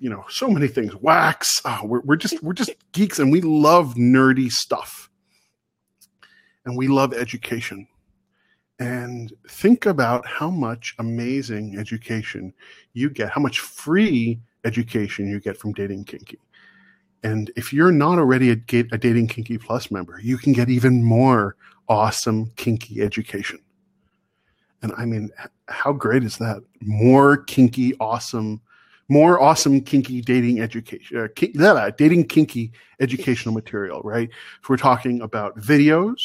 you 0.00 0.08
know 0.08 0.24
so 0.28 0.48
many 0.48 0.68
things. 0.68 0.94
Wax. 0.96 1.60
Oh, 1.64 1.80
we're, 1.84 2.00
we're 2.00 2.16
just 2.16 2.42
we're 2.42 2.54
just 2.54 2.70
geeks, 2.92 3.18
and 3.18 3.30
we 3.30 3.42
love 3.42 3.94
nerdy 3.94 4.50
stuff, 4.50 5.10
and 6.64 6.76
we 6.76 6.88
love 6.88 7.12
education. 7.12 7.86
And 8.78 9.32
think 9.48 9.86
about 9.86 10.26
how 10.26 10.50
much 10.50 10.94
amazing 10.98 11.78
education 11.78 12.52
you 12.92 13.08
get, 13.08 13.30
how 13.30 13.40
much 13.40 13.60
free 13.60 14.38
education 14.64 15.28
you 15.28 15.40
get 15.40 15.56
from 15.56 15.72
dating 15.72 16.04
kinky. 16.04 16.38
And 17.22 17.50
if 17.56 17.72
you're 17.72 17.92
not 17.92 18.18
already 18.18 18.50
a, 18.50 18.56
a 18.92 18.98
Dating 18.98 19.26
Kinky 19.26 19.58
Plus 19.58 19.90
member, 19.90 20.20
you 20.22 20.36
can 20.36 20.52
get 20.52 20.68
even 20.68 21.02
more 21.02 21.56
awesome 21.88 22.52
kinky 22.56 23.02
education. 23.02 23.58
And 24.82 24.92
I 24.96 25.06
mean, 25.06 25.30
how 25.68 25.92
great 25.92 26.22
is 26.22 26.36
that? 26.38 26.62
More 26.82 27.38
kinky, 27.38 27.96
awesome, 27.98 28.60
more 29.08 29.40
awesome 29.40 29.80
kinky 29.80 30.20
dating 30.20 30.60
education, 30.60 31.18
uh, 31.18 31.28
kink, 31.34 31.56
dating 31.96 32.28
kinky 32.28 32.72
educational 33.00 33.54
material, 33.54 34.02
right? 34.02 34.28
So 34.62 34.66
we're 34.68 34.76
talking 34.76 35.22
about 35.22 35.58
videos, 35.58 36.20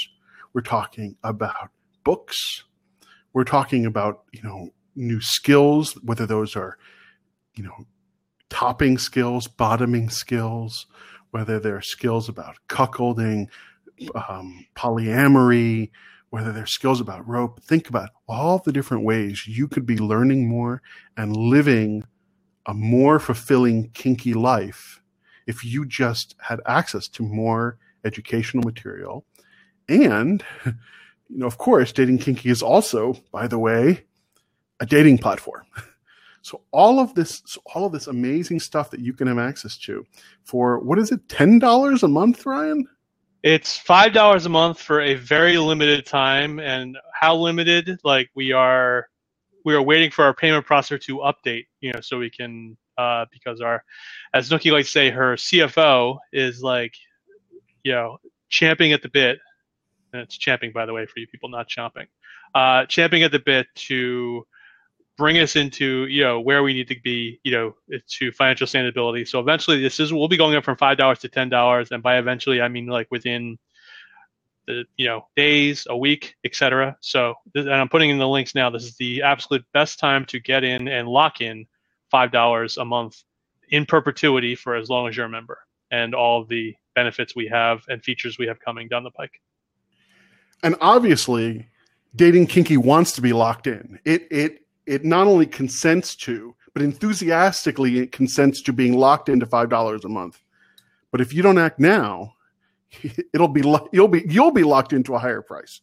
we're 0.54 0.62
talking 0.62 1.16
about 1.24 1.72
books, 2.04 2.64
we're 3.34 3.44
talking 3.44 3.86
about, 3.86 4.24
you 4.32 4.42
know, 4.44 4.70
new 4.96 5.22
skills, 5.22 5.94
whether 6.04 6.26
those 6.26 6.56
are, 6.56 6.78
you 7.56 7.64
know, 7.64 7.86
topping 8.50 8.98
skills, 8.98 9.48
bottoming 9.48 10.10
skills, 10.10 10.86
whether 11.32 11.60
they're 11.60 11.82
skills 11.82 12.28
about 12.28 12.58
cuckolding, 12.68 13.48
um, 14.30 14.66
polyamory, 14.76 15.90
whether 16.30 16.52
they're 16.52 16.66
skills 16.66 17.00
about 17.00 17.28
rope. 17.28 17.62
Think 17.64 17.90
about 17.90 18.10
all 18.28 18.60
the 18.60 18.72
different 18.72 19.04
ways 19.04 19.48
you 19.48 19.68
could 19.68 19.86
be 19.86 19.98
learning 19.98 20.48
more 20.48 20.82
and 21.16 21.36
living 21.36 22.04
a 22.66 22.74
more 22.74 23.20
fulfilling 23.20 23.90
kinky 23.92 24.34
life 24.34 25.02
if 25.48 25.66
you 25.66 25.86
just 25.86 26.36
had 26.40 26.62
access 26.66 27.08
to 27.08 27.24
more 27.24 27.78
educational 28.06 28.64
material. 28.64 29.26
And, 29.90 30.44
you 31.32 31.40
know, 31.40 31.48
of 31.48 31.58
course, 31.58 31.92
Dating 31.92 32.18
Kinky 32.18 32.50
is 32.50 32.62
also, 32.62 33.16
by 33.32 33.48
the 33.48 33.60
way, 33.60 34.04
a 34.80 34.86
dating 34.86 35.20
platform. 35.20 35.66
So 36.44 36.62
all 36.72 37.00
of 37.00 37.14
this, 37.14 37.44
so 37.46 37.62
all 37.76 37.86
of 37.86 37.92
this 37.92 38.08
amazing 38.08 38.60
stuff 38.62 38.90
that 38.92 39.00
you 39.00 39.14
can 39.14 39.28
have 39.28 39.38
access 39.38 39.78
to 39.80 40.06
for 40.44 40.80
what 40.80 40.98
is 40.98 41.12
it, 41.12 41.30
ten 41.30 41.60
dollars 41.60 42.04
a 42.04 42.08
month, 42.08 42.46
Ryan? 42.48 42.88
It's 43.44 43.78
five 43.78 44.14
dollars 44.14 44.48
a 44.48 44.50
month 44.50 44.80
for 44.80 45.02
a 45.02 45.14
very 45.16 45.58
limited 45.60 46.06
time, 46.08 46.60
and 46.60 46.98
how 47.14 47.36
limited? 47.36 48.00
Like 48.04 48.30
we 48.36 48.54
are, 48.54 49.08
we 49.66 49.76
are 49.76 49.84
waiting 49.84 50.10
for 50.10 50.26
our 50.26 50.34
payment 50.34 50.66
processor 50.66 51.00
to 51.02 51.18
update, 51.18 51.68
you 51.80 51.94
know, 51.94 52.02
so 52.02 52.18
we 52.18 52.32
can 52.32 52.76
uh, 52.98 53.26
because 53.32 53.62
our, 53.62 53.84
as 54.34 54.50
Nookie 54.50 54.72
likes 54.72 54.88
to 54.88 54.92
say, 54.92 55.10
her 55.10 55.36
CFO 55.36 56.18
is 56.34 56.62
like, 56.62 56.94
you 57.84 57.92
know, 57.92 58.18
champing 58.50 58.94
at 58.94 59.02
the 59.02 59.10
bit. 59.10 59.40
It's 60.14 60.38
champing, 60.38 60.72
by 60.74 60.86
the 60.86 60.94
way, 60.94 61.06
for 61.08 61.20
you 61.20 61.28
people 61.28 61.50
not 61.50 61.70
chomping. 61.70 62.08
Uh, 62.56 62.86
champing 62.88 63.24
at 63.24 63.32
the 63.32 63.40
bit 63.40 63.68
to 63.76 64.46
bring 65.18 65.38
us 65.40 65.56
into 65.56 66.06
you 66.08 66.24
know 66.24 66.40
where 66.40 66.64
we 66.64 66.74
need 66.74 66.88
to 66.88 67.00
be 67.04 67.40
you 67.44 67.52
know 67.52 67.76
to 68.10 68.32
financial 68.32 68.68
sustainability. 68.68 69.28
So 69.28 69.40
eventually 69.40 69.82
this 69.82 70.00
is 70.00 70.12
we'll 70.14 70.28
be 70.28 70.38
going 70.38 70.56
up 70.56 70.64
from 70.64 70.78
five 70.78 70.98
dollars 70.98 71.20
to 71.20 71.30
ten 71.30 71.50
dollars 71.50 71.92
and 71.92 72.02
by 72.04 72.18
eventually 72.18 72.62
i 72.62 72.68
mean 72.68 72.88
like 72.88 73.08
within 73.12 73.58
the 74.68 74.86
you 74.98 75.06
know 75.08 75.28
days 75.36 75.88
a 75.90 75.98
week 75.98 76.36
etc 76.46 76.98
so 77.02 77.36
and 77.56 77.74
i'm 77.74 77.90
putting 77.90 78.10
in 78.10 78.20
the 78.20 78.28
links 78.28 78.56
now 78.56 78.70
this 78.70 78.84
is 78.86 78.96
the 78.98 79.22
absolute 79.24 79.66
best 79.74 80.00
time 80.00 80.26
to 80.26 80.40
get 80.40 80.64
in 80.64 80.88
and 80.88 81.08
lock 81.08 81.42
in 81.42 81.66
five 82.12 82.32
dollars 82.32 82.78
a 82.78 82.86
month 82.86 83.24
in 83.70 83.86
perpetuity 83.86 84.56
for 84.56 84.76
as 84.76 84.90
long 84.90 85.08
as 85.10 85.18
you're 85.18 85.28
a 85.28 85.30
member 85.30 85.60
and 85.92 86.16
all 86.16 86.46
the 86.46 86.76
benefits 86.96 87.36
we 87.36 87.48
have 87.48 87.82
and 87.90 88.04
features 88.04 88.38
we 88.40 88.48
have 88.48 88.60
coming 88.60 88.88
down 88.88 89.04
the 89.04 89.12
pike 89.12 89.42
and 90.64 90.76
obviously 90.82 91.68
dating 92.16 92.48
kinky 92.48 92.78
wants 92.78 93.12
to 93.14 93.22
be 93.22 93.34
locked 93.34 93.68
in 93.68 94.00
it 94.06 94.28
it 94.32 94.62
it 94.86 95.06
not 95.06 95.28
only 95.28 95.46
consents 95.46 96.16
to, 96.16 96.56
but 96.74 96.82
enthusiastically 96.82 98.00
it 98.00 98.12
consents 98.12 98.62
to 98.62 98.74
being 98.74 98.98
locked 98.98 99.30
into 99.30 99.46
five 99.46 99.70
dollars 99.70 100.04
a 100.06 100.10
month. 100.10 100.42
But 101.12 101.22
if 101.22 101.34
you 101.34 101.42
don't 101.42 101.58
act 101.58 101.80
now, 101.80 102.36
it'll 103.34 103.48
be 103.48 103.62
you'll 103.92 104.08
be 104.08 104.24
you'll 104.28 104.52
be 104.52 104.64
locked 104.64 104.94
into 104.94 105.16
a 105.16 105.20
higher 105.20 105.42
price. 105.42 105.82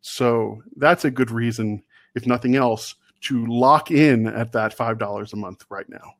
So 0.00 0.62
that's 0.76 1.04
a 1.04 1.10
good 1.10 1.30
reason, 1.30 1.82
if 2.14 2.26
nothing 2.26 2.54
else, 2.54 2.94
to 3.22 3.44
lock 3.46 3.90
in 3.90 4.26
at 4.26 4.52
that 4.52 4.74
five 4.74 4.98
dollars 4.98 5.32
a 5.32 5.36
month 5.36 5.64
right 5.70 5.88
now, 5.88 6.14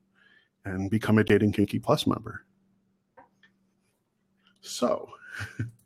and 0.64 0.90
become 0.90 1.18
a 1.18 1.24
Dating 1.24 1.52
Kinky 1.52 1.78
Plus 1.78 2.06
member. 2.06 2.44
So. 4.60 5.08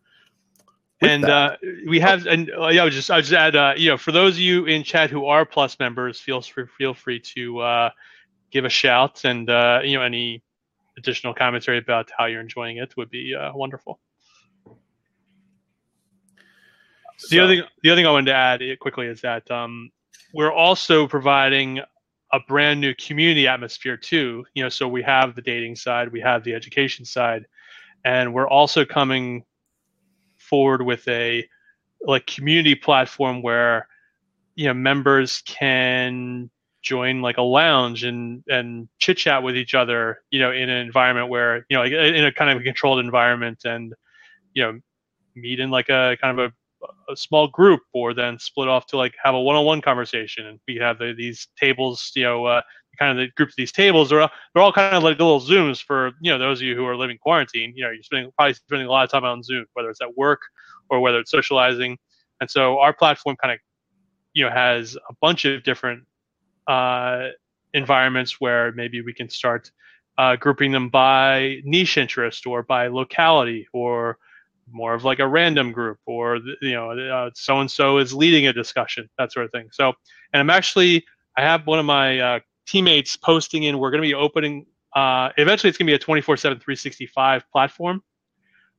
and 1.02 1.24
uh, 1.24 1.56
we 1.86 2.00
have 2.00 2.26
and 2.26 2.50
uh, 2.50 2.68
yeah, 2.68 2.82
I 2.82 2.84
would 2.84 2.92
just 2.92 3.10
I 3.10 3.16
would 3.16 3.24
just 3.24 3.34
add 3.34 3.56
uh, 3.56 3.74
you 3.76 3.90
know 3.90 3.96
for 3.96 4.12
those 4.12 4.34
of 4.34 4.40
you 4.40 4.66
in 4.66 4.82
chat 4.82 5.10
who 5.10 5.26
are 5.26 5.44
plus 5.44 5.78
members, 5.78 6.20
feel 6.20 6.40
free 6.40 6.66
feel 6.78 6.94
free 6.94 7.20
to 7.20 7.60
uh, 7.60 7.90
give 8.50 8.64
a 8.64 8.68
shout 8.68 9.24
and 9.24 9.50
uh, 9.50 9.80
you 9.82 9.96
know 9.96 10.02
any 10.02 10.42
additional 10.98 11.34
commentary 11.34 11.78
about 11.78 12.10
how 12.16 12.26
you're 12.26 12.40
enjoying 12.40 12.76
it 12.76 12.96
would 12.96 13.10
be 13.10 13.34
uh, 13.34 13.52
wonderful. 13.54 13.98
So. 17.16 17.28
The 17.30 17.40
other 17.40 17.56
thing 17.56 17.64
the 17.82 17.90
other 17.90 17.98
thing 17.98 18.06
I 18.06 18.10
wanted 18.10 18.26
to 18.26 18.34
add 18.34 18.78
quickly 18.80 19.06
is 19.06 19.20
that 19.22 19.50
um, 19.50 19.90
we're 20.34 20.52
also 20.52 21.06
providing 21.06 21.80
a 22.32 22.40
brand 22.40 22.80
new 22.80 22.94
community 22.94 23.46
atmosphere 23.46 23.96
too. 23.96 24.44
You 24.54 24.62
know, 24.62 24.68
so 24.68 24.88
we 24.88 25.02
have 25.02 25.34
the 25.34 25.42
dating 25.42 25.76
side, 25.76 26.10
we 26.10 26.20
have 26.20 26.44
the 26.44 26.54
education 26.54 27.04
side, 27.04 27.46
and 28.04 28.32
we're 28.32 28.48
also 28.48 28.84
coming 28.84 29.44
forward 30.52 30.82
with 30.82 31.08
a 31.08 31.48
like 32.02 32.26
community 32.26 32.74
platform 32.74 33.40
where 33.40 33.88
you 34.54 34.66
know 34.66 34.74
members 34.74 35.42
can 35.46 36.50
join 36.82 37.22
like 37.22 37.38
a 37.38 37.42
lounge 37.42 38.04
and 38.04 38.44
and 38.48 38.86
chit 38.98 39.16
chat 39.16 39.42
with 39.42 39.56
each 39.56 39.74
other 39.74 40.20
you 40.30 40.38
know 40.38 40.52
in 40.52 40.68
an 40.68 40.84
environment 40.84 41.30
where 41.30 41.64
you 41.70 41.76
know 41.76 41.82
like 41.82 41.92
in 41.92 42.26
a 42.26 42.30
kind 42.30 42.50
of 42.50 42.60
a 42.60 42.62
controlled 42.62 42.98
environment 42.98 43.62
and 43.64 43.94
you 44.52 44.62
know 44.62 44.78
meet 45.34 45.58
in 45.58 45.70
like 45.70 45.88
a 45.88 46.18
kind 46.20 46.38
of 46.38 46.50
a, 46.50 46.52
a 47.08 47.16
small 47.16 47.48
group 47.48 47.80
or 47.92 48.14
then 48.14 48.38
split 48.38 48.68
off 48.68 48.86
to 48.86 48.96
like 48.96 49.14
have 49.22 49.34
a 49.34 49.40
one-on-one 49.40 49.80
conversation 49.80 50.46
and 50.46 50.60
we 50.66 50.76
have 50.76 50.98
the, 50.98 51.14
these 51.16 51.48
tables 51.58 52.12
you 52.14 52.24
know 52.24 52.44
uh, 52.44 52.60
kind 52.98 53.18
of 53.18 53.24
the 53.24 53.32
groups 53.36 53.52
of 53.52 53.56
these 53.56 53.72
tables 53.72 54.12
are 54.12 54.30
they're 54.54 54.62
all 54.62 54.72
kind 54.72 54.96
of 54.96 55.02
like 55.02 55.18
little 55.18 55.40
zooms 55.40 55.82
for 55.82 56.12
you 56.20 56.30
know 56.30 56.38
those 56.38 56.60
of 56.60 56.66
you 56.66 56.76
who 56.76 56.86
are 56.86 56.96
living 56.96 57.18
quarantine. 57.18 57.72
You 57.74 57.84
know 57.84 57.90
you're 57.90 58.02
spending 58.02 58.30
probably 58.36 58.54
spending 58.54 58.86
a 58.86 58.90
lot 58.90 59.04
of 59.04 59.10
time 59.10 59.24
on 59.24 59.42
zoom 59.42 59.66
whether 59.74 59.90
it's 59.90 60.00
at 60.00 60.16
work 60.16 60.40
or 60.90 61.00
whether 61.00 61.18
it's 61.18 61.30
socializing. 61.30 61.96
And 62.40 62.50
so 62.50 62.78
our 62.78 62.92
platform 62.92 63.36
kind 63.42 63.52
of 63.52 63.60
you 64.34 64.44
know 64.44 64.50
has 64.50 64.96
a 64.96 65.14
bunch 65.20 65.44
of 65.44 65.62
different 65.62 66.04
uh, 66.66 67.28
environments 67.74 68.40
where 68.40 68.72
maybe 68.72 69.00
we 69.00 69.12
can 69.12 69.28
start 69.28 69.70
uh, 70.18 70.36
grouping 70.36 70.72
them 70.72 70.88
by 70.88 71.60
niche 71.64 71.96
interest 71.96 72.46
or 72.46 72.62
by 72.62 72.86
locality 72.88 73.66
or 73.72 74.18
more 74.72 74.94
of 74.94 75.04
like 75.04 75.18
a 75.20 75.28
random 75.28 75.72
group 75.72 75.98
or 76.06 76.38
you 76.62 76.72
know 76.72 77.30
so 77.34 77.60
and 77.60 77.70
so 77.70 77.98
is 77.98 78.14
leading 78.14 78.46
a 78.46 78.52
discussion 78.52 79.08
that 79.18 79.32
sort 79.32 79.46
of 79.46 79.52
thing 79.52 79.68
so 79.72 79.92
and 80.32 80.40
i'm 80.40 80.50
actually 80.50 81.04
i 81.36 81.42
have 81.42 81.66
one 81.66 81.78
of 81.78 81.86
my 81.86 82.18
uh, 82.20 82.40
teammates 82.66 83.16
posting 83.16 83.64
in 83.64 83.78
we're 83.78 83.90
going 83.90 84.02
to 84.02 84.08
be 84.08 84.14
opening 84.14 84.66
uh, 84.96 85.30
eventually 85.38 85.68
it's 85.68 85.78
going 85.78 85.86
to 85.86 85.90
be 85.90 85.94
a 85.94 85.98
24 85.98 86.36
7 86.36 86.58
365 86.60 87.44
platform 87.52 88.02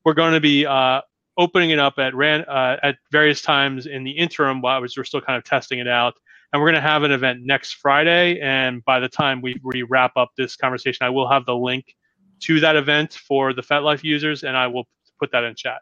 we're 0.06 0.14
going 0.14 0.34
to 0.34 0.42
be 0.42 0.66
uh, 0.66 1.02
opening 1.38 1.72
it 1.72 1.80
up 1.80 2.00
at 2.00 2.16
ran 2.16 2.42
uh, 2.46 2.78
at 2.84 2.98
various 3.12 3.42
times 3.42 3.88
in 3.88 4.04
the 4.04 4.12
interim 4.12 4.62
while 4.62 4.82
we're 4.82 5.06
still 5.06 5.22
kind 5.22 5.38
of 5.38 5.44
testing 5.44 5.80
it 5.80 5.88
out 5.88 6.14
and 6.54 6.62
we're 6.62 6.68
going 6.72 6.82
to 6.82 6.88
have 6.88 7.04
an 7.04 7.12
event 7.12 7.42
next 7.44 7.74
Friday. 7.74 8.40
And 8.40 8.86
by 8.86 9.00
the 9.00 9.10
time 9.10 9.42
we, 9.42 9.60
we 9.64 9.82
wrap 9.84 10.14
up 10.16 10.30
this 10.38 10.56
conversation, 10.56 11.06
I 11.06 11.10
will 11.10 11.28
have 11.28 11.46
the 11.46 11.56
link 11.56 11.96
to 12.42 12.60
that 12.60 12.76
event 12.76 13.14
for 13.14 13.54
the 13.54 13.64
FetLife 13.64 14.04
users, 14.04 14.44
and 14.44 14.56
I 14.56 14.68
will 14.68 14.86
put 15.24 15.32
that 15.32 15.46
in 15.46 15.56
chat. 15.56 15.82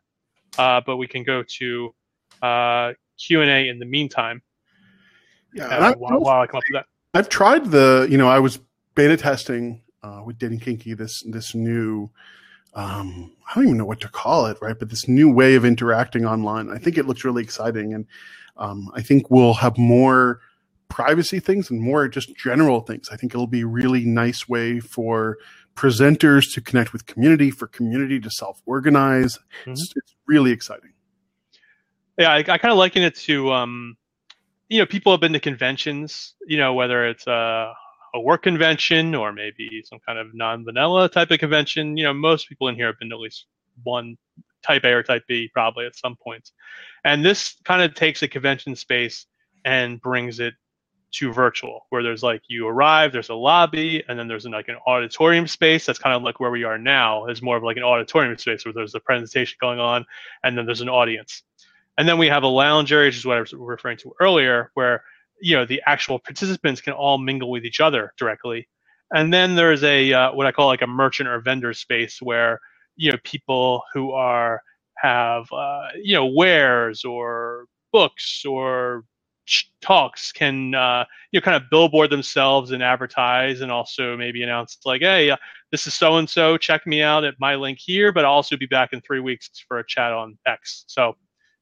Uh, 0.58 0.82
but 0.86 0.98
we 0.98 1.08
can 1.08 1.24
go 1.24 1.44
to 1.44 1.96
uh, 2.44 2.94
Q 3.18 3.42
and 3.42 3.50
A 3.50 3.70
in 3.70 3.80
the 3.80 3.86
meantime. 3.86 4.42
Yeah, 5.54 5.66
uh, 5.66 5.96
while, 5.96 6.20
while, 6.20 6.42
I 6.42 6.48
come 6.48 6.60
up 6.60 6.64
with 6.70 6.82
that. 6.82 6.86
I've 7.18 7.28
tried 7.28 7.72
the, 7.72 8.08
you 8.10 8.18
know, 8.18 8.28
I 8.28 8.40
was 8.40 8.60
beta 8.96 9.18
testing 9.18 9.82
uh, 10.04 10.22
with 10.24 10.38
Dating 10.38 10.60
Kinky 10.60 10.94
this 10.94 11.24
this 11.26 11.56
new. 11.56 12.10
Um, 12.74 13.32
I 13.50 13.56
don't 13.56 13.66
even 13.66 13.78
know 13.78 13.86
what 13.86 14.00
to 14.02 14.08
call 14.08 14.46
it, 14.46 14.58
right? 14.62 14.78
But 14.78 14.90
this 14.90 15.08
new 15.08 15.30
way 15.34 15.56
of 15.56 15.66
interacting 15.66 16.26
online. 16.26 16.70
I 16.70 16.78
think 16.78 16.98
it 16.98 17.06
looks 17.06 17.26
really 17.26 17.44
exciting, 17.44 17.94
and 17.94 18.06
um, 18.58 18.90
I 18.94 19.02
think 19.02 19.30
we'll 19.32 19.56
have 19.56 19.78
more 19.78 20.40
privacy 20.88 21.40
things 21.40 21.72
and 21.72 21.82
more 21.82 22.08
just 22.08 22.36
general 22.36 22.82
things. 22.82 23.10
I 23.10 23.18
think 23.18 23.34
it'll 23.34 23.48
be 23.48 23.62
a 23.62 23.68
really 23.68 24.06
nice 24.06 24.48
way 24.48 24.80
for 24.80 25.38
presenters 25.76 26.54
to 26.54 26.62
connect 26.62 26.94
with 26.94 27.06
community, 27.06 27.52
for 27.52 27.68
community 27.68 28.20
to 28.20 28.30
self 28.30 28.62
organize. 28.66 29.38
Mm-hmm. 29.62 29.72
It's, 29.72 29.94
it's, 29.96 30.16
really 30.28 30.52
exciting. 30.52 30.94
Yeah, 32.18 32.32
I, 32.32 32.38
I 32.38 32.58
kind 32.58 32.72
of 32.72 32.78
liken 32.78 33.04
it 33.04 33.16
to, 33.16 33.52
um, 33.52 33.98
you 34.70 34.80
know, 34.80 34.86
people 34.86 35.12
have 35.12 35.20
been 35.20 35.34
to 35.34 35.42
conventions, 35.42 36.36
you 36.48 36.58
know, 36.58 36.74
whether 36.74 37.06
it's 37.06 37.28
a, 37.28 37.74
a 38.14 38.20
work 38.22 38.44
convention 38.44 39.14
or 39.14 39.34
maybe 39.34 39.84
some 39.84 40.00
kind 40.06 40.18
of 40.18 40.34
non 40.34 40.64
vanilla 40.64 41.10
type 41.10 41.32
of 41.32 41.40
convention. 41.40 41.98
You 41.98 42.06
know, 42.06 42.14
most 42.14 42.48
people 42.48 42.70
in 42.70 42.76
here 42.76 42.86
have 42.86 43.00
been 43.00 43.10
to 43.10 43.16
at 43.16 43.20
least 43.20 43.46
one 43.84 44.18
type 44.64 44.84
A 44.86 44.94
or 44.94 45.04
type 45.04 45.24
B 45.28 45.50
probably 45.52 45.86
at 45.86 45.98
some 45.98 46.16
point. 46.16 46.52
And 47.04 47.26
this 47.26 47.56
kind 47.66 47.82
of 47.82 47.94
takes 47.94 48.22
a 48.22 48.28
convention 48.28 48.76
space 48.76 49.26
and 49.66 50.00
brings 50.02 50.40
it 50.40 50.54
to 51.14 51.34
virtual, 51.34 51.86
where 51.90 52.04
there's 52.04 52.24
like 52.24 52.44
you 52.50 52.68
arrive, 52.68 53.12
there's 53.14 53.30
a 53.30 53.36
lobby, 53.36 54.04
and 54.10 54.20
then 54.20 54.28
there's 54.28 54.46
like 54.46 54.70
an 54.70 54.78
auditorium 54.88 55.48
space. 55.48 55.86
That's 55.86 56.00
kind 56.00 56.16
of 56.16 56.24
like 56.24 56.40
where 56.40 56.52
we 56.52 56.66
are 56.66 56.78
now. 56.78 57.28
Is 57.28 57.42
more 57.42 57.58
of 57.58 57.64
like 57.64 57.78
an 57.78 57.84
auditorium 57.84 58.38
space 58.38 58.66
where 58.66 58.74
there's 58.74 58.96
a 58.96 59.02
presentation 59.02 59.58
going 59.62 59.80
on, 59.80 60.06
and 60.44 60.58
then 60.58 60.66
there's 60.66 60.82
an 60.82 60.90
audience, 60.90 61.44
and 61.98 62.10
then 62.10 62.18
we 62.20 62.28
have 62.28 62.44
a 62.44 62.48
lounge 62.48 62.94
area, 62.94 63.10
which 63.10 63.18
is 63.18 63.26
what 63.26 63.38
I 63.38 63.42
was 63.42 63.54
referring 63.54 63.98
to 64.00 64.14
earlier, 64.22 64.72
where 64.76 65.04
you 65.42 65.56
know 65.58 65.66
the 65.66 65.82
actual 65.88 66.20
participants 66.20 66.82
can 66.82 66.94
all 66.94 67.18
mingle 67.20 67.52
with 67.52 67.66
each 67.66 67.82
other 67.82 68.14
directly, 68.18 68.68
and 69.14 69.34
then 69.34 69.56
there's 69.56 69.84
a 69.84 70.14
uh, 70.14 70.34
what 70.34 70.48
I 70.48 70.54
call 70.54 70.68
like 70.68 70.84
a 70.84 70.88
merchant 70.88 71.30
or 71.30 71.40
vendor 71.42 71.74
space 71.74 72.22
where 72.22 72.60
you 72.98 73.12
know 73.12 73.20
people 73.24 73.84
who 73.94 74.12
are 74.14 74.62
have 74.98 75.52
uh, 75.54 75.90
you 76.04 76.16
know 76.16 76.28
wares 76.28 77.06
or 77.06 77.66
books 77.94 78.46
or 78.46 79.06
talks 79.82 80.32
can 80.32 80.74
uh, 80.76 81.04
you 81.32 81.40
know 81.40 81.44
kind 81.44 81.62
of 81.62 81.70
billboard 81.70 82.10
themselves 82.10 82.72
and 82.72 82.84
advertise 82.84 83.62
and 83.62 83.72
also 83.72 84.16
maybe 84.16 84.44
announce 84.44 84.78
like 84.86 85.02
hey 85.02 85.30
uh, 85.30 85.38
this 85.72 85.88
is 85.88 85.94
so 85.94 86.18
and 86.18 86.30
so 86.30 86.58
check 86.58 86.86
me 86.86 87.02
out 87.02 87.24
at 87.24 87.36
my 87.40 87.56
link 87.56 87.78
here 87.80 88.12
but 88.12 88.26
i'll 88.26 88.32
also 88.32 88.56
be 88.56 88.66
back 88.66 88.94
in 88.94 89.02
three 89.02 89.20
weeks 89.20 89.50
for 89.68 89.80
a 89.80 89.88
chat 89.88 90.12
on 90.12 90.38
x. 90.46 90.86
So 90.88 91.16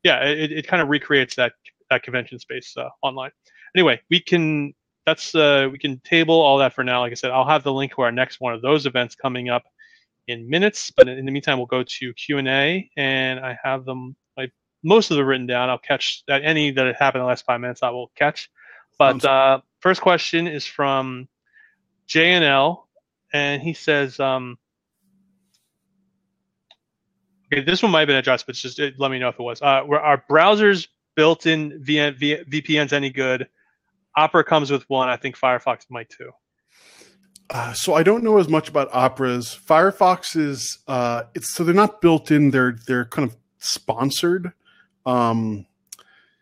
yeah 0.03 0.23
it, 0.23 0.51
it 0.51 0.67
kind 0.67 0.81
of 0.81 0.89
recreates 0.89 1.35
that 1.35 1.53
that 1.89 2.03
convention 2.03 2.37
space 2.37 2.75
uh, 2.77 2.89
online. 3.01 3.31
Anyway 3.75 3.99
we 4.09 4.19
can 4.19 4.73
that's 5.05 5.33
uh, 5.33 5.67
we 5.71 5.79
can 5.79 5.99
table 6.01 6.39
all 6.39 6.57
that 6.59 6.73
for 6.73 6.83
now. 6.83 7.01
Like 7.01 7.11
i 7.11 7.15
said 7.15 7.31
i'll 7.31 7.47
have 7.47 7.63
the 7.63 7.73
link 7.73 7.95
to 7.95 8.01
our 8.01 8.11
next 8.11 8.39
one 8.39 8.53
of 8.53 8.61
those 8.61 8.85
events 8.85 9.15
coming 9.15 9.49
up 9.49 9.63
in 10.27 10.47
minutes 10.47 10.91
but 10.95 11.07
in 11.07 11.25
the 11.25 11.31
meantime 11.31 11.57
we'll 11.57 11.65
go 11.65 11.83
to 11.83 12.13
q&a 12.13 12.87
and 12.97 13.39
i 13.39 13.57
have 13.63 13.83
them 13.83 14.15
most 14.83 15.11
of 15.11 15.17
the 15.17 15.25
written 15.25 15.47
down. 15.47 15.69
I'll 15.69 15.77
catch 15.77 16.23
that 16.27 16.43
any 16.43 16.71
that 16.71 16.95
happened 16.95 17.21
in 17.21 17.25
the 17.25 17.27
last 17.27 17.45
five 17.45 17.59
minutes. 17.59 17.83
I 17.83 17.89
will 17.89 18.11
catch. 18.15 18.49
But 18.97 19.23
uh, 19.23 19.61
first 19.79 20.01
question 20.01 20.47
is 20.47 20.65
from 20.65 21.27
JNL, 22.07 22.83
and 23.31 23.61
he 23.61 23.73
says, 23.73 24.19
um, 24.19 24.57
"Okay, 27.47 27.63
this 27.63 27.81
one 27.81 27.91
might 27.91 28.01
have 28.01 28.07
been 28.07 28.17
addressed, 28.17 28.45
but 28.45 28.55
just 28.55 28.79
uh, 28.79 28.89
let 28.97 29.11
me 29.11 29.19
know 29.19 29.29
if 29.29 29.39
it 29.39 29.43
was. 29.43 29.61
Uh, 29.61 29.83
are 29.87 30.23
browsers 30.29 30.87
built-in 31.15 31.81
v- 31.83 32.09
v- 32.11 32.43
VPNs 32.49 32.93
any 32.93 33.09
good? 33.09 33.47
Opera 34.17 34.43
comes 34.43 34.71
with 34.71 34.83
one. 34.89 35.07
I 35.07 35.15
think 35.15 35.37
Firefox 35.37 35.85
might 35.89 36.09
too." 36.09 36.31
Uh, 37.51 37.73
so 37.73 37.95
I 37.95 38.03
don't 38.03 38.23
know 38.23 38.37
as 38.37 38.47
much 38.47 38.69
about 38.69 38.89
operas. 38.91 39.57
Firefox 39.65 40.35
is 40.35 40.79
uh, 40.87 41.23
it's 41.33 41.55
so 41.55 41.63
they're 41.63 41.73
not 41.73 42.01
built 42.01 42.31
in. 42.31 42.51
They're 42.51 42.77
they're 42.85 43.05
kind 43.05 43.29
of 43.29 43.37
sponsored. 43.59 44.53
Um, 45.09 45.65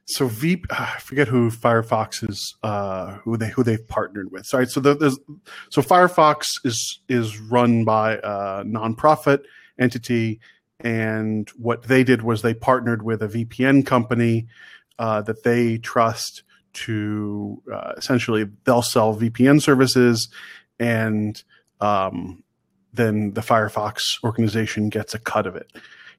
so 0.05 0.28
Veep, 0.28 0.65
ah, 0.72 0.95
I 0.95 0.99
forget 0.99 1.28
who 1.28 1.49
Firefox 1.49 2.28
is, 2.28 2.55
uh, 2.63 3.18
who 3.24 3.36
they 3.36 3.49
who 3.49 3.63
they've 3.63 3.88
partnered 3.88 4.32
with. 4.32 4.45
Sorry, 4.45 4.65
so 4.65 4.80
there's 4.80 5.20
so 5.70 5.82
Firefox 5.82 6.45
is 6.63 7.01
is 7.09 7.39
run 7.39 7.84
by 7.84 8.13
a 8.13 8.63
nonprofit 8.63 9.43
entity, 9.78 10.39
and 10.80 11.49
what 11.57 11.84
they 11.84 12.03
did 12.03 12.22
was 12.22 12.41
they 12.41 12.53
partnered 12.53 13.03
with 13.03 13.22
a 13.22 13.28
VPN 13.28 13.86
company 13.86 14.47
uh, 14.97 15.22
that 15.24 15.43
they 15.43 15.78
trust 15.78 16.43
to 16.74 17.61
uh, 17.74 17.93
essentially 17.97 18.45
they'll 18.63 18.82
sell 18.82 19.13
VPN 19.13 19.61
services, 19.61 20.30
and 20.80 21.43
um, 21.82 22.43
then 22.93 23.34
the 23.34 23.41
Firefox 23.41 23.99
organization 24.24 24.88
gets 24.88 25.13
a 25.13 25.20
cut 25.20 25.47
of 25.47 25.55
it. 25.57 25.70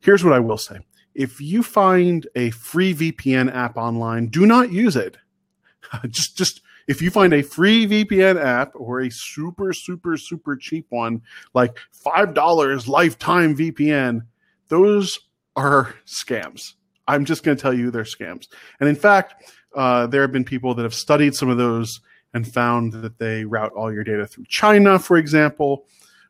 Here's 0.00 0.22
what 0.22 0.34
I 0.34 0.40
will 0.40 0.58
say 0.58 0.80
if 1.18 1.40
you 1.40 1.64
find 1.64 2.28
a 2.36 2.50
free 2.50 2.94
VPN 2.94 3.52
app 3.52 3.76
online, 3.76 4.28
do 4.28 4.46
not 4.46 4.70
use 4.70 4.94
it. 4.94 5.16
just, 6.08 6.38
just 6.38 6.62
if 6.86 7.02
you 7.02 7.10
find 7.10 7.34
a 7.34 7.42
free 7.42 7.88
VPN 7.88 8.40
app 8.40 8.70
or 8.76 9.00
a 9.00 9.10
super, 9.10 9.72
super, 9.72 10.16
super 10.16 10.54
cheap 10.54 10.86
one, 10.90 11.20
like 11.54 11.76
$5 12.06 12.86
lifetime 12.86 13.56
VPN, 13.56 14.20
those 14.68 15.18
are 15.56 15.92
scams. 16.06 16.74
I'm 17.08 17.24
just 17.24 17.42
going 17.42 17.56
to 17.56 17.60
tell 17.60 17.74
you 17.74 17.90
they're 17.90 18.04
scams. 18.04 18.46
And 18.78 18.88
in 18.88 18.94
fact, 18.94 19.42
uh, 19.74 20.06
there 20.06 20.22
have 20.22 20.32
been 20.32 20.44
people 20.44 20.72
that 20.76 20.84
have 20.84 20.94
studied 20.94 21.34
some 21.34 21.48
of 21.48 21.58
those 21.58 22.00
and 22.32 22.46
found 22.46 22.92
that 22.92 23.18
they 23.18 23.44
route 23.44 23.72
all 23.72 23.92
your 23.92 24.04
data 24.04 24.24
through 24.24 24.44
China, 24.48 25.00
for 25.00 25.16
example, 25.16 25.86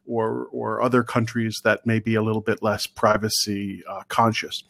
or 0.09 0.49
or 0.51 0.81
other 0.83 1.03
countries 1.03 1.61
that 1.65 1.85
may 1.87 1.99
be 1.99 2.15
a 2.15 2.23
little 2.23 2.41
bit 2.41 2.63
less 2.63 2.87
privacy 2.87 3.83
uh, 3.89 4.03
conscious. 4.09 4.65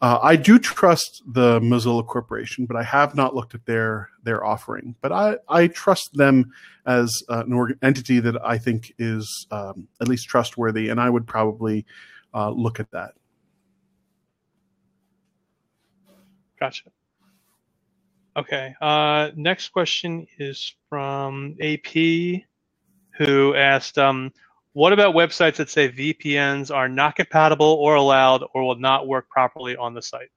Uh, 0.00 0.18
I 0.20 0.34
do 0.34 0.58
trust 0.58 1.22
the 1.28 1.60
Mozilla 1.60 2.04
Corporation, 2.04 2.66
but 2.66 2.76
I 2.76 2.82
have 2.82 3.14
not 3.14 3.36
looked 3.36 3.54
at 3.54 3.64
their 3.66 4.10
their 4.24 4.44
offering. 4.44 4.96
But 5.00 5.12
I, 5.12 5.36
I 5.48 5.68
trust 5.68 6.10
them 6.14 6.52
as 6.86 7.22
uh, 7.28 7.44
an 7.46 7.52
org- 7.52 7.78
entity 7.82 8.18
that 8.18 8.36
I 8.44 8.58
think 8.58 8.92
is 8.98 9.46
um, 9.52 9.86
at 10.00 10.08
least 10.08 10.28
trustworthy, 10.28 10.88
and 10.88 11.00
I 11.00 11.08
would 11.08 11.26
probably 11.26 11.86
uh, 12.34 12.50
look 12.50 12.80
at 12.80 12.90
that. 12.90 13.12
Gotcha. 16.58 16.90
Okay. 18.36 18.74
Uh, 18.80 19.30
next 19.36 19.68
question 19.68 20.26
is 20.38 20.74
from 20.88 21.56
AP, 21.60 22.42
who 23.18 23.54
asked, 23.54 23.98
um, 23.98 24.32
"What 24.72 24.92
about 24.92 25.14
websites 25.14 25.56
that 25.56 25.70
say 25.70 25.90
VPNs 25.90 26.74
are 26.74 26.88
not 26.88 27.16
compatible 27.16 27.78
or 27.80 27.94
allowed 27.94 28.44
or 28.54 28.64
will 28.64 28.78
not 28.78 29.06
work 29.06 29.28
properly 29.28 29.76
on 29.76 29.94
the 29.94 30.02
site?" 30.02 30.30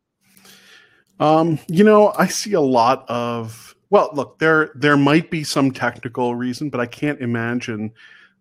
Um, 1.20 1.60
you 1.68 1.84
know, 1.84 2.14
I 2.18 2.28
see 2.28 2.54
a 2.54 2.62
lot 2.62 3.06
of 3.08 3.76
well, 3.90 4.10
look, 4.14 4.40
there 4.40 4.72
there 4.76 4.98
might 4.98 5.30
be 5.30 5.44
some 5.44 5.72
technical 5.72 6.36
reason, 6.36 6.70
but 6.70 6.80
I 6.80 6.86
can't 6.86 7.22
imagine 7.22 7.94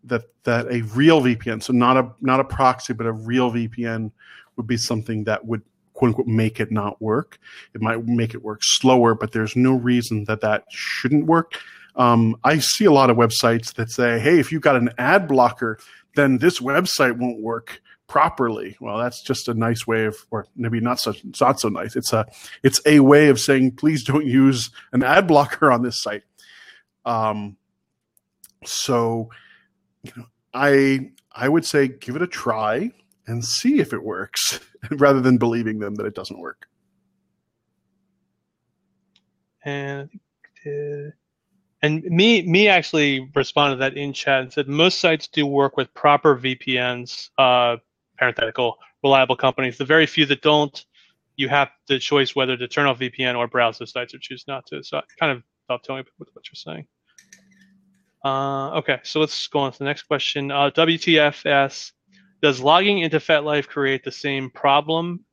that 0.04 0.22
that 0.44 0.66
a 0.66 0.82
real 0.82 1.20
VPN, 1.20 1.62
so 1.62 1.72
not 1.72 1.96
a 1.96 2.10
not 2.20 2.40
a 2.40 2.44
proxy, 2.44 2.92
but 2.92 3.06
a 3.06 3.12
real 3.12 3.50
VPN 3.50 4.10
would 4.56 4.66
be 4.66 4.76
something 4.76 5.24
that 5.24 5.44
would 5.44 5.62
quote 5.92 6.08
unquote 6.08 6.26
make 6.26 6.60
it 6.60 6.72
not 6.72 7.00
work. 7.00 7.38
It 7.74 7.80
might 7.80 8.04
make 8.06 8.34
it 8.34 8.42
work 8.42 8.60
slower, 8.62 9.14
but 9.14 9.32
there's 9.32 9.56
no 9.56 9.74
reason 9.74 10.24
that 10.24 10.40
that 10.40 10.64
shouldn't 10.70 11.26
work. 11.26 11.54
Um, 11.96 12.36
I 12.42 12.58
see 12.58 12.84
a 12.84 12.92
lot 12.92 13.10
of 13.10 13.16
websites 13.16 13.74
that 13.74 13.90
say, 13.90 14.18
"Hey, 14.18 14.38
if 14.38 14.50
you've 14.50 14.62
got 14.62 14.76
an 14.76 14.90
ad 14.98 15.28
blocker, 15.28 15.78
then 16.16 16.38
this 16.38 16.60
website 16.60 17.18
won't 17.18 17.40
work." 17.40 17.80
properly. 18.06 18.76
Well, 18.80 18.98
that's 18.98 19.22
just 19.22 19.48
a 19.48 19.54
nice 19.54 19.86
way 19.86 20.04
of, 20.04 20.16
or 20.30 20.46
maybe 20.56 20.80
not 20.80 21.00
such, 21.00 21.22
not 21.40 21.60
so 21.60 21.68
nice. 21.68 21.96
It's 21.96 22.12
a, 22.12 22.26
it's 22.62 22.80
a 22.86 23.00
way 23.00 23.28
of 23.28 23.40
saying, 23.40 23.72
please 23.72 24.04
don't 24.04 24.26
use 24.26 24.70
an 24.92 25.02
ad 25.02 25.26
blocker 25.26 25.72
on 25.72 25.82
this 25.82 26.02
site. 26.02 26.22
Um, 27.04 27.56
so, 28.64 29.30
you 30.02 30.12
know, 30.16 30.26
I, 30.52 31.10
I 31.32 31.48
would 31.48 31.64
say 31.64 31.88
give 31.88 32.16
it 32.16 32.22
a 32.22 32.26
try 32.26 32.92
and 33.26 33.44
see 33.44 33.80
if 33.80 33.92
it 33.92 34.02
works 34.02 34.60
rather 34.90 35.20
than 35.20 35.38
believing 35.38 35.78
them 35.78 35.94
that 35.96 36.06
it 36.06 36.14
doesn't 36.14 36.38
work. 36.38 36.68
And 39.64 40.10
uh, 40.66 41.10
and 41.84 42.02
me 42.04 42.42
me 42.42 42.68
actually 42.68 43.30
responded 43.34 43.76
to 43.76 43.80
that 43.80 43.96
in 43.96 44.12
chat 44.12 44.42
and 44.42 44.52
said 44.52 44.68
most 44.68 45.00
sites 45.00 45.28
do 45.28 45.46
work 45.46 45.76
with 45.76 45.92
proper 45.94 46.36
VPNs. 46.36 47.30
Uh, 47.38 47.76
parenthetical 48.18 48.78
reliable 49.02 49.36
companies. 49.36 49.78
The 49.78 49.84
very 49.84 50.06
few 50.06 50.26
that 50.26 50.42
don't, 50.42 50.84
you 51.36 51.48
have 51.48 51.68
the 51.88 51.98
choice 51.98 52.34
whether 52.34 52.56
to 52.56 52.68
turn 52.68 52.86
off 52.86 52.98
VPN 52.98 53.36
or 53.36 53.46
browse 53.46 53.78
those 53.78 53.92
sites 53.92 54.14
or 54.14 54.18
choose 54.18 54.44
not 54.46 54.66
to. 54.66 54.82
So 54.82 54.98
I 54.98 55.02
kind 55.18 55.32
of 55.32 55.42
dovetailing 55.68 56.04
with 56.18 56.28
what 56.32 56.44
you're 56.48 56.54
saying. 56.54 56.86
Uh, 58.24 58.78
okay, 58.78 59.00
so 59.02 59.20
let's 59.20 59.46
go 59.48 59.60
on 59.60 59.72
to 59.72 59.78
the 59.78 59.84
next 59.84 60.04
question. 60.04 60.50
Uh, 60.50 60.70
WTFS, 60.70 61.92
does 62.40 62.60
logging 62.60 62.98
into 62.98 63.18
FetLife 63.18 63.68
create 63.68 64.02
the 64.02 64.12
same 64.12 64.50
problem? 64.50 65.24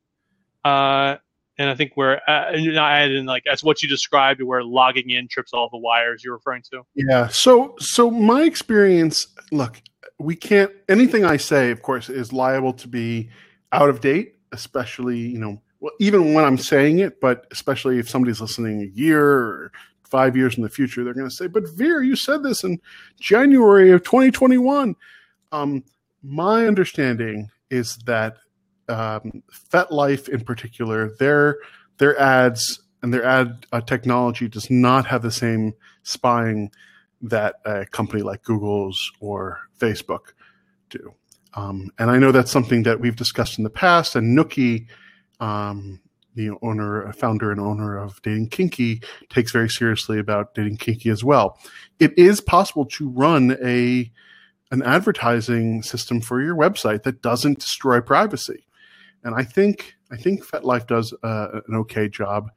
Uh, 0.65 1.15
and 1.57 1.69
I 1.69 1.75
think 1.75 1.93
we're 1.95 2.15
uh, 2.27 2.51
I 2.53 2.99
added 2.99 3.25
like 3.25 3.43
that's 3.45 3.63
what 3.63 3.83
you 3.83 3.89
described, 3.89 4.41
where 4.41 4.63
logging 4.63 5.09
in 5.09 5.27
trips 5.27 5.53
all 5.53 5.69
the 5.69 5.77
wires 5.77 6.23
you're 6.23 6.33
referring 6.33 6.63
to. 6.71 6.83
Yeah. 6.95 7.27
So 7.27 7.75
so 7.79 8.09
my 8.09 8.43
experience, 8.43 9.27
look, 9.51 9.81
we 10.19 10.35
can't 10.35 10.71
anything 10.89 11.25
I 11.25 11.37
say, 11.37 11.71
of 11.71 11.81
course, 11.81 12.09
is 12.09 12.31
liable 12.33 12.73
to 12.73 12.87
be 12.87 13.29
out 13.71 13.89
of 13.89 14.01
date, 14.01 14.35
especially 14.51 15.17
you 15.17 15.39
know, 15.39 15.61
well, 15.79 15.93
even 15.99 16.33
when 16.33 16.45
I'm 16.45 16.57
saying 16.57 16.99
it, 16.99 17.19
but 17.19 17.47
especially 17.51 17.99
if 17.99 18.09
somebody's 18.09 18.41
listening 18.41 18.81
a 18.81 18.97
year 18.97 19.25
or 19.25 19.71
five 20.03 20.35
years 20.35 20.57
in 20.57 20.63
the 20.63 20.69
future, 20.69 21.03
they're 21.03 21.13
going 21.13 21.29
to 21.29 21.35
say, 21.35 21.47
"But 21.47 21.63
Vir, 21.75 22.01
you 22.01 22.15
said 22.15 22.43
this 22.43 22.63
in 22.63 22.79
January 23.19 23.91
of 23.91 24.03
2021." 24.03 24.95
Um, 25.51 25.83
my 26.23 26.65
understanding 26.65 27.49
is 27.69 27.97
that 28.05 28.37
um, 28.91 29.43
FetLife, 29.71 30.29
in 30.29 30.43
particular, 30.43 31.11
their 31.17 31.57
their 31.97 32.19
ads 32.19 32.81
and 33.01 33.13
their 33.13 33.23
ad 33.23 33.65
uh, 33.71 33.81
technology 33.81 34.47
does 34.47 34.69
not 34.69 35.05
have 35.07 35.21
the 35.21 35.31
same 35.31 35.73
spying 36.03 36.71
that 37.21 37.55
a 37.65 37.85
company 37.85 38.21
like 38.21 38.43
Google's 38.43 39.11
or 39.19 39.59
Facebook 39.79 40.33
do. 40.89 41.13
Um, 41.53 41.91
and 41.99 42.09
I 42.09 42.17
know 42.17 42.31
that's 42.31 42.51
something 42.51 42.83
that 42.83 42.99
we've 42.99 43.15
discussed 43.15 43.57
in 43.57 43.63
the 43.63 43.69
past. 43.69 44.15
And 44.15 44.37
Nookie, 44.37 44.87
um, 45.39 45.99
the 46.35 46.51
owner, 46.61 47.11
founder, 47.13 47.51
and 47.51 47.59
owner 47.59 47.97
of 47.97 48.21
Dating 48.21 48.49
Kinky, 48.49 49.01
takes 49.29 49.51
very 49.51 49.69
seriously 49.69 50.17
about 50.17 50.55
Dating 50.55 50.77
Kinky 50.77 51.09
as 51.09 51.23
well. 51.23 51.59
It 51.99 52.17
is 52.17 52.41
possible 52.41 52.85
to 52.85 53.09
run 53.09 53.57
a 53.63 54.11
an 54.71 54.81
advertising 54.83 55.83
system 55.83 56.21
for 56.21 56.41
your 56.41 56.55
website 56.55 57.03
that 57.03 57.21
doesn't 57.21 57.59
destroy 57.59 57.99
privacy, 57.99 58.65
and 59.23 59.35
I 59.35 59.43
think 59.43 59.95
I 60.11 60.17
think 60.17 60.45
FetLife 60.45 60.87
does 60.87 61.13
uh, 61.23 61.61
an 61.67 61.75
okay 61.75 62.09
job. 62.09 62.51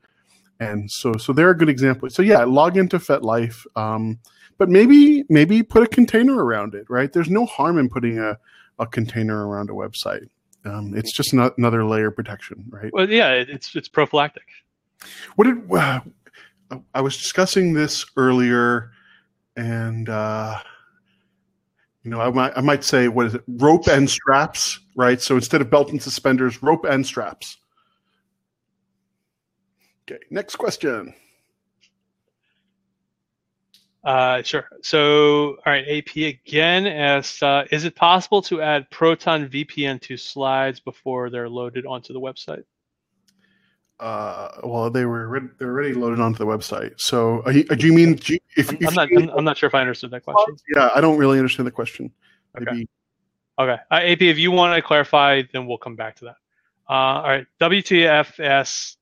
And 0.61 0.91
so, 0.91 1.15
so 1.15 1.33
they're 1.33 1.51
a 1.51 1.57
good 1.57 1.69
example. 1.69 2.09
So 2.11 2.23
yeah, 2.23 2.45
log 2.45 2.77
into 2.77 2.99
FetLife. 2.99 3.67
Um, 3.77 4.21
but 4.59 4.69
maybe 4.69 5.25
maybe 5.29 5.63
put 5.63 5.83
a 5.83 5.87
container 5.87 6.45
around 6.45 6.75
it 6.75 6.87
right 6.89 7.13
there's 7.13 7.31
no 7.31 7.47
harm 7.47 7.79
in 7.79 7.89
putting 7.89 8.19
a, 8.19 8.39
a 8.79 8.87
container 8.87 9.47
around 9.47 9.71
a 9.71 9.73
website 9.73 10.29
um, 10.65 10.95
it's 10.97 11.13
just 11.13 11.35
not 11.35 11.57
another 11.59 11.85
layer 11.85 12.09
of 12.09 12.17
protection 12.17 12.65
right 12.71 12.93
well 12.93 13.09
yeah 13.09 13.33
it's 13.33 13.75
it's 13.75 13.89
prophylactic 13.89 14.47
what 15.37 15.45
did 15.45 15.73
uh, 15.73 16.01
i 16.95 17.01
was 17.01 17.17
discussing 17.17 17.73
this 17.73 18.07
earlier 18.17 18.91
and 19.57 20.09
uh, 20.09 20.59
you 22.05 22.11
know 22.11 22.21
I 22.21 22.31
might, 22.31 22.53
I 22.57 22.61
might 22.61 22.85
say 22.85 23.09
what 23.09 23.27
is 23.27 23.35
it 23.35 23.43
rope 23.49 23.89
and 23.89 24.09
straps 24.09 24.79
right 24.95 25.21
so 25.21 25.35
instead 25.35 25.61
of 25.61 25.71
belt 25.71 25.91
and 25.91 26.03
suspenders 26.03 26.63
rope 26.63 26.85
and 26.85 27.05
straps 27.05 27.57
okay 30.05 30.21
next 30.31 30.57
question 30.57 31.15
uh, 34.05 34.43
sure. 34.43 34.69
So, 34.83 35.57
all 35.65 35.73
right, 35.73 35.85
AP 35.89 36.17
again 36.17 36.87
asks, 36.87 37.43
uh, 37.43 37.65
is 37.71 37.85
it 37.85 37.97
possible 37.97 38.43
to 38.43 38.61
add 38.61 38.91
Proton 38.91 39.49
VPN 39.49 39.99
to 40.03 40.19
slides 40.19 40.79
before 40.79 41.31
they're 41.31 41.49
loaded 41.49 41.87
onto 41.87 42.13
the 42.13 42.21
website? 42.21 42.65
Uh, 44.01 44.49
well, 44.65 44.91
they 44.91 45.05
were 45.05 45.53
they're 45.59 45.69
already 45.69 45.95
loaded 45.95 46.21
onto 46.21 46.39
the 46.39 46.47
website. 46.47 46.95
So, 46.99 47.41
uh, 47.41 47.53
do 47.53 47.87
you 47.87 47.93
mean 47.93 48.19
if, 48.57 48.71
I'm, 48.71 48.77
if 48.81 48.89
I'm 48.89 48.95
not 48.95 49.09
I'm, 49.17 49.31
I'm, 49.31 49.45
not 49.45 49.57
sure 49.57 49.69
if 49.69 49.75
I 49.75 49.81
understood 49.81 50.11
that 50.11 50.25
question. 50.25 50.57
Yeah, 50.75 50.91
I 50.95 51.01
don't 51.01 51.17
really 51.17 51.39
understand 51.39 51.67
the 51.67 51.73
question. 51.73 52.11
Maybe. 52.59 52.71
Okay. 52.71 52.87
Okay. 53.57 53.83
Uh, 53.91 53.95
AP, 53.95 54.23
if 54.23 54.39
you 54.39 54.51
want 54.51 54.75
to 54.75 54.83
clarify, 54.83 55.43
then 55.53 55.67
we'll 55.67 55.79
come 55.79 55.95
back 55.95 56.17
to 56.17 56.25
that. 56.25 56.37
Uh, 56.91 56.93
all 56.93 57.29
right. 57.29 57.47
WTFS, 57.61 58.97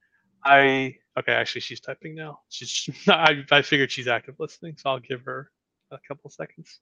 I 0.45 0.97
Okay, 1.18 1.32
actually, 1.32 1.61
she's 1.61 1.80
typing 1.80 2.14
now. 2.14 2.40
She's 2.49 2.88
I, 3.09 3.45
I 3.51 3.62
figured 3.62 3.90
she's 3.90 4.09
active 4.09 4.36
listening, 4.38 4.76
so 4.78 4.90
I'll 4.90 5.01
give 5.01 5.22
her 5.22 5.51
a 5.90 5.99
couple 6.09 6.30
seconds. 6.30 6.80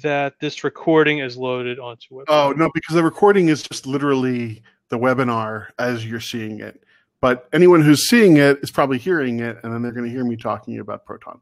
That 0.00 0.40
this 0.40 0.64
recording 0.64 1.18
is 1.18 1.36
loaded 1.36 1.78
onto 1.78 2.20
it. 2.20 2.26
Oh 2.28 2.54
no, 2.56 2.70
because 2.72 2.94
the 2.94 3.02
recording 3.02 3.48
is 3.48 3.62
just 3.62 3.86
literally 3.86 4.62
the 4.88 4.98
webinar 4.98 5.68
as 5.78 6.06
you're 6.06 6.20
seeing 6.20 6.60
it. 6.60 6.82
But 7.20 7.48
anyone 7.52 7.82
who's 7.82 8.08
seeing 8.08 8.36
it 8.38 8.58
is 8.62 8.70
probably 8.70 8.98
hearing 8.98 9.40
it, 9.40 9.58
and 9.62 9.72
then 9.72 9.82
they're 9.82 9.92
going 9.92 10.06
to 10.06 10.10
hear 10.10 10.24
me 10.24 10.36
talking 10.36 10.78
about 10.80 11.04
Proton. 11.04 11.40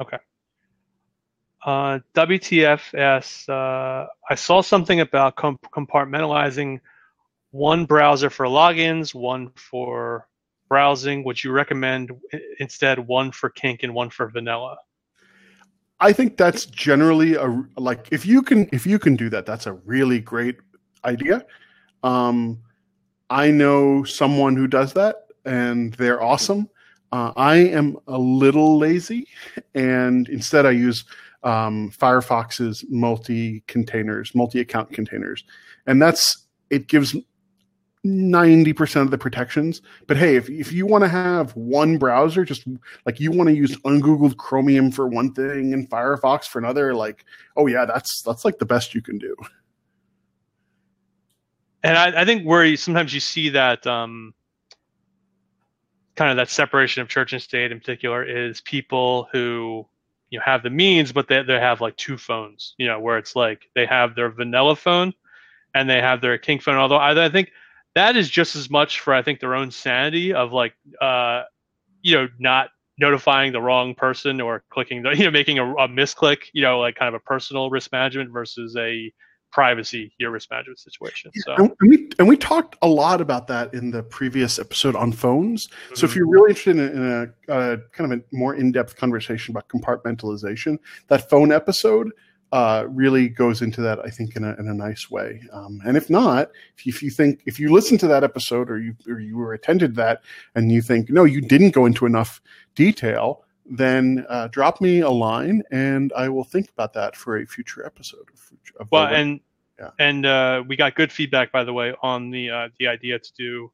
Okay. 0.00 0.18
Uh, 1.64 1.98
WTFS, 2.14 3.48
uh, 3.48 4.06
I 4.30 4.34
saw 4.36 4.60
something 4.60 5.00
about 5.00 5.36
comp- 5.36 5.70
compartmentalizing 5.72 6.80
one 7.50 7.84
browser 7.84 8.30
for 8.30 8.46
logins, 8.46 9.14
one 9.14 9.50
for 9.56 10.28
browsing. 10.68 11.24
Would 11.24 11.42
you 11.42 11.50
recommend 11.50 12.12
instead 12.60 12.98
one 13.00 13.32
for 13.32 13.50
kink 13.50 13.82
and 13.82 13.94
one 13.94 14.10
for 14.10 14.28
vanilla? 14.28 14.78
I 16.00 16.12
think 16.12 16.36
that's 16.36 16.66
generally 16.66 17.34
a 17.34 17.46
like 17.76 18.08
if 18.12 18.24
you 18.24 18.42
can 18.42 18.68
if 18.72 18.86
you 18.86 18.98
can 18.98 19.16
do 19.16 19.28
that, 19.30 19.46
that's 19.46 19.66
a 19.66 19.72
really 19.72 20.20
great 20.20 20.56
idea. 21.04 21.44
Um, 22.02 22.60
I 23.30 23.50
know 23.50 24.04
someone 24.04 24.56
who 24.56 24.66
does 24.66 24.92
that, 24.94 25.26
and 25.44 25.92
they're 25.94 26.22
awesome. 26.22 26.68
Uh, 27.10 27.32
I 27.36 27.56
am 27.56 27.96
a 28.06 28.18
little 28.18 28.78
lazy, 28.78 29.26
and 29.74 30.28
instead 30.28 30.66
I 30.66 30.70
use 30.70 31.04
um, 31.42 31.90
Firefox's 31.90 32.84
multi 32.88 33.62
containers, 33.66 34.34
multi 34.34 34.60
account 34.60 34.92
containers. 34.92 35.44
And 35.86 36.00
that's, 36.02 36.46
it 36.70 36.88
gives 36.88 37.16
90% 38.08 39.02
of 39.02 39.10
the 39.10 39.18
protections. 39.18 39.82
But 40.06 40.16
hey, 40.16 40.36
if, 40.36 40.48
if 40.48 40.72
you 40.72 40.86
want 40.86 41.04
to 41.04 41.08
have 41.08 41.54
one 41.56 41.98
browser, 41.98 42.44
just 42.44 42.64
like 43.06 43.20
you 43.20 43.30
want 43.30 43.48
to 43.48 43.54
use 43.54 43.76
ungoogled 43.78 44.36
Chromium 44.36 44.90
for 44.90 45.06
one 45.06 45.32
thing 45.32 45.72
and 45.72 45.88
Firefox 45.88 46.44
for 46.44 46.58
another, 46.58 46.94
like, 46.94 47.24
oh 47.56 47.66
yeah, 47.66 47.84
that's, 47.84 48.22
that's 48.22 48.44
like 48.44 48.58
the 48.58 48.66
best 48.66 48.94
you 48.94 49.02
can 49.02 49.18
do. 49.18 49.34
And 51.82 51.96
I, 51.96 52.22
I 52.22 52.24
think 52.24 52.44
where 52.44 52.64
you, 52.64 52.76
sometimes 52.76 53.14
you 53.14 53.20
see 53.20 53.50
that, 53.50 53.86
um, 53.86 54.34
kind 56.18 56.32
of 56.32 56.36
that 56.36 56.50
separation 56.50 57.00
of 57.00 57.08
church 57.08 57.32
and 57.32 57.40
state 57.40 57.70
in 57.70 57.78
particular 57.78 58.24
is 58.24 58.60
people 58.60 59.28
who 59.30 59.86
you 60.30 60.38
know 60.38 60.44
have 60.44 60.64
the 60.64 60.70
means, 60.70 61.12
but 61.12 61.28
they 61.28 61.42
they 61.42 61.60
have 61.60 61.80
like 61.80 61.96
two 61.96 62.18
phones, 62.18 62.74
you 62.76 62.86
know, 62.86 62.98
where 62.98 63.16
it's 63.16 63.36
like 63.36 63.70
they 63.74 63.86
have 63.86 64.16
their 64.16 64.28
vanilla 64.28 64.74
phone 64.74 65.14
and 65.74 65.88
they 65.88 66.00
have 66.00 66.20
their 66.20 66.36
kink 66.36 66.60
phone. 66.60 66.74
Although 66.74 66.96
I, 66.96 67.26
I 67.26 67.28
think 67.30 67.52
that 67.94 68.16
is 68.16 68.28
just 68.28 68.56
as 68.56 68.70
much 68.70 69.00
for 69.00 69.14
I 69.14 69.22
think 69.22 69.40
their 69.40 69.54
own 69.54 69.70
sanity 69.70 70.32
of 70.32 70.52
like 70.52 70.74
uh, 71.00 71.42
you 72.02 72.14
know 72.14 72.28
not 72.38 72.70
notifying 72.98 73.52
the 73.52 73.60
wrong 73.60 73.94
person 73.94 74.40
or 74.40 74.64
clicking 74.70 75.02
the 75.02 75.10
you 75.16 75.24
know 75.24 75.30
making 75.30 75.58
a, 75.58 75.72
a 75.74 75.88
misclick, 75.88 76.44
you 76.52 76.62
know, 76.62 76.78
like 76.80 76.96
kind 76.96 77.08
of 77.08 77.14
a 77.14 77.24
personal 77.24 77.70
risk 77.70 77.92
management 77.92 78.30
versus 78.30 78.76
a 78.76 79.12
privacy 79.50 80.12
your 80.18 80.30
risk 80.30 80.50
management 80.50 80.78
situation. 80.78 81.30
So 81.36 81.54
and 81.54 81.72
we 81.80 82.08
and 82.18 82.28
we 82.28 82.36
talked 82.36 82.76
a 82.82 82.88
lot 82.88 83.20
about 83.20 83.46
that 83.48 83.72
in 83.72 83.90
the 83.90 84.02
previous 84.02 84.58
episode 84.58 84.94
on 84.94 85.12
phones. 85.12 85.66
Mm-hmm. 85.66 85.94
So 85.94 86.04
if 86.04 86.10
mm-hmm. 86.10 86.18
you're 86.18 86.28
really 86.28 86.50
interested 86.50 86.76
in, 86.76 86.88
in 86.88 87.32
a, 87.48 87.52
a, 87.52 87.78
kind 87.92 88.12
of 88.12 88.18
a 88.18 88.22
more 88.36 88.54
in-depth 88.54 88.96
conversation 88.96 89.52
about 89.52 89.68
compartmentalization, 89.68 90.78
that 91.08 91.30
phone 91.30 91.50
episode 91.50 92.12
uh, 92.52 92.84
really 92.88 93.28
goes 93.28 93.62
into 93.62 93.80
that. 93.82 93.98
I 94.04 94.10
think 94.10 94.36
in 94.36 94.44
a 94.44 94.54
in 94.58 94.68
a 94.68 94.74
nice 94.74 95.10
way. 95.10 95.42
Um, 95.52 95.80
and 95.84 95.96
if 95.96 96.08
not, 96.08 96.50
if 96.76 96.86
you, 96.86 96.90
if 96.90 97.02
you 97.02 97.10
think 97.10 97.42
if 97.46 97.60
you 97.60 97.72
listen 97.72 97.98
to 97.98 98.08
that 98.08 98.24
episode 98.24 98.70
or 98.70 98.78
you 98.78 98.94
or 99.06 99.20
you 99.20 99.36
were 99.36 99.52
attended 99.52 99.94
that 99.96 100.22
and 100.54 100.72
you 100.72 100.82
think 100.82 101.10
no, 101.10 101.24
you 101.24 101.40
didn't 101.40 101.70
go 101.70 101.86
into 101.86 102.06
enough 102.06 102.40
detail 102.74 103.44
then 103.70 104.24
uh, 104.28 104.48
drop 104.48 104.80
me 104.80 105.00
a 105.00 105.10
line 105.10 105.62
and 105.70 106.12
I 106.16 106.28
will 106.28 106.44
think 106.44 106.70
about 106.70 106.92
that 106.94 107.14
for 107.14 107.38
a 107.38 107.46
future 107.46 107.84
episode. 107.84 108.26
Of 108.80 108.90
well, 108.90 109.06
and 109.06 109.40
yeah. 109.78 109.90
and 109.98 110.26
uh, 110.26 110.64
we 110.66 110.76
got 110.76 110.94
good 110.94 111.12
feedback, 111.12 111.52
by 111.52 111.64
the 111.64 111.72
way, 111.72 111.94
on 112.02 112.30
the 112.30 112.50
uh, 112.50 112.68
the 112.78 112.88
idea 112.88 113.18
to 113.18 113.32
do 113.36 113.70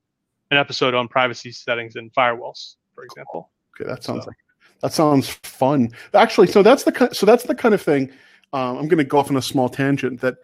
an 0.51 0.59
episode 0.59 0.95
on 0.95 1.09
privacy 1.09 1.53
settings 1.53 1.97
and 1.97 2.13
firewalls, 2.13 2.77
for 2.95 3.05
example. 3.05 3.51
Okay, 3.75 3.89
that 3.89 4.03
sounds 4.03 4.25
so. 4.25 4.29
like 4.29 4.37
that 4.81 4.93
sounds 4.93 5.29
fun. 5.29 5.91
Actually, 6.13 6.49
so 6.49 6.63
that's 6.63 6.85
the 6.85 7.09
so 7.13 7.27
that's 7.27 7.45
the 7.45 7.55
kind 7.55 7.75
of 7.75 7.83
thing. 7.83 8.11
Um, 8.55 8.79
I'm 8.79 8.89
going 8.89 8.99
to 8.99 9.05
go 9.05 9.19
off 9.19 9.31
on 9.31 9.37
a 9.37 9.43
small 9.43 9.69
tangent 9.69 10.21
that 10.21 10.37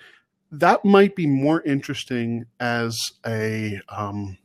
that 0.53 0.85
might 0.85 1.15
be 1.15 1.27
more 1.27 1.63
interesting 1.63 2.45
as 2.59 2.99
a 3.25 3.81
um, 3.89 4.37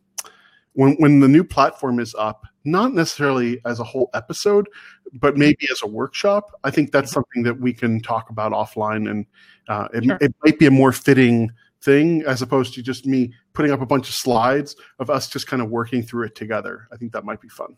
when 0.73 0.95
when 0.97 1.19
the 1.19 1.27
new 1.27 1.43
platform 1.43 1.99
is 1.99 2.15
up 2.15 2.45
not 2.65 2.93
necessarily 2.93 3.59
as 3.65 3.79
a 3.79 3.83
whole 3.83 4.09
episode, 4.13 4.67
but 5.13 5.33
mm-hmm. 5.33 5.39
maybe 5.39 5.67
as 5.71 5.81
a 5.83 5.87
workshop. 5.87 6.51
I 6.63 6.71
think 6.71 6.91
that's 6.91 7.11
something 7.11 7.43
that 7.43 7.59
we 7.59 7.73
can 7.73 8.01
talk 8.01 8.29
about 8.29 8.51
offline, 8.51 9.09
and 9.09 9.25
uh, 9.67 9.87
it, 9.93 10.03
sure. 10.03 10.17
it 10.19 10.33
might 10.43 10.59
be 10.59 10.65
a 10.65 10.71
more 10.71 10.91
fitting 10.91 11.51
thing 11.81 12.23
as 12.23 12.41
opposed 12.41 12.73
to 12.73 12.81
just 12.81 13.05
me 13.05 13.31
putting 13.53 13.71
up 13.71 13.81
a 13.81 13.85
bunch 13.85 14.09
of 14.09 14.15
slides 14.15 14.75
of 14.99 15.09
us 15.09 15.27
just 15.29 15.47
kind 15.47 15.61
of 15.61 15.69
working 15.69 16.01
through 16.01 16.25
it 16.25 16.35
together. 16.35 16.87
I 16.91 16.97
think 16.97 17.13
that 17.13 17.23
might 17.23 17.39
be 17.39 17.49
fun. 17.49 17.77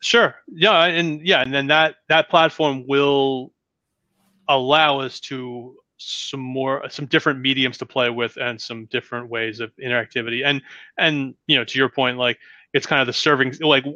Sure. 0.00 0.34
Yeah, 0.52 0.84
and 0.84 1.26
yeah, 1.26 1.42
and 1.42 1.52
then 1.52 1.66
that 1.68 1.96
that 2.08 2.28
platform 2.28 2.86
will 2.86 3.53
allow 4.48 5.00
us 5.00 5.20
to 5.20 5.76
some 5.96 6.40
more 6.40 6.82
some 6.90 7.06
different 7.06 7.40
mediums 7.40 7.78
to 7.78 7.86
play 7.86 8.10
with 8.10 8.36
and 8.36 8.60
some 8.60 8.86
different 8.86 9.28
ways 9.28 9.60
of 9.60 9.72
interactivity 9.82 10.44
and 10.44 10.60
and 10.98 11.34
you 11.46 11.56
know 11.56 11.64
to 11.64 11.78
your 11.78 11.88
point 11.88 12.18
like 12.18 12.38
it's 12.74 12.86
kind 12.86 13.00
of 13.00 13.06
the 13.06 13.12
serving 13.12 13.54
like 13.60 13.86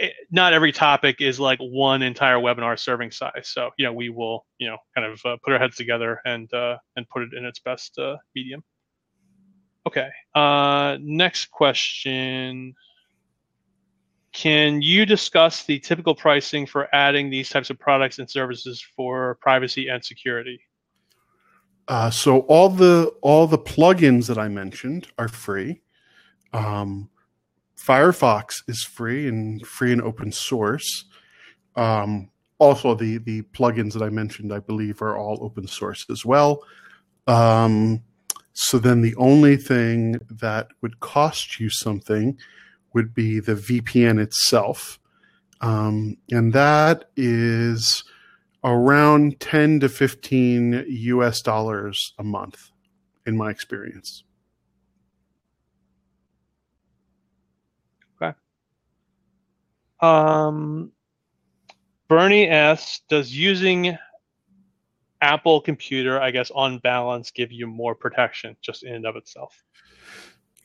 eh, 0.00 0.08
not 0.30 0.52
every 0.52 0.72
topic 0.72 1.20
is 1.20 1.38
like 1.38 1.58
one 1.60 2.02
entire 2.02 2.36
webinar 2.36 2.78
serving 2.78 3.10
size. 3.12 3.48
So 3.48 3.70
you 3.78 3.84
know 3.84 3.92
we 3.92 4.08
will 4.08 4.46
you 4.58 4.68
know 4.68 4.78
kind 4.96 5.06
of 5.06 5.20
uh, 5.24 5.36
put 5.44 5.52
our 5.52 5.58
heads 5.58 5.76
together 5.76 6.20
and 6.24 6.52
uh, 6.52 6.78
and 6.96 7.08
put 7.08 7.22
it 7.22 7.34
in 7.36 7.44
its 7.44 7.60
best 7.60 7.96
uh, 7.98 8.16
medium. 8.34 8.64
Okay. 9.86 10.08
Uh, 10.34 10.98
next 11.00 11.50
question. 11.50 12.74
Can 14.32 14.80
you 14.80 15.04
discuss 15.04 15.64
the 15.64 15.78
typical 15.78 16.14
pricing 16.14 16.64
for 16.66 16.88
adding 16.94 17.30
these 17.30 17.48
types 17.48 17.70
of 17.70 17.78
products 17.78 18.18
and 18.18 18.30
services 18.30 18.84
for 18.96 19.36
privacy 19.40 19.88
and 19.88 20.04
security? 20.04 20.60
Uh, 21.88 22.10
so 22.10 22.40
all 22.40 22.68
the 22.68 23.12
all 23.20 23.48
the 23.48 23.58
plugins 23.58 24.28
that 24.28 24.38
I 24.38 24.46
mentioned 24.46 25.08
are 25.18 25.28
free. 25.28 25.80
Um, 26.52 27.10
Firefox 27.76 28.62
is 28.68 28.84
free 28.84 29.26
and 29.26 29.66
free 29.66 29.90
and 29.90 30.02
open 30.02 30.30
source. 30.30 31.06
Um, 31.74 32.30
also, 32.58 32.94
the 32.94 33.18
the 33.18 33.42
plugins 33.42 33.94
that 33.94 34.02
I 34.02 34.10
mentioned, 34.10 34.52
I 34.52 34.60
believe, 34.60 35.02
are 35.02 35.16
all 35.16 35.38
open 35.42 35.66
source 35.66 36.06
as 36.10 36.24
well. 36.24 36.62
Um, 37.26 38.02
so 38.52 38.78
then, 38.78 39.00
the 39.00 39.16
only 39.16 39.56
thing 39.56 40.20
that 40.30 40.68
would 40.82 41.00
cost 41.00 41.58
you 41.58 41.70
something 41.70 42.38
would 42.94 43.14
be 43.14 43.40
the 43.40 43.54
VPN 43.54 44.20
itself, 44.20 44.98
um, 45.60 46.16
and 46.30 46.52
that 46.52 47.10
is 47.16 48.04
around 48.64 49.40
ten 49.40 49.80
to 49.80 49.88
fifteen 49.88 50.84
US 50.86 51.40
dollars 51.40 52.12
a 52.18 52.24
month, 52.24 52.70
in 53.26 53.36
my 53.36 53.50
experience. 53.50 54.24
Okay. 58.20 58.36
Um, 60.00 60.92
Bernie 62.08 62.48
asks, 62.48 63.02
does 63.08 63.32
using 63.32 63.96
Apple 65.22 65.60
computer, 65.60 66.20
I 66.20 66.30
guess, 66.30 66.50
on 66.50 66.78
balance, 66.78 67.30
give 67.30 67.52
you 67.52 67.66
more 67.66 67.94
protection 67.94 68.56
just 68.62 68.82
in 68.82 68.94
and 68.94 69.06
of 69.06 69.16
itself? 69.16 69.62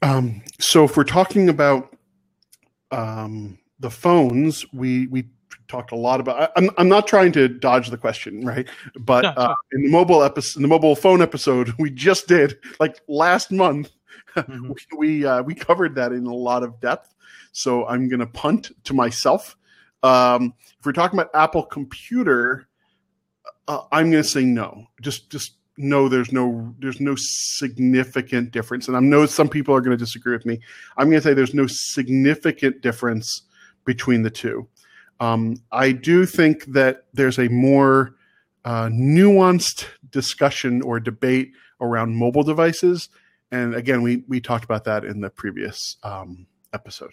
Um, 0.02 0.42
so 0.60 0.86
if 0.86 0.98
we're 0.98 1.04
talking 1.04 1.50
about 1.50 1.96
um, 2.96 3.60
the 3.80 3.90
phones, 3.90 4.66
we 4.74 5.08
we 5.08 5.28
talked 5.68 5.92
a 5.92 5.96
lot 5.96 6.20
about. 6.20 6.42
I, 6.42 6.50
I'm 6.56 6.70
I'm 6.78 6.90
not 6.90 7.08
trying 7.08 7.32
to 7.34 7.48
dodge 7.48 7.90
the 7.90 7.98
question, 7.98 8.46
right? 8.46 8.68
But 8.98 9.22
no, 9.24 9.30
uh, 9.32 9.56
in 9.74 9.84
the 9.84 9.90
mobile 9.90 10.24
episode, 10.24 10.58
in 10.58 10.62
the 10.62 10.68
mobile 10.68 10.96
phone 10.96 11.22
episode, 11.22 11.74
we 11.80 11.90
just 11.90 12.28
did 12.28 12.58
like 12.80 13.02
last 13.08 13.52
month. 13.52 13.92
Mm-hmm. 14.36 14.70
we 14.70 14.98
we, 14.98 15.26
uh, 15.26 15.44
we 15.44 15.56
covered 15.56 15.96
that 15.96 16.12
in 16.12 16.26
a 16.26 16.34
lot 16.34 16.64
of 16.64 16.80
depth. 16.80 17.14
So 17.52 17.86
I'm 17.86 18.10
going 18.10 18.20
to 18.20 18.28
punt 18.28 18.72
to 18.86 18.94
myself. 18.94 19.56
Um, 20.04 20.54
if 20.78 20.86
we're 20.86 20.92
talking 20.92 21.18
about 21.18 21.32
Apple 21.34 21.64
Computer, 21.64 22.68
uh, 23.68 23.84
I'm 23.92 24.12
going 24.12 24.24
to 24.24 24.30
say 24.30 24.44
no. 24.44 24.88
Just 25.02 25.30
just 25.30 25.54
no. 25.78 26.10
There's 26.10 26.32
no 26.32 26.74
there's 26.80 27.00
no 27.00 27.16
significant 27.18 28.52
difference, 28.52 28.88
and 28.88 28.96
I 28.96 29.00
know 29.00 29.26
some 29.26 29.50
people 29.50 29.76
are 29.76 29.82
going 29.82 29.98
to 29.98 30.04
disagree 30.04 30.34
with 30.34 30.46
me. 30.46 30.60
I'm 30.98 31.10
going 31.10 31.22
to 31.22 31.28
say 31.28 31.34
there's 31.34 31.54
no 31.54 31.68
significant 31.68 32.82
difference 32.82 33.42
between 33.86 34.24
the 34.24 34.30
two. 34.30 34.68
Um, 35.20 35.58
I 35.72 35.92
do 35.92 36.26
think 36.26 36.66
that 36.66 37.06
there's 37.14 37.40
a 37.40 37.48
more 37.48 38.16
uh, 38.66 38.88
nuanced 38.88 39.86
discussion 40.10 40.82
or 40.82 41.00
debate 41.00 41.52
around 41.80 42.16
mobile 42.16 42.44
devices, 42.44 43.10
and 43.52 43.76
again, 43.76 44.02
we 44.02 44.24
we 44.28 44.42
talked 44.42 44.66
about 44.66 44.84
that 44.86 45.06
in 45.06 45.22
the 45.22 45.30
previous 45.30 45.98
um, 46.04 46.48
episode. 46.74 47.12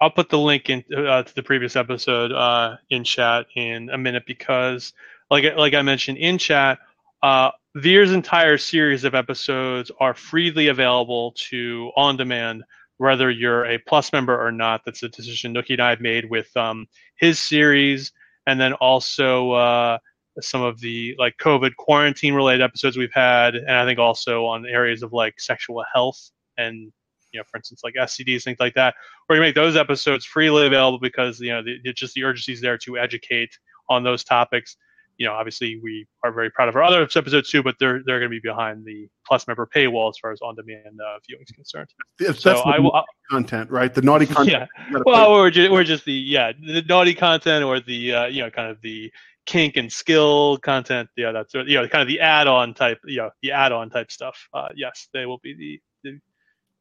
I'll 0.00 0.10
put 0.10 0.28
the 0.28 0.38
link 0.38 0.68
in 0.68 0.84
uh, 0.94 1.22
to 1.22 1.34
the 1.34 1.42
previous 1.42 1.76
episode 1.76 2.32
uh, 2.32 2.76
in 2.90 3.04
chat 3.04 3.46
in 3.54 3.88
a 3.90 3.98
minute 3.98 4.24
because, 4.26 4.92
like 5.30 5.44
like 5.56 5.74
I 5.74 5.82
mentioned 5.82 6.18
in 6.18 6.38
chat, 6.38 6.78
uh, 7.22 7.50
Vir's 7.76 8.12
entire 8.12 8.56
series 8.56 9.04
of 9.04 9.14
episodes 9.14 9.90
are 10.00 10.14
freely 10.14 10.68
available 10.68 11.32
to 11.32 11.92
on 11.94 12.16
demand, 12.16 12.64
whether 12.96 13.30
you're 13.30 13.66
a 13.66 13.76
Plus 13.76 14.14
member 14.14 14.34
or 14.34 14.50
not. 14.50 14.80
That's 14.86 15.02
a 15.02 15.10
decision 15.10 15.52
Nookie 15.52 15.74
and 15.74 15.82
I 15.82 15.90
have 15.90 16.00
made 16.00 16.30
with 16.30 16.56
um, 16.56 16.86
his 17.16 17.38
series, 17.38 18.12
and 18.46 18.58
then 18.58 18.72
also 18.72 19.50
uh, 19.50 19.98
some 20.40 20.62
of 20.62 20.80
the 20.80 21.14
like 21.18 21.36
COVID 21.36 21.76
quarantine 21.76 22.32
related 22.32 22.62
episodes 22.62 22.96
we've 22.96 23.12
had, 23.12 23.56
and 23.56 23.72
I 23.72 23.84
think 23.84 23.98
also 23.98 24.46
on 24.46 24.64
areas 24.64 25.02
of 25.02 25.12
like 25.12 25.38
sexual 25.38 25.84
health 25.92 26.30
and 26.56 26.90
you 27.32 27.40
know, 27.40 27.44
for 27.50 27.58
instance, 27.58 27.82
like 27.84 27.94
STDs, 27.94 28.44
things 28.44 28.58
like 28.58 28.72
that, 28.74 28.94
where 29.26 29.36
you 29.36 29.42
make 29.42 29.54
those 29.54 29.76
episodes 29.76 30.24
freely 30.24 30.66
available 30.66 30.98
because 30.98 31.40
you 31.40 31.50
know 31.50 31.62
the, 31.62 31.76
it's 31.84 32.00
just 32.00 32.14
the 32.14 32.24
urgency 32.24 32.54
is 32.54 32.62
there 32.62 32.78
to 32.78 32.96
educate 32.96 33.58
on 33.90 34.02
those 34.02 34.24
topics. 34.24 34.78
You 35.18 35.26
know, 35.26 35.32
obviously 35.32 35.80
we 35.82 36.06
are 36.22 36.32
very 36.32 36.50
proud 36.50 36.68
of 36.68 36.76
our 36.76 36.82
other 36.82 37.02
episodes 37.02 37.50
too, 37.50 37.62
but 37.62 37.76
they're 37.80 38.02
they're 38.04 38.18
going 38.18 38.30
to 38.30 38.40
be 38.40 38.40
behind 38.40 38.84
the 38.84 39.08
plus 39.26 39.46
member 39.46 39.66
paywall 39.74 40.10
as 40.10 40.18
far 40.18 40.32
as 40.32 40.40
on-demand 40.42 41.00
uh, 41.00 41.18
viewing 41.26 41.42
is 41.42 41.50
concerned. 41.50 41.88
Yes, 42.20 42.40
so 42.40 42.58
I 42.60 42.78
will 42.78 43.02
content, 43.30 43.70
right? 43.70 43.92
The 43.92 44.02
naughty 44.02 44.26
content. 44.26 44.68
Yeah. 44.90 44.98
Well, 45.04 45.30
or 45.30 45.50
just, 45.50 45.70
or 45.70 45.84
just 45.84 46.04
the 46.04 46.12
yeah 46.12 46.52
the 46.52 46.82
naughty 46.82 47.14
content 47.14 47.64
or 47.64 47.80
the 47.80 48.14
uh, 48.14 48.26
you 48.26 48.42
know 48.42 48.50
kind 48.50 48.70
of 48.70 48.80
the 48.82 49.10
kink 49.46 49.76
and 49.76 49.90
skill 49.90 50.58
content. 50.58 51.08
Yeah, 51.16 51.32
that's 51.32 51.54
you 51.54 51.74
know 51.74 51.88
kind 51.88 52.02
of 52.02 52.08
the 52.08 52.20
add-on 52.20 52.74
type. 52.74 52.98
You 53.06 53.18
know 53.18 53.30
the 53.42 53.52
add-on 53.52 53.90
type 53.90 54.12
stuff. 54.12 54.48
Uh, 54.52 54.68
yes, 54.76 55.08
they 55.14 55.24
will 55.24 55.38
be 55.38 55.54
the 55.54 55.80
the 56.04 56.20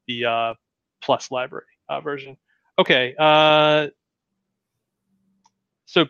the 0.07 0.25
uh, 0.29 0.53
Plus 1.01 1.29
library 1.29 1.65
uh, 1.87 2.01
version. 2.01 2.35
Okay, 2.79 3.13
uh, 3.19 3.87
so 5.85 6.07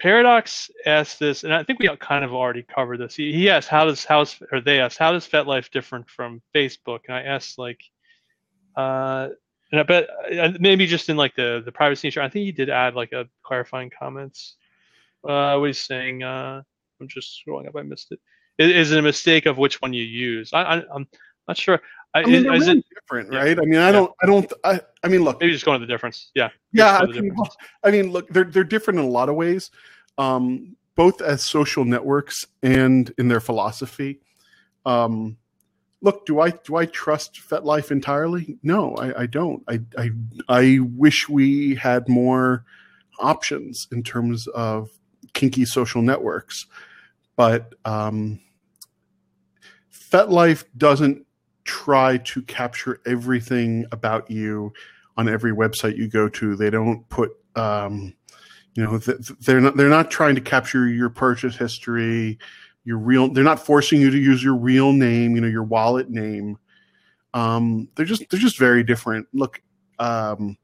Paradox 0.00 0.70
asked 0.86 1.18
this, 1.18 1.44
and 1.44 1.54
I 1.54 1.62
think 1.62 1.78
we 1.78 1.88
kind 1.96 2.24
of 2.24 2.34
already 2.34 2.62
covered 2.62 2.98
this. 2.98 3.14
He, 3.14 3.32
he 3.32 3.48
asked, 3.48 3.68
"How 3.68 3.84
does 3.84 4.04
house 4.04 4.40
or 4.52 4.60
they 4.60 4.80
asked, 4.80 4.98
how 4.98 5.12
does 5.12 5.28
FetLife 5.28 5.70
different 5.70 6.08
from 6.10 6.42
Facebook?" 6.54 7.00
And 7.06 7.16
I 7.16 7.22
asked, 7.22 7.58
like, 7.58 7.80
uh, 8.76 9.28
and 9.70 9.80
I 9.80 9.84
bet 9.84 10.08
maybe 10.60 10.86
just 10.86 11.08
in 11.08 11.16
like 11.16 11.34
the 11.36 11.62
the 11.64 11.72
privacy 11.72 12.08
issue. 12.08 12.20
I 12.20 12.28
think 12.28 12.44
he 12.44 12.52
did 12.52 12.70
add 12.70 12.94
like 12.94 13.12
a 13.12 13.28
clarifying 13.44 13.90
comments. 13.96 14.56
Uh, 15.26 15.62
he's 15.62 15.78
saying? 15.78 16.22
Uh, 16.22 16.62
I'm 17.00 17.08
just 17.08 17.40
scrolling 17.46 17.68
up. 17.68 17.76
I 17.76 17.82
missed 17.82 18.12
it. 18.12 18.20
Is, 18.58 18.70
is 18.70 18.92
it 18.92 18.98
a 18.98 19.02
mistake 19.02 19.46
of 19.46 19.58
which 19.58 19.80
one 19.80 19.92
you 19.92 20.04
use? 20.04 20.52
I, 20.52 20.62
I, 20.62 20.82
I'm 20.94 21.06
not 21.48 21.56
sure. 21.56 21.80
I, 22.14 22.20
I 22.20 22.26
mean, 22.26 22.34
is, 22.34 22.44
really 22.44 22.78
it 22.78 22.84
different, 22.94 23.32
yeah. 23.32 23.38
right? 23.40 23.58
I 23.58 23.62
mean, 23.62 23.80
I 23.80 23.90
don't, 23.90 24.12
I 24.22 24.26
don't, 24.26 24.52
I, 24.62 24.80
I 25.02 25.08
mean, 25.08 25.24
look, 25.24 25.40
maybe 25.40 25.52
just 25.52 25.64
going 25.64 25.80
to 25.80 25.86
the 25.86 25.92
difference? 25.92 26.30
Yeah. 26.34 26.50
yeah, 26.72 26.98
I 26.98 27.00
Just 27.00 27.00
go 27.00 27.06
to 27.06 27.12
the 27.12 27.22
mean, 27.22 27.30
differences. 27.30 27.56
I 27.82 27.90
mean, 27.90 28.10
look, 28.12 28.28
they're 28.28 28.44
they're 28.44 28.64
different 28.64 29.00
in 29.00 29.06
a 29.06 29.08
lot 29.08 29.28
of 29.28 29.34
ways, 29.34 29.70
um, 30.16 30.76
both 30.94 31.20
as 31.20 31.44
social 31.44 31.84
networks 31.84 32.46
and 32.62 33.12
in 33.18 33.26
their 33.28 33.40
philosophy. 33.40 34.20
Um, 34.86 35.36
look, 36.02 36.24
do 36.24 36.40
I 36.40 36.50
do 36.50 36.76
I 36.76 36.86
trust 36.86 37.40
FetLife 37.48 37.90
entirely? 37.90 38.58
No, 38.62 38.94
I, 38.94 39.22
I 39.22 39.26
don't. 39.26 39.64
I, 39.68 39.80
I 39.98 40.10
I 40.48 40.78
wish 40.94 41.28
we 41.28 41.74
had 41.74 42.08
more 42.08 42.64
options 43.18 43.88
in 43.90 44.04
terms 44.04 44.46
of 44.48 44.90
kinky 45.32 45.64
social 45.64 46.00
networks, 46.00 46.66
but 47.34 47.74
um, 47.84 48.38
FetLife 49.92 50.64
doesn't 50.76 51.26
try 51.64 52.18
to 52.18 52.42
capture 52.42 53.00
everything 53.06 53.86
about 53.92 54.30
you 54.30 54.72
on 55.16 55.28
every 55.28 55.52
website 55.52 55.96
you 55.96 56.08
go 56.08 56.28
to. 56.28 56.56
They 56.56 56.70
don't 56.70 57.08
put, 57.08 57.30
um, 57.56 58.14
you 58.74 58.82
know, 58.82 58.98
th- 58.98 59.18
they're 59.40 59.60
not 59.60 59.76
they're 59.76 59.88
not 59.88 60.10
trying 60.10 60.34
to 60.34 60.40
capture 60.40 60.88
your 60.88 61.10
purchase 61.10 61.56
history, 61.56 62.38
your 62.84 62.98
real. 62.98 63.32
They're 63.32 63.44
not 63.44 63.64
forcing 63.64 64.00
you 64.00 64.10
to 64.10 64.18
use 64.18 64.42
your 64.42 64.56
real 64.56 64.92
name, 64.92 65.34
you 65.34 65.40
know, 65.40 65.48
your 65.48 65.64
wallet 65.64 66.10
name. 66.10 66.58
Um, 67.32 67.88
they're 67.94 68.06
just 68.06 68.28
they're 68.30 68.40
just 68.40 68.58
very 68.58 68.82
different. 68.82 69.26
Look, 69.32 69.62
um, 69.98 70.56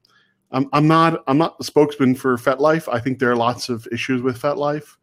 I'm 0.51 0.69
I'm 0.73 0.89
not 0.89 1.23
I'm 1.27 1.39
not 1.39 1.59
the 1.59 1.65
spokesman 1.65 2.15
for 2.15 2.37
FetLife. 2.37 2.93
I 2.93 2.99
think 3.01 3.19
there 3.19 3.31
are 3.31 3.37
lots 3.37 3.69
of 3.69 3.87
issues 3.93 4.23
with 4.23 4.41
FetLife. 4.41 4.97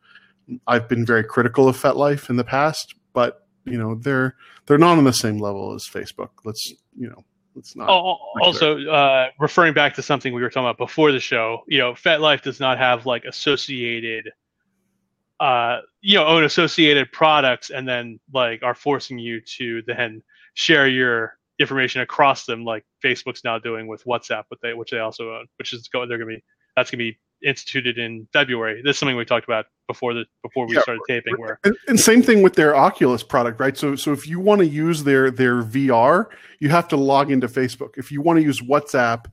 I've 0.66 0.88
been 0.88 1.06
very 1.06 1.24
critical 1.24 1.68
of 1.68 1.78
FetLife 1.78 2.30
in 2.30 2.36
the 2.36 2.43
past, 2.43 2.95
but 3.14 3.47
you 3.68 3.78
know 3.78 3.95
they're 3.95 4.36
they're 4.65 4.78
not 4.78 4.97
on 4.97 5.03
the 5.03 5.13
same 5.13 5.39
level 5.39 5.74
as 5.74 5.86
Facebook. 5.86 6.30
Let's 6.43 6.74
you 6.97 7.09
know 7.09 7.24
let's 7.57 7.76
not. 7.76 7.89
Oh, 7.89 8.18
also, 8.41 8.80
uh, 8.88 9.30
referring 9.39 9.74
back 9.74 9.95
to 9.95 10.01
something 10.01 10.34
we 10.34 10.41
were 10.41 10.49
talking 10.49 10.65
about 10.65 10.78
before 10.78 11.11
the 11.11 11.20
show, 11.20 11.63
you 11.68 11.80
know, 11.80 11.93
FetLife 11.93 12.43
does 12.43 12.59
not 12.59 12.78
have 12.78 13.05
like 13.05 13.26
associated, 13.26 14.32
uh, 15.41 15.80
you 16.01 16.18
know, 16.18 16.26
own 16.26 16.45
associated 16.45 17.11
products, 17.11 17.70
and 17.70 17.88
then 17.88 18.20
like 18.34 18.63
are 18.63 18.76
forcing 18.76 19.20
you 19.20 19.41
to 19.57 19.82
then 19.88 20.24
share 20.53 20.88
your 20.88 21.38
information 21.59 22.01
across 22.01 22.45
them, 22.45 22.63
like 22.63 22.86
Facebook's 23.03 23.43
now 23.43 23.59
doing 23.59 23.88
with 23.88 24.03
WhatsApp, 24.05 24.43
but 24.49 24.59
they 24.61 24.74
which 24.74 24.91
they 24.91 24.99
also 24.99 25.34
own, 25.34 25.47
which 25.57 25.74
is 25.74 25.89
going 25.89 26.07
they're 26.07 26.18
gonna 26.18 26.36
be 26.36 26.43
that's 26.76 26.91
gonna 26.91 26.99
be 26.99 27.20
instituted 27.43 27.97
in 27.97 28.28
February. 28.32 28.82
This 28.84 28.95
is 28.95 28.99
something 28.99 29.18
we 29.18 29.26
talked 29.26 29.47
about 29.47 29.65
before 29.88 30.13
the 30.13 30.25
before 30.43 30.67
we 30.67 30.75
Yeah, 30.75 30.81
started 30.81 31.01
taping. 31.07 31.35
Where 31.38 31.59
And, 31.63 31.75
and 31.88 31.99
same 31.99 32.21
thing 32.21 32.41
with 32.41 32.53
their 32.53 32.75
Oculus 32.75 33.23
product, 33.23 33.59
right? 33.59 33.77
So, 33.77 33.95
so 33.95 34.11
if 34.11 34.27
you 34.27 34.39
want 34.39 34.59
to 34.59 34.67
use 34.67 35.03
their 35.03 35.31
their 35.31 35.63
VR, 35.63 36.27
you 36.59 36.69
have 36.69 36.88
to 36.89 36.97
log 36.97 37.31
into 37.31 37.47
Facebook. 37.47 37.97
If 37.97 38.11
you 38.11 38.21
want 38.21 38.38
to 38.38 38.43
use 38.43 38.61
WhatsApp, 38.61 39.25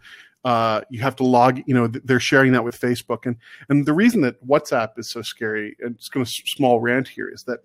uh, 0.44 0.82
you 0.90 1.00
have 1.00 1.16
to 1.16 1.24
log. 1.24 1.60
You 1.66 1.74
know, 1.74 1.86
they're 1.88 2.20
sharing 2.20 2.52
that 2.52 2.64
with 2.64 2.80
Facebook, 2.80 3.26
and 3.26 3.36
and 3.68 3.84
the 3.84 3.92
reason 3.92 4.20
that 4.22 4.44
WhatsApp 4.46 4.98
is 4.98 5.10
so 5.10 5.22
scary, 5.22 5.76
and 5.80 5.96
it's 5.96 6.08
going 6.08 6.24
to 6.24 6.32
small 6.46 6.80
rant 6.80 7.08
here, 7.08 7.28
is 7.28 7.42
that 7.44 7.60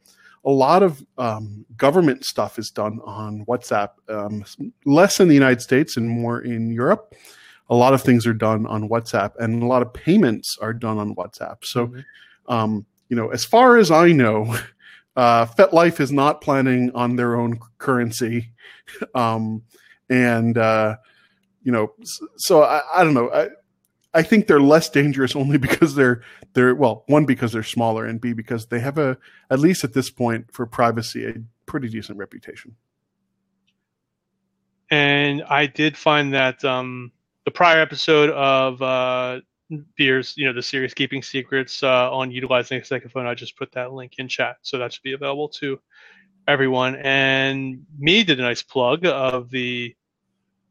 a 0.45 0.51
lot 0.51 0.83
of 0.83 1.05
um, 1.17 1.65
government 1.75 2.23
stuff 2.25 2.57
is 2.57 2.71
done 2.71 2.99
on 3.03 3.45
WhatsApp, 3.45 3.89
um, 4.07 4.45
less 4.85 5.19
in 5.19 5.27
the 5.27 5.33
United 5.33 5.61
States 5.61 5.97
and 5.97 6.09
more 6.09 6.41
in 6.41 6.71
Europe. 6.71 7.13
A 7.69 7.75
lot 7.75 7.93
of 7.93 8.01
things 8.01 8.25
are 8.25 8.33
done 8.33 8.65
on 8.65 8.89
WhatsApp, 8.89 9.33
and 9.37 9.61
a 9.61 9.65
lot 9.65 9.81
of 9.81 9.93
payments 9.93 10.57
are 10.59 10.73
done 10.73 10.97
on 10.97 11.13
WhatsApp. 11.15 11.57
So 11.63 11.87
Mhm. 11.87 12.05
Um, 12.50 12.86
you 13.08 13.16
know, 13.16 13.30
as 13.30 13.45
far 13.45 13.78
as 13.78 13.91
I 13.91 14.12
know, 14.12 14.58
uh, 15.16 15.45
FetLife 15.45 16.00
is 16.00 16.12
not 16.12 16.41
planning 16.41 16.91
on 16.93 17.16
their 17.16 17.36
own 17.36 17.60
currency, 17.78 18.52
um, 19.16 19.64
and 20.10 20.58
uh, 20.58 20.97
you 21.64 21.72
know, 21.72 21.93
so 22.38 22.64
I, 22.64 22.82
I 22.93 23.04
don't 23.04 23.14
know. 23.14 23.32
I, 23.32 23.50
I 24.14 24.24
think 24.24 24.47
they're 24.47 24.60
less 24.60 24.89
dangerous 24.89 25.36
only 25.36 25.58
because 25.70 25.95
they're 25.95 26.24
they're 26.54 26.76
well, 26.76 27.04
one 27.08 27.26
because 27.26 27.54
they're 27.54 27.64
smaller, 27.64 28.06
and 28.06 28.20
b 28.20 28.34
because 28.34 28.68
they 28.68 28.80
have 28.80 28.97
a 28.97 29.18
at 29.50 29.60
least 29.60 29.84
at 29.84 29.93
this 29.93 30.10
point 30.10 30.52
for 30.52 30.66
privacy 30.66 31.26
a 31.26 31.34
pretty 31.66 31.88
decent 31.88 32.18
reputation. 32.18 32.76
and 34.89 35.43
I 35.43 35.68
did 35.68 35.95
find 35.95 36.34
that 36.34 36.64
um, 36.66 37.12
the 37.45 37.52
prior 37.52 37.80
episode 37.80 38.30
of 38.32 38.82
uh, 38.82 39.41
Vir's, 39.97 40.34
you 40.36 40.45
know, 40.45 40.53
the 40.53 40.63
series 40.63 40.93
Keeping 40.93 41.22
Secrets 41.22 41.84
uh, 41.84 42.11
on 42.11 42.32
utilizing 42.32 42.82
a 42.82 42.86
second 42.86 43.11
phone, 43.11 43.28
I 43.28 43.36
just 43.36 43.57
put 43.57 43.72
that 43.74 43.93
link 43.93 44.13
in 44.17 44.28
chat, 44.28 44.57
so 44.61 44.78
that 44.78 44.93
should 44.93 45.03
be 45.03 45.13
available 45.13 45.49
to 45.49 45.80
everyone. 46.47 46.95
And 46.95 47.86
me 47.97 48.24
did 48.24 48.39
a 48.39 48.43
nice 48.43 48.63
plug 48.63 49.05
of 49.05 49.49
the 49.51 49.95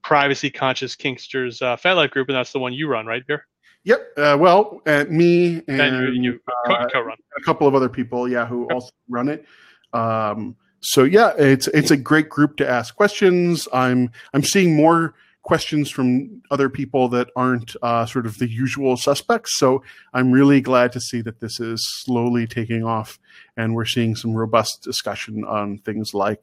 privacy 0.03 0.51
conscious 0.51 0.97
Kinksters 0.97 1.63
uh, 1.63 1.77
FetLife 1.77 2.11
group, 2.11 2.29
and 2.29 2.37
that's 2.37 2.53
the 2.53 2.59
one 2.59 2.73
you 2.73 2.89
run, 2.89 3.07
right, 3.07 3.23
Vir? 3.27 3.45
Yep. 3.85 4.13
Uh, 4.17 4.37
well, 4.39 4.81
uh, 4.87 5.05
me 5.09 5.63
and, 5.69 5.81
And 5.81 6.25
you, 6.25 6.41
uh, 6.69 6.87
co-run. 6.93 7.17
a 7.37 7.43
couple 7.43 7.67
of 7.67 7.75
other 7.75 7.89
people, 7.89 8.29
yeah, 8.29 8.45
who 8.45 8.69
also 8.71 8.91
run 9.09 9.29
it. 9.29 9.47
Um, 9.93 10.57
so 10.81 11.05
yeah, 11.05 11.33
it's 11.39 11.67
it's 11.69 11.91
a 11.91 11.97
great 11.97 12.29
group 12.29 12.57
to 12.59 12.69
ask 12.69 12.95
questions. 12.95 13.67
I'm 13.73 14.11
I'm 14.35 14.43
seeing 14.43 14.77
more 14.77 15.15
questions 15.49 15.91
from 15.91 16.43
other 16.51 16.69
people 16.69 17.09
that 17.09 17.31
aren't 17.35 17.75
uh, 17.83 18.05
sort 18.05 18.27
of 18.27 18.37
the 18.37 18.47
usual 18.47 18.99
suspects. 18.99 19.57
So 19.57 19.83
I'm 20.13 20.31
really 20.31 20.61
glad 20.61 20.93
to 20.93 21.01
see 21.01 21.23
that 21.23 21.41
this 21.41 21.59
is 21.59 21.81
slowly 22.05 22.47
taking 22.47 22.85
off, 22.85 23.19
and 23.57 23.75
we're 23.75 23.87
seeing 23.87 24.15
some 24.15 24.35
robust 24.35 24.83
discussion 24.83 25.45
on 25.45 25.79
things 25.79 26.13
like. 26.13 26.43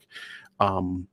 Um, 0.59 1.07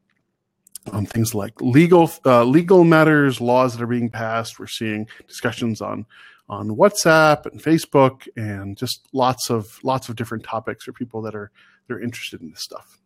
on 0.93 1.07
things 1.07 1.32
like 1.32 1.61
legal 1.61 2.11
uh, 2.26 2.43
legal 2.43 2.82
matters, 2.82 3.40
laws 3.40 3.76
that 3.76 3.84
are 3.84 3.86
being 3.86 4.11
passed. 4.11 4.59
We're 4.59 4.66
seeing 4.66 5.07
discussions 5.28 5.80
on 5.80 6.07
on 6.49 6.70
WhatsApp 6.70 7.47
and 7.47 7.62
Facebook, 7.62 8.26
and 8.36 8.76
just 8.76 9.07
lots 9.12 9.49
of 9.49 9.78
lots 9.84 10.09
of 10.09 10.16
different 10.16 10.43
topics 10.43 10.84
for 10.84 10.93
people 10.93 11.22
that 11.22 11.36
are 11.36 11.53
that 11.86 11.95
are 11.95 12.01
interested 12.01 12.40
in 12.40 12.51
this 12.51 12.64
stuff. 12.64 13.01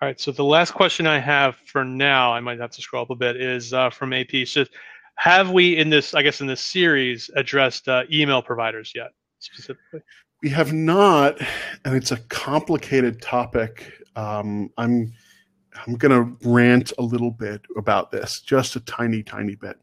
All 0.00 0.06
right. 0.06 0.20
So 0.20 0.30
the 0.30 0.44
last 0.44 0.72
question 0.72 1.06
I 1.06 1.18
have 1.18 1.56
for 1.64 1.84
now, 1.84 2.32
I 2.32 2.40
might 2.40 2.60
have 2.60 2.70
to 2.70 2.80
scroll 2.80 3.02
up 3.02 3.10
a 3.10 3.16
bit, 3.16 3.36
is 3.40 3.72
uh, 3.72 3.90
from 3.90 4.12
AP. 4.12 4.34
It 4.34 4.48
says, 4.48 4.68
have 5.16 5.50
we 5.50 5.76
in 5.76 5.90
this, 5.90 6.14
I 6.14 6.22
guess, 6.22 6.40
in 6.40 6.46
this 6.46 6.60
series, 6.60 7.28
addressed 7.34 7.88
uh, 7.88 8.04
email 8.12 8.40
providers 8.40 8.92
yet 8.94 9.08
specifically? 9.40 10.00
We 10.42 10.48
have 10.50 10.72
not, 10.72 11.40
and 11.84 11.96
it's 11.96 12.12
a 12.12 12.18
complicated 12.28 13.20
topic. 13.20 13.92
Um, 14.14 14.70
I'm 14.78 15.12
I'm 15.86 15.94
going 15.94 16.12
to 16.12 16.48
rant 16.48 16.92
a 16.98 17.02
little 17.02 17.30
bit 17.30 17.62
about 17.76 18.10
this, 18.10 18.40
just 18.40 18.76
a 18.76 18.80
tiny, 18.80 19.22
tiny 19.22 19.54
bit. 19.54 19.78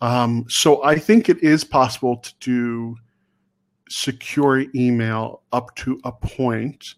Um, 0.00 0.44
so 0.48 0.84
I 0.84 0.98
think 0.98 1.28
it 1.28 1.42
is 1.42 1.64
possible 1.64 2.16
to 2.18 2.32
do 2.40 2.96
secure 3.88 4.64
email 4.74 5.42
up 5.52 5.74
to 5.76 6.00
a 6.04 6.12
point, 6.12 6.94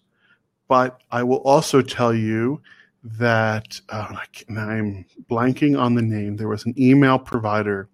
but 0.69 1.01
I 1.11 1.23
will 1.23 1.39
also 1.39 1.83
tell 1.83 2.15
you 2.15 2.61
that 3.05 3.81
uh, 3.89 4.17
I'm 4.49 5.07
blanking 5.31 5.79
on 5.81 5.95
the 5.95 6.03
name. 6.03 6.37
There 6.37 6.49
was 6.49 6.67
an 6.67 6.75
email 6.79 7.19
provider. 7.19 7.89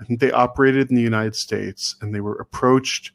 I 0.00 0.04
think 0.04 0.20
they 0.20 0.32
operated 0.32 0.88
in 0.88 0.96
the 0.96 1.02
United 1.02 1.36
States, 1.36 1.96
and 2.00 2.14
they 2.14 2.20
were 2.20 2.36
approached 2.36 3.12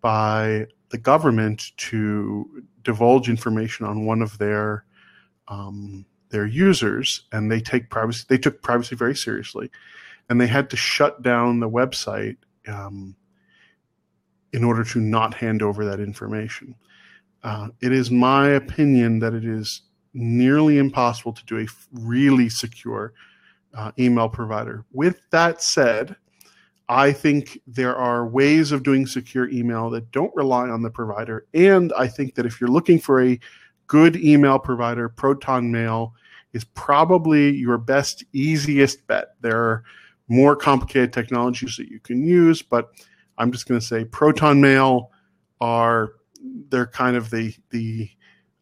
by 0.00 0.66
the 0.90 0.98
government 0.98 1.72
to 1.76 2.64
divulge 2.82 3.28
information 3.28 3.86
on 3.86 4.06
one 4.06 4.22
of 4.22 4.38
their 4.38 4.84
um, 5.48 6.04
their 6.30 6.46
users, 6.46 7.26
and 7.32 7.50
they 7.50 7.60
take 7.60 7.90
privacy. 7.90 8.24
They 8.28 8.38
took 8.38 8.62
privacy 8.62 8.94
very 8.94 9.16
seriously, 9.16 9.70
and 10.28 10.40
they 10.40 10.46
had 10.46 10.70
to 10.70 10.76
shut 10.76 11.22
down 11.22 11.60
the 11.60 11.70
website 11.70 12.36
um, 12.68 13.16
in 14.52 14.62
order 14.62 14.84
to 14.84 15.00
not 15.00 15.34
hand 15.34 15.62
over 15.62 15.84
that 15.86 16.00
information. 16.00 16.74
Uh, 17.42 17.68
it 17.80 17.92
is 17.92 18.10
my 18.10 18.48
opinion 18.48 19.20
that 19.20 19.34
it 19.34 19.44
is 19.44 19.82
nearly 20.14 20.78
impossible 20.78 21.32
to 21.32 21.44
do 21.44 21.58
a 21.58 21.66
really 21.92 22.48
secure 22.48 23.12
uh, 23.74 23.92
email 23.98 24.28
provider. 24.28 24.84
With 24.92 25.20
that 25.30 25.62
said, 25.62 26.16
I 26.88 27.12
think 27.12 27.60
there 27.66 27.94
are 27.94 28.26
ways 28.26 28.72
of 28.72 28.82
doing 28.82 29.06
secure 29.06 29.48
email 29.50 29.90
that 29.90 30.10
don't 30.10 30.34
rely 30.34 30.68
on 30.68 30.82
the 30.82 30.90
provider. 30.90 31.46
And 31.52 31.92
I 31.96 32.08
think 32.08 32.34
that 32.34 32.46
if 32.46 32.60
you're 32.60 32.70
looking 32.70 32.98
for 32.98 33.22
a 33.22 33.38
good 33.86 34.16
email 34.16 34.58
provider, 34.58 35.08
Proton 35.08 35.70
Mail 35.70 36.14
is 36.54 36.64
probably 36.64 37.54
your 37.54 37.76
best, 37.76 38.24
easiest 38.32 39.06
bet. 39.06 39.34
There 39.42 39.62
are 39.62 39.84
more 40.28 40.56
complicated 40.56 41.12
technologies 41.12 41.76
that 41.76 41.88
you 41.88 42.00
can 42.00 42.24
use, 42.24 42.62
but 42.62 42.90
I'm 43.36 43.52
just 43.52 43.68
going 43.68 43.80
to 43.80 43.86
say 43.86 44.04
Proton 44.04 44.60
Mail 44.60 45.10
are 45.60 46.12
they're 46.68 46.86
kind 46.86 47.16
of 47.16 47.30
the 47.30 47.54
the 47.70 48.10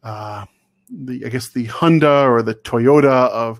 uh, 0.03 0.45
the 0.89 1.25
I 1.25 1.29
guess 1.29 1.49
the 1.49 1.65
Honda 1.65 2.27
or 2.27 2.41
the 2.41 2.55
Toyota 2.55 3.29
of 3.29 3.59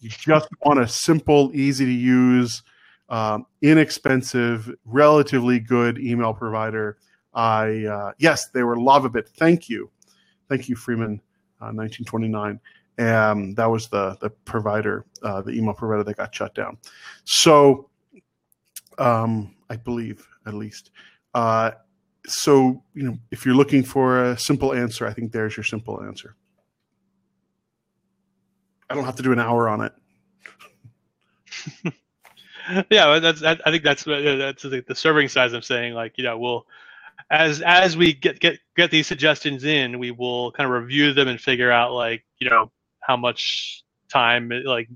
you 0.00 0.10
just 0.10 0.48
want 0.62 0.78
a 0.78 0.86
simple, 0.86 1.50
easy 1.54 1.84
to 1.84 1.92
use, 1.92 2.62
um, 3.08 3.46
inexpensive, 3.62 4.70
relatively 4.84 5.58
good 5.58 5.98
email 5.98 6.34
provider. 6.34 6.98
I 7.34 7.84
uh, 7.84 8.12
yes, 8.18 8.48
they 8.50 8.62
were 8.62 8.76
Lavabit. 8.76 9.28
Thank 9.28 9.68
you, 9.68 9.90
thank 10.48 10.68
you, 10.68 10.76
Freeman, 10.76 11.20
uh, 11.60 11.72
1929. 11.72 12.60
Um, 12.98 13.54
that 13.54 13.66
was 13.66 13.88
the 13.88 14.16
the 14.20 14.30
provider, 14.30 15.04
uh, 15.22 15.42
the 15.42 15.52
email 15.52 15.74
provider 15.74 16.04
that 16.04 16.16
got 16.16 16.34
shut 16.34 16.54
down. 16.54 16.78
So, 17.24 17.90
um, 18.98 19.54
I 19.68 19.76
believe 19.76 20.26
at 20.46 20.54
least. 20.54 20.90
Uh, 22.26 22.30
so 22.30 22.82
you 22.94 23.02
know, 23.04 23.18
if 23.30 23.44
you're 23.44 23.54
looking 23.54 23.82
for 23.82 24.22
a 24.24 24.38
simple 24.38 24.72
answer, 24.72 25.06
I 25.06 25.12
think 25.12 25.32
there's 25.32 25.56
your 25.56 25.64
simple 25.64 26.02
answer. 26.02 26.34
I 28.88 28.94
don't 28.94 29.04
have 29.04 29.16
to 29.16 29.22
do 29.22 29.32
an 29.32 29.40
hour 29.40 29.68
on 29.68 29.80
it. 29.80 29.92
yeah, 32.90 33.18
that's 33.18 33.42
I 33.42 33.56
think 33.56 33.82
that's 33.82 34.04
that's 34.04 34.62
the, 34.62 34.84
the 34.86 34.94
serving 34.94 35.28
size. 35.28 35.52
I'm 35.52 35.62
saying 35.62 35.94
like 35.94 36.14
you 36.16 36.24
know 36.24 36.38
we'll 36.38 36.66
as 37.30 37.62
as 37.62 37.96
we 37.96 38.12
get 38.12 38.40
get 38.40 38.58
get 38.76 38.90
these 38.90 39.06
suggestions 39.06 39.64
in, 39.64 39.98
we 39.98 40.10
will 40.10 40.52
kind 40.52 40.66
of 40.68 40.80
review 40.80 41.12
them 41.12 41.28
and 41.28 41.40
figure 41.40 41.70
out 41.70 41.92
like 41.92 42.24
you 42.38 42.48
know 42.48 42.70
how 43.00 43.16
much 43.16 43.82
time 44.08 44.50
like 44.64 44.88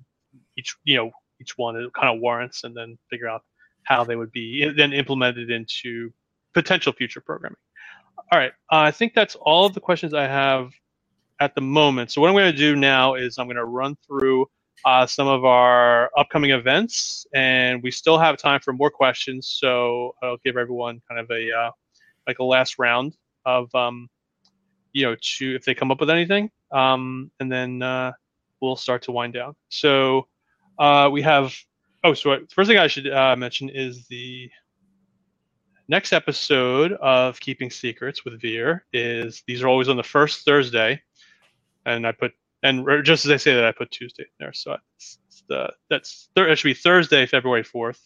each 0.57 0.76
you 0.85 0.97
know 0.97 1.11
each 1.41 1.57
one 1.57 1.74
kind 1.95 2.14
of 2.14 2.20
warrants, 2.20 2.64
and 2.64 2.76
then 2.76 2.99
figure 3.09 3.28
out 3.28 3.43
how 3.85 4.05
they 4.05 4.16
would 4.16 4.31
be 4.31 4.70
then 4.76 4.93
implemented 4.93 5.51
into 5.51 6.12
potential 6.55 6.92
future 6.92 7.20
programming. 7.20 7.57
All 8.32 8.38
right, 8.38 8.53
uh, 8.72 8.78
I 8.78 8.90
think 8.90 9.14
that's 9.14 9.34
all 9.36 9.66
of 9.66 9.74
the 9.74 9.80
questions 9.80 10.14
I 10.14 10.26
have 10.26 10.70
at 11.40 11.55
the 11.55 11.61
moment. 11.61 12.11
So 12.11 12.20
what 12.20 12.28
I'm 12.28 12.36
going 12.36 12.53
to 12.53 12.57
do 12.57 12.76
now 12.76 13.14
is 13.14 13.38
I'm 13.38 13.46
going 13.46 13.57
to 13.57 13.64
run 13.64 13.96
through 14.07 14.46
uh, 14.84 15.07
some 15.07 15.26
of 15.26 15.44
our 15.44 16.11
upcoming 16.16 16.51
events, 16.51 17.26
and 17.34 17.82
we 17.82 17.90
still 17.90 18.18
have 18.18 18.36
time 18.36 18.61
for 18.61 18.72
more 18.72 18.90
questions. 18.90 19.57
So 19.61 20.14
I'll 20.22 20.38
give 20.44 20.57
everyone 20.57 21.01
kind 21.09 21.20
of 21.20 21.30
a 21.30 21.51
uh, 21.53 21.70
like 22.26 22.38
a 22.38 22.44
last 22.44 22.78
round 22.78 23.16
of 23.44 23.74
um, 23.74 24.09
you 24.92 25.05
know 25.05 25.16
to 25.20 25.55
if 25.55 25.64
they 25.64 25.74
come 25.74 25.90
up 25.90 26.01
with 26.01 26.11
anything, 26.11 26.51
um, 26.72 27.30
and 27.40 27.51
then 27.51 27.82
uh, 27.82 28.12
we'll 28.61 28.76
start 28.76 29.03
to 29.03 29.12
wind 29.12 29.34
down. 29.34 29.55
So 29.68 30.28
uh, 30.78 31.09
we 31.12 31.22
have 31.22 31.55
oh, 32.05 32.14
so 32.14 32.38
first 32.51 32.68
thing 32.68 32.78
I 32.78 32.86
should 32.86 33.09
uh, 33.09 33.36
mention 33.36 33.68
is 33.68 34.07
the 34.09 34.51
next 35.91 36.12
episode 36.12 36.93
of 36.93 37.41
Keeping 37.41 37.68
Secrets 37.68 38.24
with 38.24 38.41
Vir 38.41 38.84
is 38.93 39.43
these 39.49 39.61
are 39.61 39.68
always 39.68 39.88
on 39.88 39.97
the 39.97 40.05
first 40.05 40.45
Thursday, 40.45 41.03
and 41.84 42.07
I 42.07 42.12
put 42.12 42.32
and 42.62 42.86
just 43.05 43.24
as 43.24 43.30
I 43.30 43.36
say 43.36 43.55
that, 43.55 43.64
I 43.64 43.72
put 43.72 43.91
Tuesday 43.91 44.26
there. 44.38 44.53
So 44.53 44.76
it's, 44.97 45.18
it's 45.26 45.43
the 45.49 45.72
that's 45.91 46.28
it 46.36 46.57
should 46.57 46.68
be 46.68 46.74
Thursday, 46.74 47.26
February 47.26 47.64
fourth. 47.64 48.01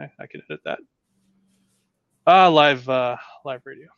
I, 0.00 0.10
I, 0.18 0.26
can 0.26 0.42
edit 0.48 0.60
that. 0.64 0.78
Uh, 2.26 2.50
live 2.50 2.88
uh, 2.88 3.16
live 3.44 3.60
radio. 3.66 3.88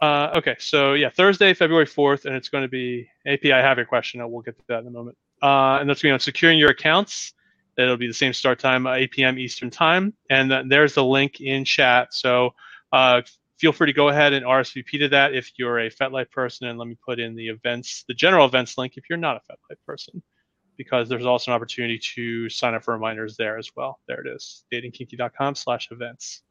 Uh, 0.00 0.32
okay, 0.36 0.56
so 0.58 0.94
yeah, 0.94 1.10
Thursday, 1.10 1.52
February 1.52 1.86
fourth, 1.86 2.24
and 2.24 2.34
it's 2.34 2.48
going 2.48 2.62
to 2.62 2.68
be 2.68 3.08
API. 3.26 3.52
I 3.52 3.60
have 3.60 3.76
your 3.76 3.86
question. 3.86 4.26
We'll 4.28 4.42
get 4.42 4.56
to 4.56 4.64
that 4.68 4.80
in 4.80 4.86
a 4.86 4.90
moment. 4.90 5.18
Uh, 5.42 5.78
and 5.80 5.88
that's 5.88 6.00
going 6.00 6.10
to 6.10 6.12
be 6.12 6.12
on 6.12 6.20
securing 6.20 6.58
your 6.58 6.70
accounts. 6.70 7.34
It'll 7.76 7.96
be 7.96 8.06
the 8.06 8.14
same 8.14 8.32
start 8.32 8.58
time, 8.58 8.86
8 8.86 9.10
p.m. 9.10 9.38
Eastern 9.38 9.70
time, 9.70 10.14
and 10.30 10.70
there's 10.70 10.94
the 10.94 11.04
link 11.04 11.40
in 11.40 11.64
chat. 11.64 12.14
So 12.14 12.54
uh, 12.92 13.22
feel 13.58 13.72
free 13.72 13.86
to 13.86 13.92
go 13.92 14.08
ahead 14.08 14.32
and 14.32 14.44
RSVP 14.44 15.00
to 15.00 15.08
that 15.08 15.34
if 15.34 15.52
you're 15.56 15.80
a 15.80 15.90
FetLife 15.90 16.30
person. 16.30 16.68
And 16.68 16.78
let 16.78 16.88
me 16.88 16.96
put 17.04 17.18
in 17.18 17.34
the 17.34 17.48
events, 17.48 18.04
the 18.06 18.14
general 18.14 18.46
events 18.46 18.78
link 18.78 18.96
if 18.96 19.04
you're 19.08 19.18
not 19.18 19.36
a 19.36 19.52
FetLife 19.52 19.78
person, 19.86 20.22
because 20.76 21.08
there's 21.08 21.26
also 21.26 21.50
an 21.50 21.56
opportunity 21.56 21.98
to 22.14 22.48
sign 22.48 22.74
up 22.74 22.84
for 22.84 22.94
reminders 22.94 23.36
there 23.36 23.58
as 23.58 23.70
well. 23.74 24.00
There 24.06 24.20
it 24.20 24.28
is, 24.28 24.64
datingkinky.com 24.72 25.54
slash 25.54 25.88
events. 25.90 26.42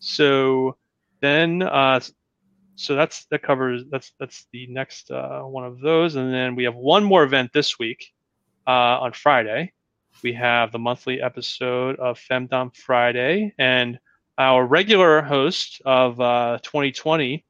So 0.00 0.76
then, 1.20 1.62
uh, 1.62 2.00
so 2.76 2.96
that's 2.96 3.26
that 3.26 3.42
covers 3.42 3.84
that's 3.90 4.12
that's 4.18 4.46
the 4.52 4.66
next 4.66 5.10
uh, 5.10 5.42
one 5.42 5.64
of 5.64 5.80
those, 5.80 6.16
and 6.16 6.34
then 6.34 6.56
we 6.56 6.64
have 6.64 6.74
one 6.74 7.04
more 7.04 7.22
event 7.22 7.52
this 7.52 7.78
week 7.78 8.12
uh, 8.66 8.98
on 9.00 9.12
Friday. 9.12 9.72
We 10.22 10.32
have 10.34 10.72
the 10.72 10.78
monthly 10.78 11.20
episode 11.20 11.96
of 11.96 12.18
Femdom 12.18 12.74
Friday, 12.76 13.54
and 13.58 13.98
our 14.38 14.66
regular 14.66 15.22
host 15.22 15.82
of 15.84 16.20
uh, 16.20 16.58
2020, 16.62 17.44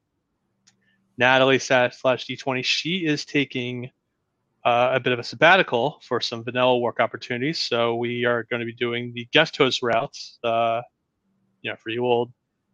Natalie 1.17 1.59
slash 1.59 2.01
D20, 2.01 2.63
she 2.63 3.05
is 3.05 3.25
taking 3.25 3.91
uh, 4.65 4.91
a 4.93 4.99
bit 4.99 5.13
of 5.13 5.19
a 5.19 5.23
sabbatical 5.23 6.01
for 6.03 6.19
some 6.19 6.43
vanilla 6.43 6.77
work 6.77 6.99
opportunities. 6.99 7.59
So 7.59 7.95
we 7.95 8.25
are 8.25 8.43
going 8.49 8.59
to 8.59 8.65
be 8.65 8.73
doing 8.73 9.13
the 9.13 9.27
guest 9.31 9.55
host 9.55 9.81
routes. 9.81 10.39
Uh, 10.43 10.81
you 11.61 11.71
know, 11.71 11.77
for 11.77 11.89
you 11.89 12.05
old, 12.05 12.33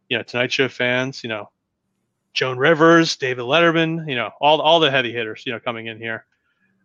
you 0.09 0.17
know, 0.17 0.23
Tonight 0.23 0.51
Show 0.51 0.67
fans, 0.67 1.23
you 1.23 1.29
know, 1.29 1.49
Joan 2.33 2.57
Rivers, 2.57 3.17
David 3.17 3.43
Letterman, 3.43 4.09
you 4.09 4.15
know, 4.15 4.31
all 4.39 4.61
all 4.61 4.79
the 4.79 4.89
heavy 4.89 5.11
hitters, 5.11 5.43
you 5.45 5.51
know, 5.51 5.59
coming 5.59 5.87
in 5.87 5.97
here. 5.97 6.25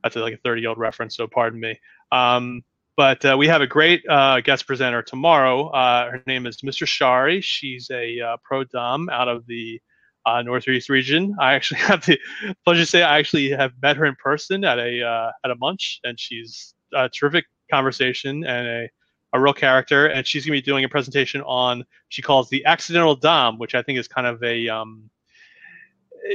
That's 0.03 0.17
like 0.17 0.35
a 0.35 0.39
30 0.39 0.61
year 0.61 0.71
old 0.71 0.79
reference, 0.79 1.17
so 1.17 1.27
pardon 1.27 1.59
me. 1.59 1.79
Um, 2.13 2.63
but 2.97 3.25
uh, 3.25 3.37
we 3.39 3.47
have 3.47 3.61
a 3.61 3.67
great 3.67 4.03
uh, 4.09 4.41
guest 4.41 4.67
presenter 4.67 5.03
tomorrow. 5.03 5.69
Uh, 5.69 6.11
her 6.11 6.23
name 6.27 6.47
is 6.47 6.59
Mr. 6.59 6.87
Shari. 6.87 7.41
She's 7.41 7.91
a 7.91 8.21
uh, 8.21 8.37
pro 8.43 8.65
dom 8.65 9.09
out 9.11 9.29
of 9.29 9.47
the 9.47 9.81
uh, 10.25 10.43
Northeast 10.43 10.89
region. 10.89 11.37
I 11.39 11.55
actually 11.55 11.81
have 11.81 12.05
the 12.07 12.19
pleasure 12.65 12.81
to 12.81 12.87
say 12.87 13.03
I 13.03 13.19
actually 13.19 13.51
have 13.51 13.73
met 13.83 13.97
her 13.97 14.07
in 14.07 14.17
person 14.17 14.65
at 14.65 14.79
a 14.79 15.03
uh, 15.03 15.31
at 15.45 15.51
a 15.51 15.57
munch, 15.57 16.01
and 16.05 16.19
she's 16.19 16.75
a 16.95 17.09
terrific 17.09 17.45
conversation 17.71 18.45
and 18.45 18.67
a 18.67 18.89
a 19.33 19.41
real 19.41 19.53
character. 19.53 20.07
And 20.07 20.27
she's 20.27 20.47
going 20.47 20.57
to 20.57 20.63
be 20.63 20.65
doing 20.65 20.85
a 20.85 20.89
presentation 20.89 21.43
on 21.43 21.85
she 22.09 22.23
calls 22.23 22.49
the 22.49 22.65
accidental 22.65 23.15
dom, 23.15 23.59
which 23.59 23.75
I 23.75 23.83
think 23.83 23.99
is 23.99 24.09
kind 24.09 24.27
of 24.27 24.43
a 24.43 24.69
um, 24.69 25.11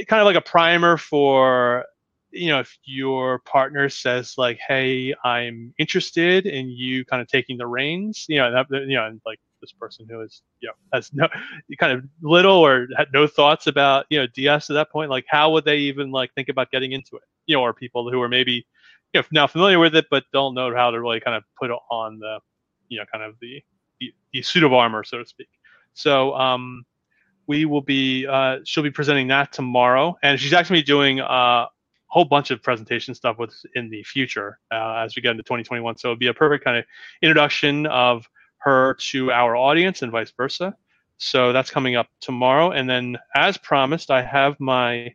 kind 0.06 0.20
of 0.20 0.26
like 0.26 0.36
a 0.36 0.40
primer 0.40 0.96
for 0.96 1.84
you 2.32 2.48
know 2.48 2.60
if 2.60 2.76
your 2.84 3.40
partner 3.40 3.88
says 3.88 4.34
like 4.38 4.58
hey 4.66 5.14
i'm 5.24 5.72
interested 5.78 6.46
in 6.46 6.68
you 6.68 7.04
kind 7.04 7.20
of 7.20 7.28
taking 7.28 7.58
the 7.58 7.66
reins 7.66 8.24
you 8.28 8.38
know 8.38 8.50
that 8.50 8.66
you 8.70 8.96
know 8.96 9.06
and 9.06 9.20
like 9.26 9.38
this 9.60 9.72
person 9.72 10.06
who 10.10 10.20
is 10.20 10.42
you 10.60 10.68
know 10.68 10.74
has 10.92 11.10
no 11.12 11.28
kind 11.78 11.92
of 11.92 12.04
little 12.22 12.56
or 12.56 12.88
had 12.96 13.08
no 13.12 13.26
thoughts 13.26 13.66
about 13.66 14.06
you 14.10 14.18
know 14.18 14.26
ds 14.34 14.68
at 14.68 14.74
that 14.74 14.90
point 14.90 15.10
like 15.10 15.24
how 15.28 15.50
would 15.50 15.64
they 15.64 15.78
even 15.78 16.10
like 16.10 16.32
think 16.34 16.48
about 16.48 16.70
getting 16.70 16.92
into 16.92 17.16
it? 17.16 17.22
You 17.46 17.56
know 17.56 17.62
or 17.62 17.72
people 17.72 18.10
who 18.10 18.20
are 18.20 18.28
maybe 18.28 18.66
you 19.12 19.20
know 19.20 19.24
now 19.30 19.46
familiar 19.46 19.78
with 19.78 19.94
it 19.94 20.06
but 20.10 20.24
don't 20.32 20.54
know 20.54 20.74
how 20.74 20.90
to 20.90 21.00
really 21.00 21.20
kind 21.20 21.36
of 21.36 21.44
put 21.58 21.70
on 21.90 22.18
the 22.18 22.38
you 22.88 22.98
know 22.98 23.04
kind 23.12 23.24
of 23.24 23.36
the 23.40 23.62
the, 24.00 24.12
the 24.32 24.42
suit 24.42 24.64
of 24.64 24.72
armor 24.72 25.04
so 25.04 25.18
to 25.18 25.26
speak. 25.26 25.48
So 25.94 26.34
um 26.34 26.84
we 27.46 27.64
will 27.64 27.82
be 27.82 28.26
uh, 28.26 28.58
she'll 28.64 28.84
be 28.84 28.90
presenting 28.90 29.28
that 29.28 29.52
tomorrow 29.52 30.16
and 30.22 30.38
she's 30.38 30.52
actually 30.52 30.82
doing 30.82 31.20
uh, 31.20 31.66
whole 32.12 32.26
bunch 32.26 32.50
of 32.50 32.62
presentation 32.62 33.14
stuff 33.14 33.38
with 33.38 33.54
in 33.74 33.88
the 33.88 34.02
future 34.02 34.58
uh, 34.70 34.96
as 34.96 35.16
we 35.16 35.22
get 35.22 35.30
into 35.30 35.42
2021. 35.42 35.96
So 35.96 36.08
it'd 36.08 36.18
be 36.18 36.26
a 36.26 36.34
perfect 36.34 36.62
kind 36.62 36.76
of 36.76 36.84
introduction 37.22 37.86
of 37.86 38.28
her 38.58 38.94
to 38.94 39.32
our 39.32 39.56
audience 39.56 40.02
and 40.02 40.12
vice 40.12 40.30
versa. 40.36 40.76
So 41.16 41.54
that's 41.54 41.70
coming 41.70 41.96
up 41.96 42.08
tomorrow. 42.20 42.70
And 42.72 42.88
then, 42.88 43.16
as 43.34 43.56
promised, 43.56 44.10
I 44.10 44.20
have 44.20 44.60
my 44.60 45.14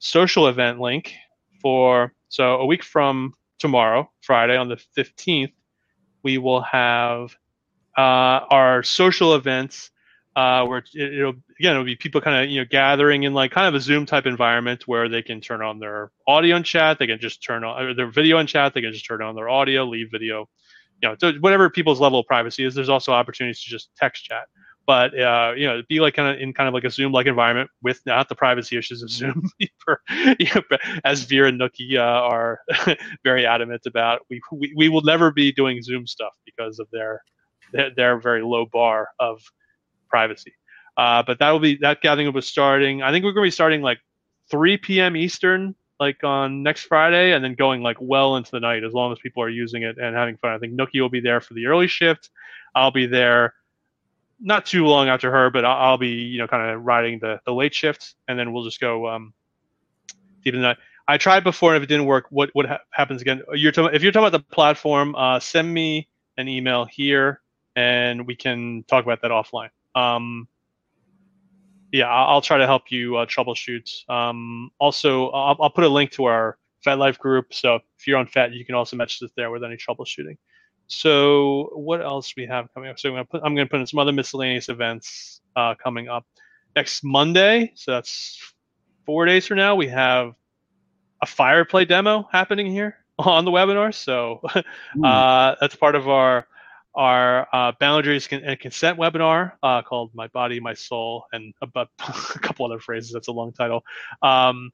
social 0.00 0.48
event 0.48 0.80
link 0.80 1.14
for 1.62 2.12
so 2.28 2.56
a 2.56 2.66
week 2.66 2.84
from 2.84 3.32
tomorrow, 3.58 4.10
Friday 4.20 4.58
on 4.58 4.68
the 4.68 4.76
15th, 4.98 5.52
we 6.22 6.36
will 6.36 6.60
have 6.60 7.34
uh, 7.96 8.44
our 8.50 8.82
social 8.82 9.34
events 9.34 9.90
uh, 10.36 10.66
where 10.66 10.84
it, 10.94 11.24
will 11.24 11.34
again 11.58 11.72
it'll 11.72 11.84
be 11.84 11.96
people 11.96 12.20
kind 12.20 12.44
of 12.44 12.50
you 12.50 12.60
know 12.60 12.66
gathering 12.68 13.22
in 13.22 13.34
like 13.34 13.52
kind 13.52 13.66
of 13.66 13.74
a 13.74 13.80
Zoom 13.80 14.04
type 14.04 14.26
environment 14.26 14.86
where 14.88 15.08
they 15.08 15.22
can 15.22 15.40
turn 15.40 15.62
on 15.62 15.78
their 15.78 16.10
audio 16.26 16.56
and 16.56 16.64
chat, 16.64 16.98
they 16.98 17.06
can 17.06 17.20
just 17.20 17.42
turn 17.42 17.64
on 17.64 17.94
their 17.96 18.10
video 18.10 18.38
and 18.38 18.48
chat, 18.48 18.74
they 18.74 18.80
can 18.80 18.92
just 18.92 19.06
turn 19.06 19.22
on 19.22 19.34
their 19.34 19.48
audio, 19.48 19.84
leave 19.84 20.10
video, 20.10 20.48
you 21.02 21.08
know, 21.08 21.16
so 21.18 21.32
whatever 21.40 21.70
people's 21.70 22.00
level 22.00 22.18
of 22.18 22.26
privacy 22.26 22.64
is. 22.64 22.74
There's 22.74 22.88
also 22.88 23.12
opportunities 23.12 23.62
to 23.62 23.70
just 23.70 23.90
text 23.96 24.24
chat, 24.24 24.48
but 24.86 25.18
uh, 25.18 25.52
you 25.56 25.66
know, 25.66 25.82
be 25.88 26.00
like 26.00 26.14
kind 26.14 26.34
of 26.34 26.40
in 26.40 26.52
kind 26.52 26.68
of 26.68 26.74
like 26.74 26.84
a 26.84 26.90
Zoom 26.90 27.12
like 27.12 27.26
environment 27.26 27.70
with 27.82 28.00
not 28.04 28.28
the 28.28 28.34
privacy 28.34 28.76
issues 28.76 29.02
of 29.02 29.10
Zoom, 29.10 29.48
you 29.58 29.68
know, 30.08 30.62
as 31.04 31.22
Vir 31.24 31.46
and 31.46 31.60
Nookie 31.60 31.96
uh, 31.96 32.00
are 32.00 32.60
very 33.24 33.46
adamant 33.46 33.86
about. 33.86 34.22
We, 34.28 34.40
we 34.52 34.72
we 34.76 34.88
will 34.88 35.02
never 35.02 35.30
be 35.30 35.52
doing 35.52 35.80
Zoom 35.82 36.06
stuff 36.06 36.32
because 36.44 36.80
of 36.80 36.88
their 36.90 37.22
their, 37.72 37.90
their 37.94 38.18
very 38.18 38.42
low 38.42 38.66
bar 38.66 39.08
of 39.18 39.40
privacy. 40.14 40.54
Uh, 40.96 41.24
but 41.26 41.40
that 41.40 41.50
will 41.50 41.58
be 41.58 41.76
that 41.80 42.00
gathering 42.00 42.26
will 42.26 42.40
be 42.40 42.40
starting. 42.40 43.02
I 43.02 43.10
think 43.10 43.24
we're 43.24 43.32
going 43.32 43.44
to 43.44 43.48
be 43.48 43.60
starting 43.62 43.82
like 43.82 43.98
3 44.48 44.76
p.m. 44.76 45.16
Eastern, 45.16 45.74
like 45.98 46.22
on 46.22 46.62
next 46.62 46.84
Friday, 46.84 47.32
and 47.32 47.44
then 47.44 47.54
going 47.54 47.82
like 47.82 47.96
well 48.00 48.36
into 48.36 48.52
the 48.52 48.60
night 48.60 48.84
as 48.84 48.92
long 48.92 49.10
as 49.10 49.18
people 49.18 49.42
are 49.42 49.48
using 49.48 49.82
it 49.82 49.98
and 49.98 50.14
having 50.14 50.36
fun. 50.36 50.52
I 50.52 50.58
think 50.58 50.74
Nookie 50.74 51.00
will 51.00 51.08
be 51.08 51.18
there 51.18 51.40
for 51.40 51.54
the 51.54 51.66
early 51.66 51.88
shift. 51.88 52.30
I'll 52.76 52.92
be 52.92 53.06
there 53.06 53.54
not 54.38 54.66
too 54.66 54.86
long 54.86 55.08
after 55.08 55.32
her, 55.32 55.50
but 55.50 55.64
I'll, 55.64 55.90
I'll 55.90 55.98
be 55.98 56.10
you 56.10 56.38
know 56.38 56.46
kind 56.46 56.70
of 56.70 56.84
riding 56.84 57.18
the 57.18 57.40
the 57.44 57.52
late 57.52 57.74
shift, 57.74 58.14
and 58.28 58.38
then 58.38 58.52
we'll 58.52 58.64
just 58.64 58.80
go 58.80 59.08
um, 59.08 59.34
deep 60.44 60.54
in 60.54 60.60
the 60.60 60.68
night. 60.68 60.78
I 61.08 61.18
tried 61.18 61.42
before, 61.42 61.74
and 61.74 61.82
if 61.82 61.82
it 61.82 61.92
didn't 61.92 62.06
work, 62.06 62.26
what 62.30 62.50
what 62.52 62.66
ha- 62.66 62.84
happens 62.90 63.20
again? 63.20 63.42
You're 63.52 63.72
talking, 63.72 63.96
if 63.96 64.02
you're 64.04 64.12
talking 64.12 64.28
about 64.28 64.38
the 64.38 64.54
platform, 64.54 65.16
uh, 65.16 65.40
send 65.40 65.74
me 65.74 66.08
an 66.38 66.46
email 66.46 66.84
here, 66.84 67.40
and 67.74 68.28
we 68.28 68.36
can 68.36 68.84
talk 68.86 69.04
about 69.04 69.20
that 69.22 69.32
offline. 69.32 69.70
Um, 69.94 70.48
yeah, 71.92 72.08
I'll, 72.08 72.40
try 72.40 72.58
to 72.58 72.66
help 72.66 72.90
you 72.90 73.16
uh, 73.16 73.26
troubleshoot. 73.26 73.88
Um, 74.10 74.70
also, 74.80 75.28
I'll, 75.30 75.56
I'll 75.60 75.70
put 75.70 75.84
a 75.84 75.88
link 75.88 76.10
to 76.12 76.24
our 76.24 76.58
FetLife 76.84 77.18
group. 77.18 77.54
So 77.54 77.76
if 77.76 78.06
you're 78.06 78.18
on 78.18 78.26
Fet, 78.26 78.52
you 78.52 78.64
can 78.64 78.74
also 78.74 78.96
message 78.96 79.22
us 79.22 79.30
there 79.36 79.50
with 79.50 79.62
any 79.62 79.76
troubleshooting. 79.76 80.36
So 80.86 81.70
what 81.74 82.02
else 82.02 82.34
we 82.36 82.46
have 82.46 82.72
coming 82.74 82.90
up? 82.90 82.98
So 82.98 83.08
I'm 83.08 83.14
gonna 83.14 83.24
put 83.24 83.40
I'm 83.44 83.54
gonna 83.54 83.68
put 83.68 83.80
in 83.80 83.86
some 83.86 84.00
other 84.00 84.12
miscellaneous 84.12 84.68
events 84.68 85.40
uh, 85.56 85.74
coming 85.82 86.08
up 86.08 86.26
next 86.76 87.02
Monday. 87.04 87.72
So 87.74 87.92
that's 87.92 88.38
four 89.06 89.24
days 89.24 89.46
from 89.46 89.56
now. 89.58 89.76
We 89.76 89.88
have 89.88 90.34
a 91.22 91.26
Fireplay 91.26 91.88
demo 91.88 92.28
happening 92.30 92.66
here 92.66 92.98
on 93.18 93.44
the 93.44 93.50
webinar. 93.50 93.94
So 93.94 94.40
uh, 95.04 95.54
that's 95.60 95.76
part 95.76 95.94
of 95.94 96.08
our 96.08 96.46
our 96.94 97.48
uh, 97.52 97.72
boundaries 97.80 98.28
and 98.30 98.58
consent 98.60 98.98
webinar 98.98 99.52
uh, 99.62 99.82
called 99.82 100.10
"My 100.14 100.28
Body, 100.28 100.60
My 100.60 100.74
Soul" 100.74 101.24
and 101.32 101.52
about 101.62 101.88
a 101.98 102.38
couple 102.38 102.64
other 102.66 102.78
phrases. 102.78 103.12
That's 103.12 103.28
a 103.28 103.32
long 103.32 103.52
title. 103.52 103.82
Um, 104.22 104.70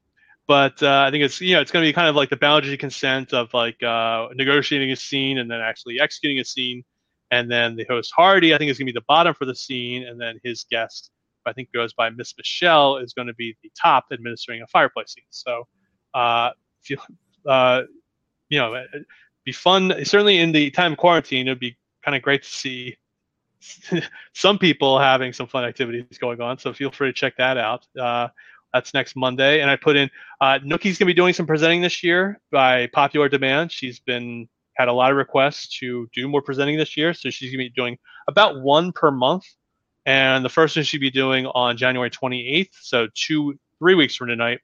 but 0.46 0.82
uh, 0.82 1.04
I 1.06 1.10
think 1.12 1.24
it's 1.24 1.40
you 1.40 1.54
know 1.54 1.60
it's 1.60 1.70
going 1.70 1.84
to 1.84 1.88
be 1.88 1.92
kind 1.92 2.08
of 2.08 2.16
like 2.16 2.28
the 2.28 2.36
boundary 2.36 2.76
consent 2.76 3.32
of 3.32 3.54
like 3.54 3.80
uh, 3.82 4.28
negotiating 4.34 4.90
a 4.90 4.96
scene 4.96 5.38
and 5.38 5.50
then 5.50 5.60
actually 5.60 6.00
executing 6.00 6.40
a 6.40 6.44
scene, 6.44 6.82
and 7.30 7.50
then 7.50 7.76
the 7.76 7.84
host 7.88 8.12
Hardy 8.14 8.54
I 8.54 8.58
think 8.58 8.70
is 8.70 8.76
going 8.76 8.86
to 8.88 8.92
be 8.92 8.98
the 8.98 9.04
bottom 9.06 9.34
for 9.34 9.44
the 9.44 9.54
scene, 9.54 10.08
and 10.08 10.20
then 10.20 10.40
his 10.42 10.64
guest 10.70 11.12
I 11.46 11.52
think 11.52 11.72
goes 11.72 11.92
by 11.92 12.10
Miss 12.10 12.34
Michelle 12.36 12.96
is 12.96 13.12
going 13.12 13.28
to 13.28 13.34
be 13.34 13.56
the 13.62 13.70
top 13.80 14.06
administering 14.12 14.62
a 14.62 14.66
fire 14.66 14.88
play 14.88 15.04
scene. 15.06 15.24
So 15.30 15.68
uh, 16.14 16.50
if 16.82 16.90
you 16.90 16.98
uh, 17.48 17.82
you 18.48 18.58
know 18.58 18.74
it'd 18.74 19.06
be 19.44 19.52
fun 19.52 20.04
certainly 20.04 20.38
in 20.38 20.52
the 20.52 20.70
time 20.70 20.96
quarantine 20.96 21.46
it'd 21.46 21.60
be 21.60 21.76
kind 22.04 22.16
of 22.16 22.22
great 22.22 22.42
to 22.42 22.48
see 22.48 22.96
some 24.34 24.58
people 24.58 24.98
having 24.98 25.32
some 25.32 25.46
fun 25.46 25.64
activities 25.64 26.18
going 26.18 26.40
on. 26.40 26.58
So 26.58 26.72
feel 26.72 26.90
free 26.90 27.08
to 27.08 27.12
check 27.12 27.36
that 27.36 27.56
out. 27.56 27.86
Uh, 27.98 28.28
that's 28.72 28.94
next 28.94 29.16
Monday. 29.16 29.60
And 29.60 29.70
I 29.70 29.76
put 29.76 29.96
in 29.96 30.10
uh, 30.40 30.58
Nookie's 30.64 30.98
going 30.98 30.98
to 30.98 31.04
be 31.06 31.14
doing 31.14 31.34
some 31.34 31.46
presenting 31.46 31.80
this 31.80 32.02
year 32.02 32.40
by 32.50 32.86
popular 32.88 33.28
demand. 33.28 33.72
She's 33.72 33.98
been 33.98 34.48
had 34.74 34.88
a 34.88 34.92
lot 34.92 35.10
of 35.10 35.16
requests 35.16 35.78
to 35.78 36.08
do 36.14 36.28
more 36.28 36.40
presenting 36.40 36.78
this 36.78 36.96
year, 36.96 37.12
so 37.12 37.28
she's 37.28 37.50
going 37.50 37.64
to 37.64 37.70
be 37.70 37.74
doing 37.74 37.98
about 38.28 38.60
one 38.62 38.92
per 38.92 39.10
month. 39.10 39.44
And 40.06 40.44
the 40.44 40.48
first 40.48 40.76
one 40.76 40.84
she'll 40.84 41.00
be 41.00 41.10
doing 41.10 41.46
on 41.46 41.76
January 41.76 42.10
28th, 42.10 42.70
so 42.80 43.08
two 43.14 43.58
three 43.78 43.94
weeks 43.94 44.14
from 44.14 44.28
tonight, 44.28 44.60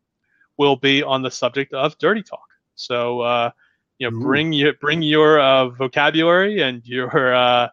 will 0.57 0.77
be 0.77 1.03
on 1.03 1.23
the 1.23 1.31
subject 1.31 1.75
of 1.75 1.99
dirty 1.99 2.23
talk. 2.23 2.47
So 2.77 3.21
uh, 3.21 3.51
you 3.99 4.11
know, 4.11 4.17
Ooh. 4.17 4.21
bring 4.21 4.53
your 4.53 4.75
bring 4.75 5.03
your 5.03 5.41
uh, 5.41 5.69
vocabulary 5.69 6.63
and 6.63 6.87
your 6.87 7.35
uh, 7.35 7.69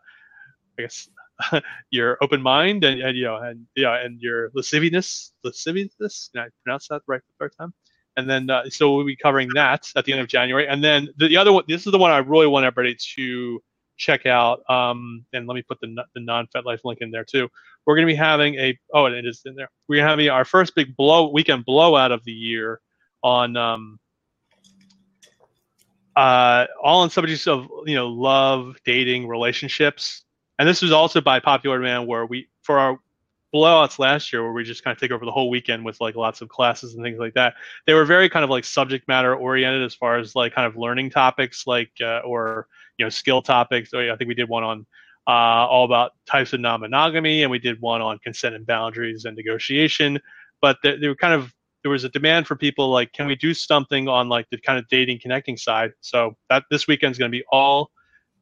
I 0.78 0.82
guess 0.82 1.10
your 1.92 2.18
open 2.22 2.42
mind 2.42 2.84
and, 2.84 3.02
and 3.02 3.18
you 3.18 3.26
know 3.26 3.38
and 3.38 3.66
yeah 3.76 4.04
and 4.04 4.22
your 4.22 4.50
lasciviousness 4.54 5.34
lasciviousness 5.44 6.30
Can 6.34 6.44
I 6.44 6.48
pronounce 6.64 6.88
that 6.90 7.02
right 7.08 7.22
the 7.28 7.34
third 7.40 7.54
time? 7.58 7.74
And 8.16 8.30
then 8.30 8.50
uh, 8.50 8.70
so 8.70 8.96
we'll 8.96 9.06
be 9.06 9.16
covering 9.16 9.50
that 9.56 9.90
at 9.96 10.06
the 10.06 10.12
end 10.14 10.22
of 10.22 10.28
January. 10.28 10.68
And 10.68 10.84
then 10.84 11.10
the, 11.18 11.30
the, 11.30 11.38
other 11.38 11.52
one, 11.52 11.64
this 11.68 11.88
is 11.88 11.92
the 11.92 11.98
one 11.98 12.12
I 12.12 12.20
really 12.20 12.46
want 12.46 12.64
everybody 12.64 12.96
to 13.16 13.60
check 13.98 14.28
out. 14.28 14.62
Um, 14.70 15.26
and 15.34 15.48
let 15.48 15.56
me 15.56 15.64
put 15.64 15.80
the 15.80 16.04
the 16.14 16.22
non 16.22 16.48
FetLife 16.56 16.82
link 16.84 17.00
in 17.02 17.12
there 17.12 17.26
too. 17.26 17.50
We're 17.86 17.96
going 17.96 18.08
to 18.08 18.14
be 18.14 18.18
having 18.18 18.56
a 18.56 18.78
oh 18.94 19.06
it 19.06 19.26
is 19.26 19.42
in 19.46 19.56
there. 19.56 19.70
We're 19.88 20.06
having 20.06 20.30
our 20.30 20.46
first 20.46 20.76
big 20.76 20.96
blow 20.96 21.30
weekend 21.30 21.66
blowout 21.66 22.12
of 22.12 22.24
the 22.24 22.32
year 22.32 22.82
on 23.24 23.58
um, 23.58 24.00
uh, 26.16 26.68
all 26.82 27.02
on 27.02 27.10
subjects 27.10 27.48
of 27.48 27.68
you 27.86 27.96
know 27.96 28.08
love, 28.08 28.78
dating, 28.86 29.28
relationships. 29.28 30.24
And 30.60 30.68
this 30.68 30.82
was 30.82 30.92
also 30.92 31.20
by 31.22 31.40
popular 31.40 31.78
demand 31.78 32.08
where 32.08 32.26
we 32.26 32.48
for 32.62 32.80
our 32.80 33.00
blowouts 33.54 34.00
last 34.00 34.34
year 34.34 34.42
where 34.42 34.52
we 34.52 34.64
just 34.64 34.84
kind 34.84 34.96
of 34.96 35.00
take 35.00 35.12
over 35.12 35.26
the 35.26 35.32
whole 35.32 35.50
weekend 35.50 35.86
with 35.86 36.02
like 36.02 36.16
lots 36.16 36.42
of 36.42 36.50
classes 36.50 36.96
and 36.96 37.04
things 37.04 37.20
like 37.20 37.36
that 37.36 37.54
they 37.86 37.94
were 37.94 38.04
very 38.04 38.28
kind 38.28 38.44
of 38.44 38.50
like 38.50 38.66
subject 38.66 39.08
matter 39.08 39.36
oriented 39.36 39.84
as 39.84 39.94
far 39.94 40.18
as 40.18 40.36
like 40.36 40.56
kind 40.56 40.66
of 40.66 40.76
learning 40.76 41.08
topics 41.08 41.68
like 41.68 41.92
uh, 42.02 42.18
or 42.22 42.68
you 42.98 43.06
know 43.06 43.10
skill 43.10 43.42
topics. 43.42 43.94
I 43.94 44.16
think 44.16 44.28
we 44.28 44.36
did 44.36 44.50
one 44.50 44.64
on 44.64 44.86
uh, 45.28 45.68
all 45.68 45.86
about 45.86 46.14
types 46.26 46.54
of 46.54 46.60
non-monogamy 46.60 47.44
and 47.44 47.52
we 47.52 47.60
did 47.60 47.80
one 47.82 48.02
on 48.02 48.20
consent 48.20 48.56
and 48.56 48.66
boundaries 48.66 49.26
and 49.26 49.36
negotiation. 49.36 50.20
But 50.62 50.78
they, 50.84 50.98
they 50.98 51.08
were 51.08 51.16
kind 51.16 51.34
of 51.34 51.54
there 51.84 51.92
was 51.92 52.06
a 52.06 52.10
demand 52.10 52.48
for 52.48 52.56
people 52.56 52.90
like 52.90 53.12
can 53.14 53.28
we 53.28 53.36
do 53.36 53.54
something 53.54 54.08
on 54.08 54.30
like 54.30 54.50
the 54.50 54.58
kind 54.58 54.80
of 54.80 54.88
dating 54.88 55.20
connecting 55.20 55.58
side 55.58 55.92
so 56.02 56.36
that 56.50 56.64
this 56.72 56.88
weekend 56.88 57.12
is 57.12 57.20
going 57.20 57.32
to 57.32 57.38
be 57.38 57.44
all 57.52 57.92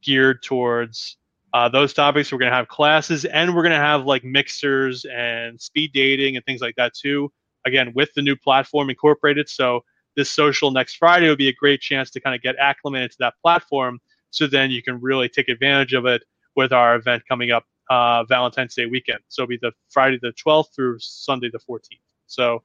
geared 0.02 0.42
towards 0.44 1.18
uh, 1.54 1.68
those 1.68 1.94
topics. 1.94 2.32
We're 2.32 2.40
going 2.40 2.52
to 2.52 2.56
have 2.56 2.68
classes 2.68 3.26
and 3.26 3.54
we're 3.56 3.64
going 3.64 3.72
to 3.72 3.78
have 3.78 4.06
like 4.06 4.24
mixers 4.24 5.06
and 5.06 5.60
speed 5.60 5.92
dating 5.94 6.36
and 6.36 6.46
things 6.46 6.62
like 6.62 6.76
that 6.76 6.94
too. 6.94 7.32
Again, 7.66 7.92
with 7.94 8.14
the 8.16 8.22
new 8.22 8.36
platform 8.36 8.90
incorporated. 8.90 9.50
So 9.50 9.82
this 10.16 10.32
social 10.32 10.72
next 10.72 10.96
Friday 10.96 11.30
would 11.30 11.38
be 11.38 11.50
a 11.50 11.54
great 11.54 11.82
chance 11.82 12.10
to 12.12 12.20
kind 12.20 12.36
of 12.36 12.42
get 12.42 12.56
acclimated 12.58 13.12
to 13.12 13.18
that 13.20 13.34
platform. 13.42 14.00
So 14.32 14.48
then 14.48 14.72
you 14.72 14.82
can 14.82 15.00
really 15.00 15.30
take 15.30 15.50
advantage 15.50 15.94
of 15.94 16.06
it 16.06 16.24
with 16.56 16.74
our 16.74 16.96
event 16.96 17.24
coming 17.28 17.52
up 17.52 17.66
uh, 17.90 18.24
Valentine's 18.24 18.74
Day 18.74 18.86
weekend. 18.86 19.20
So 19.28 19.44
it'll 19.44 19.50
be 19.50 19.60
the 19.62 19.74
Friday 19.90 20.20
the 20.22 20.34
12th 20.34 20.74
through 20.74 21.00
Sunday 21.00 21.50
the 21.52 21.60
14th. 21.60 22.00
So 22.28 22.64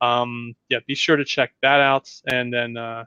um, 0.00 0.54
yeah, 0.68 0.78
be 0.86 0.94
sure 0.94 1.16
to 1.16 1.24
check 1.24 1.52
that 1.62 1.80
out. 1.80 2.10
And 2.26 2.52
then 2.52 2.76
uh, 2.76 3.04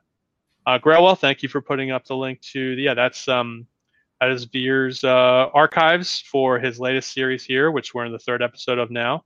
uh, 0.65 0.79
Graywell, 0.79 1.17
thank 1.17 1.43
you 1.43 1.49
for 1.49 1.61
putting 1.61 1.91
up 1.91 2.05
the 2.05 2.15
link 2.15 2.41
to 2.53 2.75
the, 2.75 2.83
yeah, 2.83 2.93
that's 2.93 3.27
um, 3.27 3.67
that 4.19 4.29
is 4.29 4.45
Vir's 4.45 5.03
uh, 5.03 5.49
archives 5.53 6.21
for 6.21 6.59
his 6.59 6.79
latest 6.79 7.13
series 7.13 7.43
here, 7.43 7.71
which 7.71 7.93
we're 7.93 8.05
in 8.05 8.11
the 8.11 8.19
third 8.19 8.43
episode 8.43 8.77
of 8.77 8.91
now. 8.91 9.25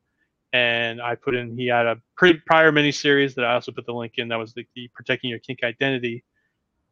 And 0.54 1.02
I 1.02 1.16
put 1.16 1.36
in, 1.36 1.58
he 1.58 1.68
had 1.68 1.86
a 1.86 1.98
pre- 2.16 2.40
prior 2.46 2.72
mini 2.72 2.94
series 2.94 3.36
that 3.36 3.44
I 3.44 3.56
also 3.56 3.74
put 3.74 3.86
the 3.86 3.94
link 3.94 4.14
in. 4.18 4.30
That 4.30 4.40
was 4.40 4.54
the, 4.54 4.66
the 4.74 4.90
protecting 4.94 5.30
your 5.30 5.40
kink 5.40 5.64
identity. 5.64 6.24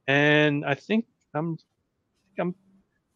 And 0.05 0.65
I 0.65 0.75
think 0.75 1.05
I'm, 1.33 1.57
I 2.37 2.41
am 2.41 2.55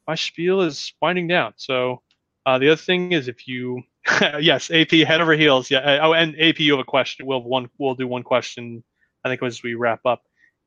my 0.08 0.16
spiel 0.16 0.62
is 0.62 0.94
winding 1.02 1.28
down. 1.28 1.54
So 1.58 2.02
uh, 2.48 2.58
the 2.58 2.70
other 2.70 2.78
thing 2.78 3.12
is 3.12 3.28
if 3.28 3.46
you, 3.46 3.84
yes, 4.40 4.72
AP 4.72 4.92
head 4.92 5.20
over 5.20 5.34
heels. 5.34 5.70
Yeah. 5.70 5.80
Uh, 5.80 6.00
oh, 6.02 6.14
and 6.14 6.34
AP, 6.40 6.62
you 6.62 6.72
have 6.72 6.80
a 6.80 6.86
question. 6.86 7.26
We'll 7.26 7.44
one. 7.44 7.70
We'll 7.78 7.94
do 7.94 8.08
one 8.08 8.24
question. 8.24 8.86
I 9.26 9.30
think 9.30 9.44
as 9.44 9.62
we 9.62 9.74
wrap 9.74 10.06
up. 10.06 10.24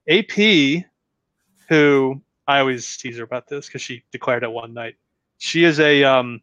AP, 0.06 0.84
who 1.70 2.20
I 2.46 2.60
always 2.60 2.98
tease 2.98 3.16
her 3.16 3.24
about 3.24 3.48
this 3.48 3.66
because 3.66 3.80
she 3.80 4.02
declared 4.12 4.42
it 4.42 4.52
one 4.52 4.74
night. 4.74 4.96
She 5.38 5.64
is 5.64 5.80
a 5.80 6.04
um, 6.04 6.42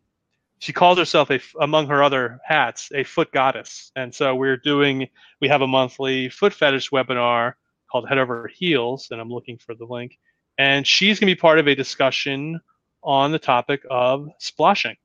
she 0.57 0.73
calls 0.73 0.97
herself 0.97 1.29
a 1.29 1.39
among 1.61 1.85
her 1.87 2.01
other 2.01 2.39
hats 2.43 2.89
a 2.95 3.03
foot 3.03 3.31
goddess, 3.31 3.91
and 3.95 4.15
so 4.15 4.33
we're 4.33 4.57
doing 4.57 5.07
we 5.39 5.49
have 5.49 5.61
a 5.61 5.67
monthly 5.67 6.29
foot 6.29 6.51
fetish 6.51 6.89
webinar 6.89 7.53
called 7.91 8.09
Head 8.09 8.17
Over 8.17 8.47
Heels, 8.47 9.09
and 9.11 9.21
I'm 9.21 9.29
looking 9.29 9.59
for 9.59 9.75
the 9.75 9.85
link. 9.85 10.17
And 10.57 10.87
she's 10.87 11.19
going 11.19 11.29
to 11.29 11.35
be 11.35 11.39
part 11.39 11.59
of 11.59 11.67
a 11.67 11.75
discussion 11.75 12.59
on 13.03 13.31
the 13.31 13.37
topic 13.37 13.83
of 13.87 14.29
sploshing. 14.41 14.95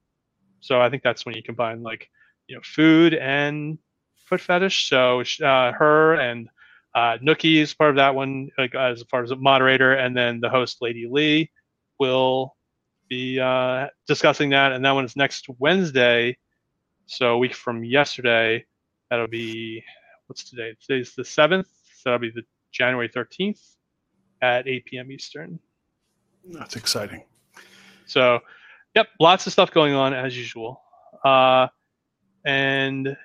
So 0.62 0.80
I 0.80 0.88
think 0.88 1.02
that's 1.02 1.26
when 1.26 1.34
you 1.34 1.42
combine 1.42 1.82
like 1.82 2.08
you 2.46 2.56
know 2.56 2.62
food 2.64 3.12
and 3.12 3.78
foot 4.16 4.40
fetish. 4.40 4.88
So 4.88 5.20
uh, 5.20 5.72
her 5.72 6.14
and 6.14 6.48
uh, 6.94 7.18
Nookie 7.22 7.60
is 7.60 7.74
part 7.74 7.90
of 7.90 7.96
that 7.96 8.14
one, 8.14 8.48
like 8.56 8.74
as 8.74 9.02
far 9.10 9.22
as 9.22 9.30
a 9.30 9.36
moderator, 9.36 9.92
and 9.92 10.16
then 10.16 10.40
the 10.40 10.48
host, 10.48 10.78
Lady 10.80 11.06
Lee, 11.10 11.50
will 11.98 12.56
be 13.08 13.38
uh, 13.38 13.88
discussing 14.06 14.50
that. 14.50 14.72
And 14.72 14.84
that 14.84 14.92
one 14.92 15.04
is 15.04 15.16
next 15.16 15.46
Wednesday, 15.58 16.38
so 17.06 17.32
a 17.32 17.38
week 17.38 17.54
from 17.54 17.84
yesterday. 17.84 18.64
That'll 19.10 19.28
be 19.28 19.84
what's 20.26 20.48
today? 20.48 20.74
Today's 20.80 21.14
the 21.14 21.24
seventh, 21.24 21.68
so 21.98 22.10
that'll 22.10 22.18
be 22.20 22.30
the 22.30 22.44
January 22.72 23.08
thirteenth 23.12 23.60
at 24.42 24.66
8 24.68 24.84
p.m. 24.84 25.12
Eastern. 25.12 25.58
That's 26.44 26.76
exciting. 26.76 27.22
So, 28.06 28.40
yep, 28.94 29.08
lots 29.20 29.46
of 29.46 29.52
stuff 29.52 29.70
going 29.70 29.94
on 29.94 30.14
as 30.14 30.36
usual. 30.36 30.82
Uh, 31.24 31.68
and 32.44 33.16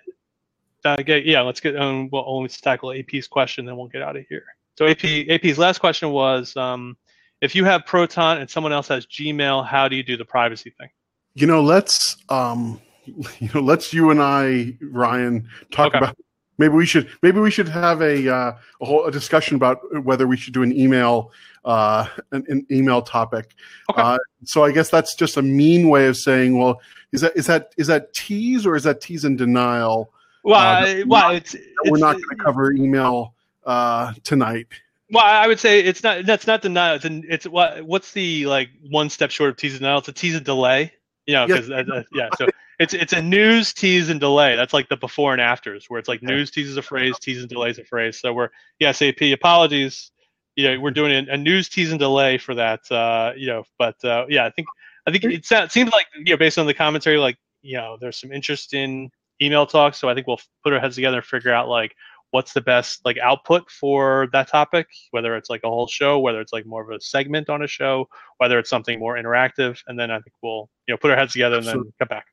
uh, 0.85 0.95
get, 0.98 1.26
yeah, 1.26 1.41
let's 1.41 1.60
get 1.60 1.76
um, 1.76 2.10
well, 2.11 2.41
let's 2.41 2.60
tackle 2.61 2.94
AP's 2.94 3.27
question, 3.27 3.65
then 3.65 3.77
we'll 3.77 3.88
get 3.88 4.02
out 4.02 4.15
of 4.15 4.26
here. 4.30 4.45
So 4.77 4.85
AP 4.85 5.03
AP's 5.30 5.57
last 5.57 5.80
question 5.80 6.11
was, 6.11 6.56
um, 6.56 6.98
if 7.41 7.56
you 7.56 7.65
have 7.65 7.85
Proton 7.85 8.38
and 8.38 8.49
someone 8.49 8.72
else 8.72 8.88
has 8.88 9.06
Gmail, 9.06 9.65
how 9.65 9.88
do 9.88 9.95
you 9.95 10.03
do 10.03 10.18
the 10.18 10.26
privacy 10.26 10.73
thing? 10.77 10.89
You 11.34 11.48
know, 11.48 11.61
let's 11.61 12.18
um, 12.30 12.81
you 13.39 13.49
know, 13.53 13.61
let's 13.61 13.94
you 13.94 14.11
and 14.11 14.22
I, 14.22 14.77
Ryan, 14.81 15.48
talk 15.72 15.88
okay. 15.88 15.98
about 15.98 16.18
maybe 16.58 16.74
we 16.74 16.86
should 16.86 17.10
maybe 17.22 17.40
we 17.40 17.52
should 17.52 17.70
have 17.70 18.02
a 18.02 18.28
uh, 18.34 18.58
a 18.82 18.86
whole 18.86 19.06
a 19.06 19.12
discussion 19.12 19.56
about 19.56 19.80
whether 20.04 20.28
we 20.28 20.38
should 20.38 20.54
do 20.54 20.64
an 20.64 20.78
email 20.78 21.32
uh, 21.66 22.08
an, 22.32 22.46
an 22.48 22.66
email 22.72 23.02
topic. 23.02 23.56
Okay. 23.90 24.02
Uh, 24.02 24.18
so 24.46 24.64
I 24.64 24.72
guess 24.72 24.90
that's 24.90 25.16
just 25.16 25.38
a 25.38 25.42
mean 25.42 25.90
way 25.90 26.08
of 26.08 26.18
saying, 26.18 26.58
well, 26.58 26.82
is 27.12 27.22
that 27.22 27.36
is 27.36 27.48
that 27.48 27.74
is 27.78 27.88
that 27.88 28.14
tease 28.14 28.66
or 28.66 28.76
is 28.76 28.84
that 28.84 29.02
tease 29.02 29.26
in 29.26 29.36
denial? 29.36 30.12
Well, 30.44 30.86
uh, 30.86 31.04
well, 31.08 31.32
it's, 31.32 31.56
we're 31.86 31.98
not 31.98 32.14
going 32.14 32.38
to 32.38 32.44
cover 32.44 32.72
email 32.72 33.34
uh, 33.66 34.14
tonight. 34.24 34.68
Well, 35.12 35.26
I 35.26 35.48
would 35.48 35.60
say 35.60 35.82
it's 35.82 36.04
not. 36.04 36.26
That's 36.26 36.48
not 36.48 36.62
denial. 36.62 36.96
It's 36.96 37.06
an, 37.06 37.24
it's 37.30 37.46
what 37.48 37.84
what's 37.84 38.12
the 38.12 38.46
like 38.46 38.70
one 38.90 39.10
step 39.10 39.32
short 39.32 39.50
of 39.50 39.58
tease 39.58 39.78
denial? 39.78 40.00
It's 40.00 40.08
a 40.08 40.14
tease 40.14 40.36
and 40.36 40.46
delay. 40.46 40.94
You 41.26 41.36
know, 41.36 41.48
because 41.48 41.70
yeah. 41.70 41.78
Uh, 41.78 41.96
uh, 41.96 42.04
yeah. 42.14 42.30
So 42.38 42.48
it's 42.80 42.94
it's 42.94 43.14
a 43.14 43.22
news 43.22 43.74
tease 43.74 44.10
and 44.10 44.20
delay. 44.20 44.56
That's 44.56 44.74
like 44.74 44.90
the 44.90 44.98
before 44.98 45.34
and 45.34 45.41
afters, 45.41 45.86
where 45.88 45.99
it's 45.99 46.08
like 46.08 46.22
news 46.22 46.52
teases 46.52 46.78
a 46.78 46.82
phrase, 46.82 47.18
tease 47.20 47.40
and 47.40 47.49
delays 47.49 47.80
a 47.80 47.84
phrase. 47.84 48.20
So 48.20 48.34
we're 48.34 48.49
yes, 48.80 48.99
SAP 48.99 49.22
apologies. 49.34 50.12
You 50.56 50.64
know, 50.70 50.80
we're 50.80 50.91
doing 50.91 51.28
a, 51.28 51.34
a 51.34 51.38
news 51.38 51.70
tease 51.70 51.91
and 51.91 51.99
delay 51.99 52.38
for 52.38 52.56
that. 52.56 52.90
Uh, 52.91 53.34
you 53.36 53.48
know, 53.48 53.64
but 53.80 54.04
uh, 54.04 54.26
yeah, 54.30 54.45
I 54.45 54.52
think 54.52 54.68
I 55.08 55.12
think 55.12 55.24
it, 55.24 55.45
sa- 55.45 55.64
it 55.64 55.72
seems 55.72 55.91
like 55.91 56.06
you 56.16 56.34
know 56.34 56.38
based 56.38 56.60
on 56.60 56.68
the 56.68 56.74
commentary, 56.74 57.18
like 57.18 57.38
you 57.62 57.78
know, 57.78 57.98
there's 57.99 58.20
some 58.20 58.32
interest 58.32 58.74
in 58.74 59.10
email 59.41 59.66
talk. 59.66 59.95
So 59.95 60.08
I 60.08 60.14
think 60.14 60.28
we'll 60.28 60.41
put 60.64 60.74
our 60.74 60.80
heads 60.80 60.95
together 60.95 61.18
and 61.18 61.26
figure 61.26 61.54
out 61.54 61.70
like 61.70 61.95
what's 62.32 62.54
the 62.54 62.62
best 62.62 63.04
like 63.06 63.18
output 63.18 63.72
for 63.72 64.28
that 64.34 64.49
topic, 64.49 64.88
whether 65.12 65.36
it's 65.36 65.49
like 65.49 65.62
a 65.64 65.70
whole 65.70 65.88
show, 65.88 66.20
whether 66.20 66.41
it's 66.41 66.54
like 66.54 66.66
more 66.66 66.84
of 66.84 66.90
a 66.95 67.02
segment 67.02 67.49
on 67.49 67.64
a 67.64 67.68
show, 67.68 68.08
whether 68.38 68.60
it's 68.60 68.70
something 68.70 68.99
more 68.99 69.16
interactive, 69.16 69.82
and 69.88 69.98
then 69.98 70.12
I 70.12 70.20
think 70.20 70.34
we'll 70.44 70.70
you 70.88 70.94
know 70.94 70.98
put 70.98 71.10
our 71.10 71.18
heads 71.18 71.34
together 71.34 71.58
and 71.58 71.66
then 71.66 71.91
come 71.98 72.08
back. 72.08 72.26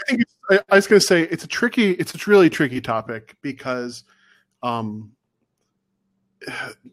I 0.00 0.04
think 0.06 0.22
I, 0.50 0.60
I 0.70 0.76
was 0.76 0.86
going 0.86 1.00
to 1.00 1.06
say 1.06 1.22
it's 1.22 1.44
a 1.44 1.48
tricky, 1.48 1.92
it's 1.92 2.14
a 2.14 2.30
really 2.30 2.50
tricky 2.50 2.80
topic 2.80 3.36
because 3.42 4.04
um, 4.62 5.12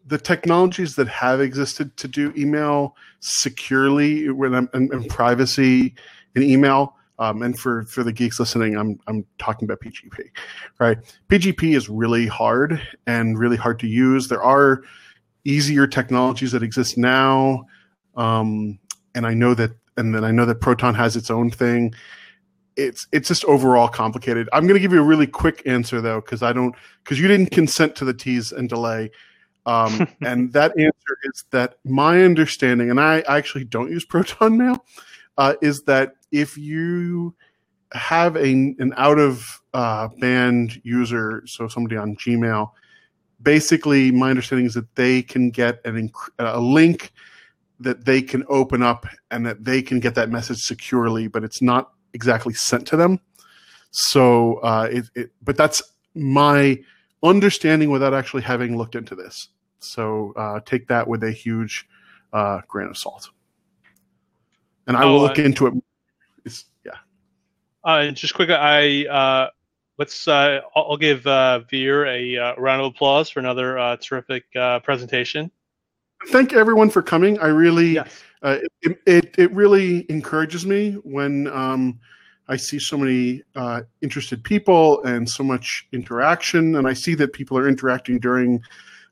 the 0.06 0.18
technologies 0.18 0.96
that 0.96 1.08
have 1.08 1.40
existed 1.40 1.96
to 1.96 2.08
do 2.08 2.32
email 2.36 2.96
securely 3.20 4.26
I'm, 4.26 4.68
and, 4.72 4.92
and 4.92 5.08
privacy 5.08 5.94
in 6.34 6.42
email. 6.42 6.94
Um, 7.18 7.42
and 7.42 7.58
for, 7.58 7.84
for 7.84 8.04
the 8.04 8.12
geeks 8.12 8.38
listening, 8.38 8.76
I'm 8.76 9.00
I'm 9.06 9.24
talking 9.38 9.64
about 9.64 9.80
PGP, 9.80 10.28
right? 10.78 10.98
PGP 11.30 11.74
is 11.74 11.88
really 11.88 12.26
hard 12.26 12.80
and 13.06 13.38
really 13.38 13.56
hard 13.56 13.78
to 13.80 13.86
use. 13.86 14.28
There 14.28 14.42
are 14.42 14.82
easier 15.44 15.86
technologies 15.86 16.52
that 16.52 16.62
exist 16.62 16.98
now, 16.98 17.64
um, 18.16 18.78
and 19.14 19.26
I 19.26 19.32
know 19.32 19.54
that, 19.54 19.70
and 19.96 20.14
then 20.14 20.24
I 20.24 20.30
know 20.30 20.44
that 20.44 20.60
Proton 20.60 20.94
has 20.94 21.16
its 21.16 21.30
own 21.30 21.50
thing 21.50 21.94
it's 22.76 23.06
it's 23.12 23.28
just 23.28 23.44
overall 23.46 23.88
complicated. 23.88 24.48
I'm 24.52 24.66
going 24.66 24.74
to 24.74 24.80
give 24.80 24.92
you 24.92 25.00
a 25.00 25.04
really 25.04 25.26
quick 25.26 25.62
answer 25.66 26.00
though, 26.00 26.20
because 26.20 26.42
I 26.42 26.52
don't 26.52 26.74
because 27.02 27.18
you 27.18 27.28
didn't 27.28 27.50
consent 27.50 27.96
to 27.96 28.04
the 28.04 28.14
tease 28.14 28.52
and 28.52 28.68
delay, 28.68 29.10
um, 29.64 30.08
and 30.20 30.52
that 30.52 30.72
answer 30.78 31.18
is 31.24 31.44
that 31.50 31.76
my 31.84 32.22
understanding, 32.22 32.90
and 32.90 33.00
I, 33.00 33.22
I 33.28 33.38
actually 33.38 33.64
don't 33.64 33.90
use 33.90 34.04
Proton 34.04 34.56
Mail, 34.56 34.84
uh, 35.38 35.54
is 35.62 35.82
that 35.82 36.14
if 36.32 36.56
you 36.56 37.34
have 37.92 38.36
a 38.36 38.50
an 38.50 38.92
out 38.96 39.18
of 39.18 39.60
uh, 39.74 40.08
band 40.18 40.80
user, 40.84 41.42
so 41.46 41.68
somebody 41.68 41.96
on 41.96 42.16
Gmail, 42.16 42.70
basically 43.42 44.10
my 44.10 44.30
understanding 44.30 44.66
is 44.66 44.74
that 44.74 44.94
they 44.94 45.22
can 45.22 45.50
get 45.50 45.80
an 45.84 46.08
inc- 46.08 46.30
a 46.38 46.60
link 46.60 47.12
that 47.78 48.04
they 48.06 48.22
can 48.22 48.42
open 48.48 48.82
up 48.82 49.06
and 49.30 49.44
that 49.46 49.64
they 49.64 49.82
can 49.82 50.00
get 50.00 50.14
that 50.14 50.30
message 50.30 50.62
securely, 50.62 51.28
but 51.28 51.44
it's 51.44 51.60
not 51.60 51.92
exactly 52.16 52.54
sent 52.54 52.86
to 52.88 52.96
them. 52.96 53.20
So, 53.92 54.54
uh, 54.56 54.88
it, 54.90 55.04
it, 55.14 55.30
but 55.42 55.56
that's 55.56 55.80
my 56.14 56.80
understanding 57.22 57.90
without 57.90 58.14
actually 58.14 58.42
having 58.42 58.76
looked 58.76 58.96
into 58.96 59.14
this. 59.14 59.48
So, 59.78 60.32
uh, 60.36 60.60
take 60.64 60.88
that 60.88 61.06
with 61.06 61.22
a 61.22 61.30
huge 61.30 61.86
uh, 62.32 62.62
grain 62.66 62.88
of 62.88 62.96
salt. 62.96 63.28
And 64.88 64.96
I 64.96 65.04
Oh, 65.04 65.12
will 65.12 65.20
look 65.20 65.38
I- 65.38 65.42
into 65.42 65.66
it. 65.68 65.74
It's, 66.44 66.64
yeah. 66.84 66.92
Uh, 67.84 68.06
and 68.06 68.16
just 68.16 68.34
quick, 68.34 68.50
I 68.50 69.06
uh, 69.06 69.50
let's 69.98 70.26
uh, 70.26 70.60
I'll, 70.74 70.86
I'll 70.90 70.96
give 70.96 71.26
uh, 71.26 71.60
Vir 71.70 72.06
a 72.06 72.36
uh, 72.36 72.54
round 72.56 72.80
of 72.82 72.92
applause 72.92 73.28
for 73.30 73.40
another 73.40 73.78
uh, 73.78 73.96
terrific 74.00 74.44
uh, 74.56 74.80
presentation. 74.80 75.50
Thank 76.28 76.52
everyone 76.54 76.88
for 76.90 77.02
coming. 77.02 77.38
I 77.40 77.48
really, 77.48 77.92
Yes. 77.94 78.22
Uh, 78.42 78.58
it, 78.82 78.98
it 79.06 79.34
it 79.38 79.52
really 79.52 80.06
encourages 80.10 80.66
me 80.66 80.92
when 81.04 81.48
um, 81.48 81.98
I 82.48 82.56
see 82.56 82.78
so 82.78 82.96
many 82.96 83.42
uh, 83.54 83.82
interested 84.02 84.44
people 84.44 85.02
and 85.04 85.28
so 85.28 85.42
much 85.42 85.86
interaction, 85.92 86.76
and 86.76 86.86
I 86.86 86.92
see 86.92 87.14
that 87.16 87.32
people 87.32 87.58
are 87.58 87.68
interacting 87.68 88.18
during 88.18 88.62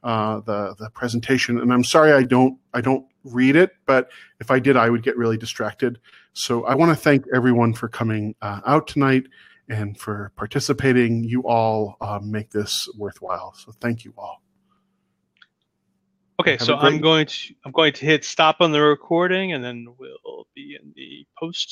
uh, 0.02 0.40
the 0.40 0.74
the 0.78 0.90
presentation. 0.90 1.58
And 1.58 1.72
I'm 1.72 1.84
sorry 1.84 2.12
I 2.12 2.22
don't 2.22 2.58
I 2.72 2.80
don't 2.80 3.06
read 3.24 3.56
it, 3.56 3.72
but 3.86 4.10
if 4.40 4.50
I 4.50 4.58
did, 4.58 4.76
I 4.76 4.90
would 4.90 5.02
get 5.02 5.16
really 5.16 5.38
distracted. 5.38 5.98
So 6.34 6.64
I 6.64 6.74
want 6.74 6.90
to 6.90 6.96
thank 6.96 7.24
everyone 7.34 7.72
for 7.72 7.88
coming 7.88 8.34
uh, 8.42 8.60
out 8.66 8.86
tonight 8.86 9.24
and 9.68 9.98
for 9.98 10.30
participating. 10.36 11.24
You 11.24 11.42
all 11.48 11.96
uh, 12.00 12.20
make 12.22 12.50
this 12.50 12.88
worthwhile. 12.98 13.54
So 13.54 13.72
thank 13.80 14.04
you 14.04 14.12
all. 14.18 14.43
Okay, 16.40 16.58
so 16.58 16.76
great- 16.76 16.94
I'm 16.94 17.00
going 17.00 17.26
to 17.26 17.54
I'm 17.64 17.72
going 17.72 17.92
to 17.94 18.04
hit 18.04 18.24
stop 18.24 18.56
on 18.60 18.72
the 18.72 18.82
recording, 18.82 19.52
and 19.52 19.62
then 19.62 19.86
we'll 19.98 20.46
be 20.54 20.76
in 20.80 20.92
the 20.96 21.26
post 21.38 21.70